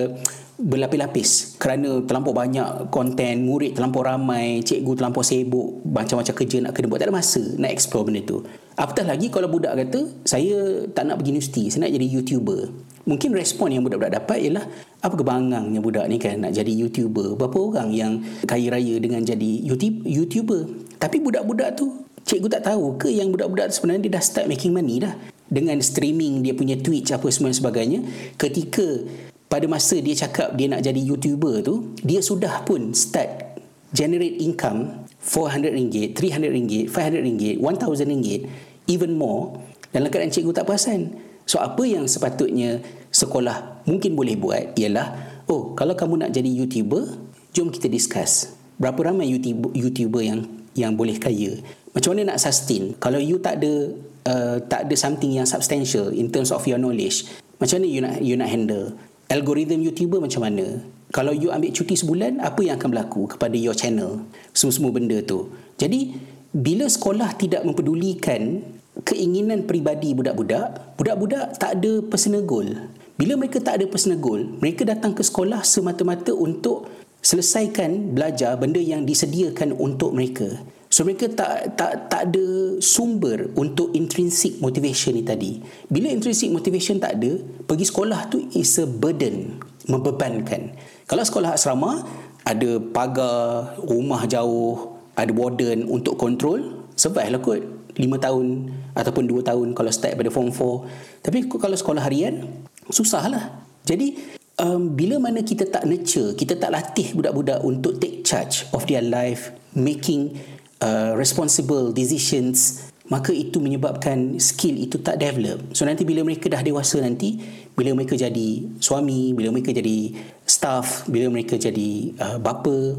berlapis-lapis 0.62 1.59
kerana 1.59 2.07
terlampau 2.07 2.31
banyak 2.31 2.93
konten 2.95 3.43
murid 3.43 3.75
terlampau 3.75 4.07
ramai 4.07 4.62
cikgu 4.62 4.95
terlampau 4.95 5.25
sibuk 5.27 5.83
macam-macam 5.83 6.35
kerja 6.39 6.62
nak 6.62 6.73
kena 6.77 6.87
buat 6.87 7.03
tak 7.03 7.11
ada 7.11 7.14
masa 7.18 7.43
nak 7.59 7.75
explore 7.75 8.07
benda 8.07 8.23
tu 8.23 8.47
apatah 8.79 9.03
lagi 9.03 9.27
kalau 9.33 9.51
budak 9.51 9.75
kata 9.75 10.23
saya 10.23 10.87
tak 10.95 11.11
nak 11.11 11.18
pergi 11.18 11.31
universiti 11.35 11.66
saya 11.66 11.91
nak 11.91 11.93
jadi 11.99 12.07
youtuber 12.07 12.70
mungkin 13.09 13.35
respon 13.35 13.75
yang 13.75 13.83
budak-budak 13.83 14.23
dapat 14.23 14.39
ialah 14.39 14.64
apa 15.03 15.14
kebangangnya 15.18 15.82
budak 15.82 16.07
ni 16.07 16.16
kan 16.22 16.38
nak 16.38 16.55
jadi 16.55 16.70
youtuber? 16.70 17.34
Berapa 17.34 17.59
orang 17.59 17.90
yang 17.90 18.22
kaya 18.46 18.70
raya 18.70 19.03
dengan 19.03 19.26
jadi 19.26 19.50
YouTube 19.66 20.07
youtuber? 20.07 20.62
Tapi 21.03 21.18
budak-budak 21.18 21.74
tu 21.74 22.07
cikgu 22.22 22.46
tak 22.46 22.70
tahu 22.70 22.94
ke 23.03 23.11
yang 23.11 23.34
budak-budak 23.34 23.74
sebenarnya 23.74 24.07
dia 24.07 24.12
dah 24.14 24.22
start 24.22 24.46
making 24.46 24.70
money 24.70 25.03
dah? 25.03 25.11
Dengan 25.50 25.82
streaming 25.82 26.46
dia 26.46 26.55
punya 26.55 26.78
Twitch 26.78 27.11
apa 27.11 27.26
semua 27.34 27.50
dan 27.50 27.59
sebagainya 27.59 28.00
ketika 28.38 29.03
pada 29.50 29.66
masa 29.66 29.98
dia 29.98 30.14
cakap 30.16 30.55
dia 30.55 30.70
nak 30.70 30.80
jadi 30.80 30.96
YouTuber 30.96 31.61
tu, 31.61 31.92
dia 32.00 32.22
sudah 32.24 32.62
pun 32.64 32.94
start 32.96 33.59
generate 33.92 34.40
income 34.40 35.05
RM400, 35.20 36.16
RM300, 36.16 36.88
RM500, 36.88 37.61
RM1,000, 37.61 38.48
even 38.88 39.12
more 39.18 39.59
dalam 39.92 40.09
keadaan 40.09 40.32
cikgu 40.32 40.57
tak 40.57 40.64
perasan. 40.64 41.32
So 41.53 41.61
apa 41.61 41.84
yang 41.84 42.09
sepatutnya 42.09 42.80
sekolah 43.12 43.84
mungkin 43.84 44.16
boleh 44.16 44.40
buat 44.40 44.72
ialah, 44.72 45.12
oh 45.53 45.76
kalau 45.76 45.92
kamu 45.92 46.24
nak 46.24 46.30
jadi 46.32 46.48
YouTuber, 46.48 47.12
jom 47.53 47.68
kita 47.68 47.92
discuss. 47.92 48.57
Berapa 48.80 49.12
ramai 49.12 49.28
YouTuber, 49.28 49.68
YouTuber 49.76 50.24
yang 50.24 50.48
yang 50.72 50.96
boleh 50.96 51.20
kaya? 51.20 51.61
Macam 51.92 52.16
mana 52.16 52.32
nak 52.32 52.40
sustain? 52.40 52.96
Kalau 52.96 53.20
you 53.20 53.36
tak 53.36 53.61
ada 53.61 53.92
uh, 54.32 54.57
tak 54.64 54.88
ada 54.88 54.94
something 54.96 55.36
yang 55.36 55.44
substantial 55.44 56.09
in 56.09 56.32
terms 56.32 56.48
of 56.48 56.64
your 56.64 56.80
knowledge, 56.80 57.28
macam 57.61 57.84
mana 57.84 57.86
you 57.92 58.00
nak 58.00 58.14
you 58.24 58.32
nak 58.40 58.48
handle? 58.48 58.96
algoritma 59.28 59.76
YouTuber 59.80 60.20
macam 60.20 60.44
mana 60.44 60.80
Kalau 61.12 61.36
you 61.36 61.53
ambil 61.53 61.68
cuti 61.76 61.92
sebulan, 61.92 62.40
apa 62.40 62.64
yang 62.64 62.80
akan 62.80 62.88
berlaku 62.88 63.28
kepada 63.36 63.53
your 63.53 63.76
channel? 63.76 64.24
Semua-semua 64.57 64.96
benda 64.96 65.20
tu. 65.20 65.53
Jadi, 65.76 66.16
bila 66.57 66.88
sekolah 66.88 67.36
tidak 67.36 67.68
mempedulikan 67.68 68.64
keinginan 69.01 69.64
peribadi 69.64 70.12
budak-budak, 70.12 70.97
budak-budak 71.01 71.57
tak 71.57 71.80
ada 71.80 72.05
personal 72.05 72.45
goal. 72.45 72.68
Bila 73.16 73.40
mereka 73.40 73.61
tak 73.61 73.80
ada 73.80 73.84
personal 73.88 74.20
goal, 74.20 74.45
mereka 74.61 74.84
datang 74.84 75.16
ke 75.16 75.24
sekolah 75.24 75.64
semata-mata 75.64 76.36
untuk 76.36 76.88
selesaikan 77.24 78.12
belajar 78.12 78.59
benda 78.59 78.82
yang 78.82 79.09
disediakan 79.09 79.72
untuk 79.78 80.12
mereka. 80.12 80.61
So 80.93 81.09
mereka 81.09 81.32
tak 81.32 81.72
tak 81.72 82.12
tak 82.12 82.22
ada 82.28 82.76
sumber 82.84 83.49
untuk 83.57 83.97
intrinsic 83.97 84.61
motivation 84.61 85.16
ni 85.16 85.24
tadi. 85.24 85.57
Bila 85.88 86.12
intrinsic 86.12 86.53
motivation 86.53 87.01
tak 87.01 87.16
ada, 87.16 87.40
pergi 87.64 87.88
sekolah 87.88 88.28
tu 88.28 88.45
is 88.53 88.76
a 88.76 88.84
burden, 88.84 89.57
membebankan. 89.88 90.76
Kalau 91.09 91.24
sekolah 91.24 91.57
asrama 91.57 92.05
ada 92.45 92.76
pagar, 92.93 93.72
rumah 93.88 94.28
jauh, 94.28 95.01
ada 95.16 95.32
warden 95.32 95.88
untuk 95.88 96.20
kontrol, 96.20 96.84
survive 96.93 97.32
lah 97.32 97.40
kot 97.40 97.61
5 97.97 98.24
tahun 98.24 98.47
ataupun 98.93 99.24
2 99.28 99.45
tahun 99.45 99.68
kalau 99.76 99.90
start 99.93 100.16
pada 100.16 100.30
form 100.32 100.53
4. 100.53 101.24
Tapi 101.24 101.38
kalau 101.49 101.76
sekolah 101.76 102.03
harian, 102.05 102.49
susah 102.88 103.24
lah. 103.28 103.45
Jadi 103.82 104.16
um, 104.62 104.93
bila 104.93 105.18
mana 105.18 105.43
kita 105.43 105.68
tak 105.68 105.84
nurture, 105.88 106.36
kita 106.38 106.57
tak 106.57 106.70
latih 106.70 107.12
budak-budak 107.16 107.61
untuk 107.64 107.99
take 107.99 108.22
charge 108.22 108.68
of 108.76 108.84
their 108.86 109.03
life, 109.03 109.51
making 109.74 110.36
Uh, 110.82 111.14
responsible 111.14 111.95
decisions 111.95 112.90
maka 113.07 113.30
itu 113.30 113.62
menyebabkan 113.62 114.34
skill 114.43 114.74
itu 114.74 114.99
tak 114.99 115.14
develop 115.22 115.62
so 115.70 115.86
nanti 115.86 116.03
bila 116.03 116.26
mereka 116.26 116.51
dah 116.51 116.59
dewasa 116.59 116.99
nanti 116.99 117.38
bila 117.70 117.95
mereka 117.95 118.18
jadi 118.18 118.66
suami 118.82 119.30
bila 119.30 119.55
mereka 119.55 119.70
jadi 119.70 120.11
staff 120.43 121.07
bila 121.07 121.30
mereka 121.30 121.55
jadi 121.55 122.18
uh, 122.18 122.38
bapa 122.43 122.99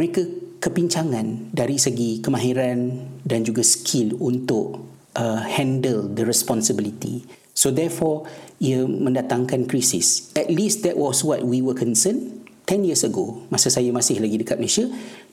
mereka 0.00 0.24
kepincangan 0.64 1.52
dari 1.52 1.76
segi 1.76 2.24
kemahiran 2.24 3.04
dan 3.20 3.44
juga 3.44 3.60
skill 3.60 4.16
untuk 4.16 4.80
uh, 5.16 5.42
handle 5.46 6.06
the 6.06 6.26
responsibility. 6.26 7.26
So 7.54 7.70
therefore 7.70 8.26
ia 8.60 8.84
mendatangkan 8.84 9.66
krisis. 9.66 10.30
At 10.36 10.52
least 10.52 10.84
that 10.86 10.96
was 10.96 11.24
what 11.24 11.42
we 11.42 11.60
were 11.64 11.76
concerned 11.76 12.46
10 12.68 12.86
years 12.86 13.02
ago. 13.02 13.42
Masa 13.50 13.72
saya 13.72 13.90
masih 13.90 14.22
lagi 14.22 14.38
dekat 14.38 14.60
Malaysia 14.60 14.86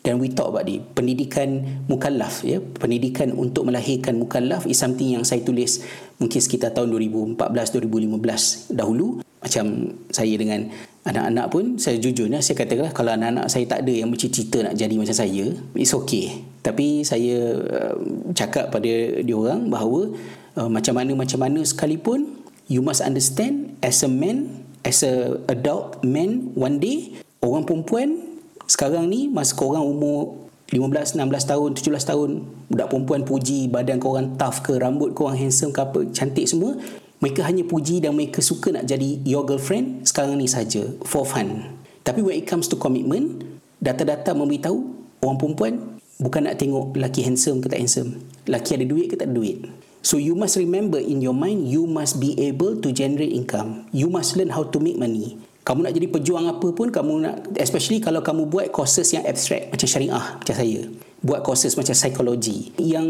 dan 0.08 0.24
we 0.24 0.32
talk 0.32 0.56
about 0.56 0.64
it 0.72 0.80
pendidikan 0.96 1.84
mukallaf 1.92 2.48
ya. 2.48 2.64
Pendidikan 2.64 3.36
untuk 3.36 3.68
melahirkan 3.68 4.16
mukallaf 4.16 4.64
is 4.64 4.80
something 4.80 5.20
yang 5.20 5.28
saya 5.28 5.44
tulis 5.44 5.84
mungkin 6.16 6.40
sekitar 6.40 6.72
tahun 6.72 6.96
2014 6.96 7.36
2015 7.36 8.72
dahulu. 8.72 9.20
Macam 9.44 9.92
saya 10.08 10.34
dengan 10.40 10.72
anak-anak 11.04 11.46
pun 11.52 11.76
saya 11.76 12.00
jujurnya 12.00 12.40
saya 12.40 12.56
katakan 12.56 12.96
kalau 12.96 13.20
anak-anak 13.20 13.52
saya 13.52 13.68
tak 13.68 13.84
ada 13.84 13.92
yang 13.92 14.08
bercita-cita 14.08 14.72
nak 14.72 14.80
jadi 14.80 14.96
macam 14.96 15.12
saya 15.12 15.52
it's 15.76 15.92
okay. 15.92 16.40
Tapi 16.64 17.04
saya 17.04 17.60
uh, 17.68 17.96
cakap 18.32 18.72
pada 18.72 18.92
dia 19.20 19.36
orang 19.36 19.68
bahawa 19.68 20.16
uh, 20.56 20.72
macam 20.72 20.96
mana 20.96 21.20
macam 21.20 21.44
mana 21.44 21.60
sekalipun 21.68 22.32
you 22.72 22.80
must 22.80 23.04
understand 23.04 23.76
as 23.84 24.00
a 24.08 24.12
man 24.12 24.64
as 24.88 25.04
a 25.04 25.36
adult 25.52 26.00
man 26.00 26.56
one 26.56 26.80
day 26.80 27.20
orang 27.44 27.68
perempuan 27.68 28.37
sekarang 28.68 29.08
ni 29.08 29.32
masa 29.32 29.56
korang 29.56 29.88
umur 29.88 30.48
15, 30.68 31.16
16 31.16 31.24
tahun, 31.48 31.70
17 31.80 32.12
tahun 32.12 32.30
budak 32.68 32.88
perempuan 32.92 33.24
puji 33.24 33.72
badan 33.72 34.04
korang 34.04 34.36
tough 34.36 34.60
ke 34.60 34.76
rambut 34.76 35.16
korang 35.16 35.40
handsome 35.40 35.72
ke 35.72 35.80
apa 35.80 36.04
cantik 36.12 36.44
semua 36.44 36.76
mereka 37.24 37.48
hanya 37.48 37.64
puji 37.64 38.04
dan 38.04 38.14
mereka 38.14 38.44
suka 38.44 38.76
nak 38.76 38.84
jadi 38.84 39.24
your 39.24 39.48
girlfriend 39.48 40.04
sekarang 40.04 40.38
ni 40.38 40.46
saja 40.46 40.84
for 41.08 41.24
fun. 41.24 41.80
Tapi 42.04 42.20
when 42.20 42.36
it 42.36 42.46
comes 42.46 42.68
to 42.68 42.76
commitment 42.76 43.42
data-data 43.80 44.36
memberitahu 44.36 44.78
orang 45.24 45.38
perempuan 45.40 45.74
bukan 46.20 46.52
nak 46.52 46.60
tengok 46.60 46.94
lelaki 47.00 47.24
handsome 47.24 47.64
ke 47.64 47.72
tak 47.72 47.80
handsome. 47.80 48.20
Lelaki 48.46 48.76
ada 48.76 48.86
duit 48.86 49.08
ke 49.08 49.16
tak 49.16 49.32
ada 49.32 49.40
duit. 49.40 49.64
So 50.04 50.20
you 50.20 50.36
must 50.36 50.60
remember 50.60 51.00
in 51.00 51.24
your 51.24 51.34
mind 51.34 51.66
you 51.66 51.88
must 51.88 52.20
be 52.20 52.36
able 52.44 52.76
to 52.84 52.92
generate 52.92 53.32
income. 53.32 53.88
You 53.96 54.12
must 54.12 54.36
learn 54.36 54.52
how 54.52 54.68
to 54.68 54.78
make 54.78 55.00
money 55.00 55.40
kamu 55.68 55.84
nak 55.84 55.94
jadi 56.00 56.08
pejuang 56.08 56.48
apa 56.48 56.68
pun 56.72 56.88
kamu 56.88 57.14
nak 57.28 57.36
especially 57.60 58.00
kalau 58.00 58.24
kamu 58.24 58.48
buat 58.48 58.72
courses 58.72 59.12
yang 59.12 59.28
abstract 59.28 59.68
macam 59.68 59.84
syariah 59.84 60.26
macam 60.40 60.56
saya. 60.56 60.80
Buat 61.20 61.44
courses 61.44 61.76
macam 61.76 61.92
psikologi 61.92 62.72
yang 62.80 63.04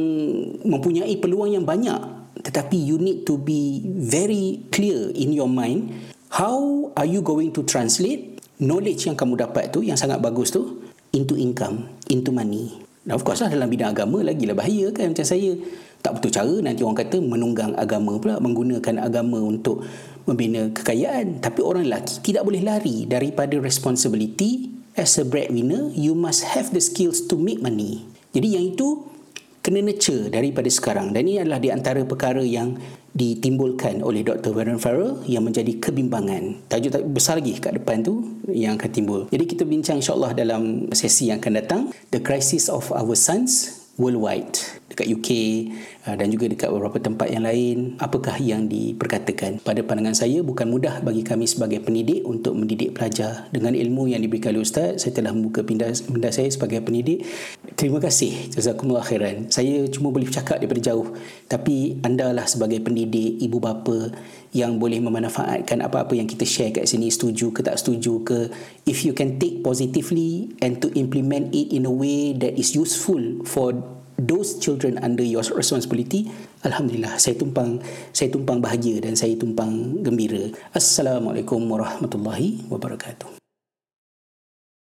mempunyai 0.65 1.13
peluang 1.21 1.53
yang 1.53 1.69
banyak 1.69 2.01
tetapi 2.41 2.81
you 2.81 2.97
need 2.97 3.29
to 3.29 3.37
be 3.37 3.85
very 3.85 4.65
clear 4.73 5.13
in 5.13 5.37
your 5.37 5.45
mind 5.45 5.93
how 6.33 6.89
are 6.97 7.05
you 7.05 7.21
going 7.21 7.53
to 7.53 7.61
translate 7.61 8.41
knowledge 8.57 9.05
yang 9.05 9.13
kamu 9.13 9.37
dapat 9.37 9.69
tu 9.69 9.85
yang 9.85 9.93
sangat 9.93 10.17
bagus 10.17 10.49
tu 10.49 10.81
into 11.13 11.37
income 11.37 11.85
into 12.09 12.33
money. 12.33 12.73
Now, 13.07 13.15
of 13.15 13.23
course 13.23 13.39
lah 13.39 13.53
dalam 13.53 13.71
bidang 13.71 13.95
agama 13.95 14.19
lagi 14.19 14.43
lah 14.49 14.57
bahaya 14.57 14.91
kan 14.91 15.13
macam 15.13 15.23
saya. 15.23 15.55
Tak 16.01 16.19
betul 16.19 16.29
cara 16.33 16.55
nanti 16.61 16.81
orang 16.83 16.99
kata 17.05 17.17
menunggang 17.21 17.73
agama 17.77 18.19
pula 18.19 18.41
menggunakan 18.41 19.01
agama 19.01 19.39
untuk 19.41 19.85
membina 20.27 20.69
kekayaan 20.75 21.39
tapi 21.39 21.63
orang 21.63 21.87
lelaki 21.87 22.19
tidak 22.19 22.43
boleh 22.43 22.61
lari 22.61 23.07
daripada 23.07 23.55
responsibility 23.57 24.69
as 24.99 25.15
a 25.17 25.23
breadwinner 25.23 25.89
you 25.95 26.11
must 26.11 26.43
have 26.43 26.69
the 26.75 26.83
skills 26.83 27.23
to 27.25 27.39
make 27.39 27.63
money 27.63 28.03
jadi 28.35 28.59
yang 28.59 28.75
itu 28.75 29.07
kena 29.63 29.83
nurture 29.83 30.27
daripada 30.27 30.67
sekarang 30.67 31.15
dan 31.15 31.27
ini 31.27 31.41
adalah 31.43 31.59
di 31.59 31.71
antara 31.71 32.03
perkara 32.03 32.43
yang 32.43 32.75
ditimbulkan 33.17 34.05
oleh 34.05 34.21
Dr. 34.21 34.53
Warren 34.53 34.77
Farrell 34.77 35.25
yang 35.25 35.41
menjadi 35.41 35.81
kebimbangan. 35.81 36.69
Tajuk 36.69 37.01
besar 37.09 37.41
lagi 37.41 37.57
kat 37.57 37.81
depan 37.81 38.05
tu 38.05 38.21
yang 38.45 38.77
akan 38.77 38.89
timbul. 38.93 39.21
Jadi 39.33 39.43
kita 39.49 39.65
bincang 39.65 39.97
insyaAllah 39.97 40.37
dalam 40.37 40.85
sesi 40.93 41.33
yang 41.33 41.41
akan 41.41 41.53
datang. 41.57 41.81
The 42.13 42.21
Crisis 42.21 42.69
of 42.69 42.93
Our 42.93 43.17
Sons 43.17 43.86
Worldwide 43.97 44.77
dekat 44.97 45.13
UK 45.13 45.29
uh, 46.09 46.15
dan 46.17 46.33
juga 46.33 46.49
dekat 46.49 46.73
beberapa 46.73 46.97
tempat 46.97 47.29
yang 47.29 47.45
lain 47.45 47.97
apakah 48.01 48.33
yang 48.41 48.65
diperkatakan? 48.65 49.61
Pada 49.61 49.85
pandangan 49.85 50.17
saya 50.17 50.41
bukan 50.41 50.69
mudah 50.69 51.05
bagi 51.05 51.21
kami 51.21 51.45
sebagai 51.45 51.81
pendidik 51.85 52.25
untuk 52.25 52.57
mendidik 52.57 52.97
pelajar. 52.97 53.45
Dengan 53.53 53.77
ilmu 53.77 54.09
yang 54.09 54.25
diberikan 54.25 54.57
oleh 54.57 54.65
ustaz 54.65 55.05
saya 55.05 55.13
telah 55.13 55.33
membuka 55.37 55.61
pindah, 55.61 55.93
saya 56.33 56.49
sebagai 56.49 56.81
pendidik. 56.81 57.25
Terima 57.77 58.01
kasih. 58.01 58.49
Jazakumullah 58.53 59.05
khairan. 59.05 59.53
Saya 59.53 59.85
cuma 59.93 60.09
boleh 60.09 60.25
bercakap 60.25 60.57
daripada 60.57 60.81
jauh. 60.81 61.13
Tapi 61.45 62.01
anda 62.01 62.33
lah 62.33 62.49
sebagai 62.49 62.81
pendidik 62.81 63.37
ibu 63.37 63.61
bapa 63.61 64.09
yang 64.55 64.79
boleh 64.79 64.99
memanfaatkan 65.03 65.83
apa-apa 65.83 66.15
yang 66.15 66.27
kita 66.29 66.47
share 66.47 66.71
kat 66.71 66.87
sini. 66.87 67.11
Setuju 67.11 67.51
ke 67.51 67.61
tak 67.63 67.79
setuju 67.79 68.13
ke? 68.23 68.39
If 68.87 69.03
you 69.03 69.11
can 69.11 69.41
take 69.41 69.65
positively 69.65 70.55
and 70.63 70.79
to 70.83 70.91
implement 70.95 71.51
it 71.51 71.71
in 71.71 71.87
a 71.87 71.93
way 71.93 72.35
that 72.37 72.55
is 72.55 72.75
useful 72.75 73.19
for 73.43 73.75
those 74.17 74.57
children 74.57 74.97
under 75.05 75.21
your 75.21 75.45
responsibility 75.53 76.25
alhamdulillah 76.65 77.21
saya 77.21 77.37
tumpang 77.37 77.77
saya 78.09 78.33
tumpang 78.33 78.57
bahagia 78.57 78.97
dan 78.97 79.13
saya 79.13 79.37
tumpang 79.37 80.01
gembira. 80.01 80.49
Assalamualaikum 80.73 81.61
warahmatullahi 81.69 82.65
wabarakatuh 82.65 83.36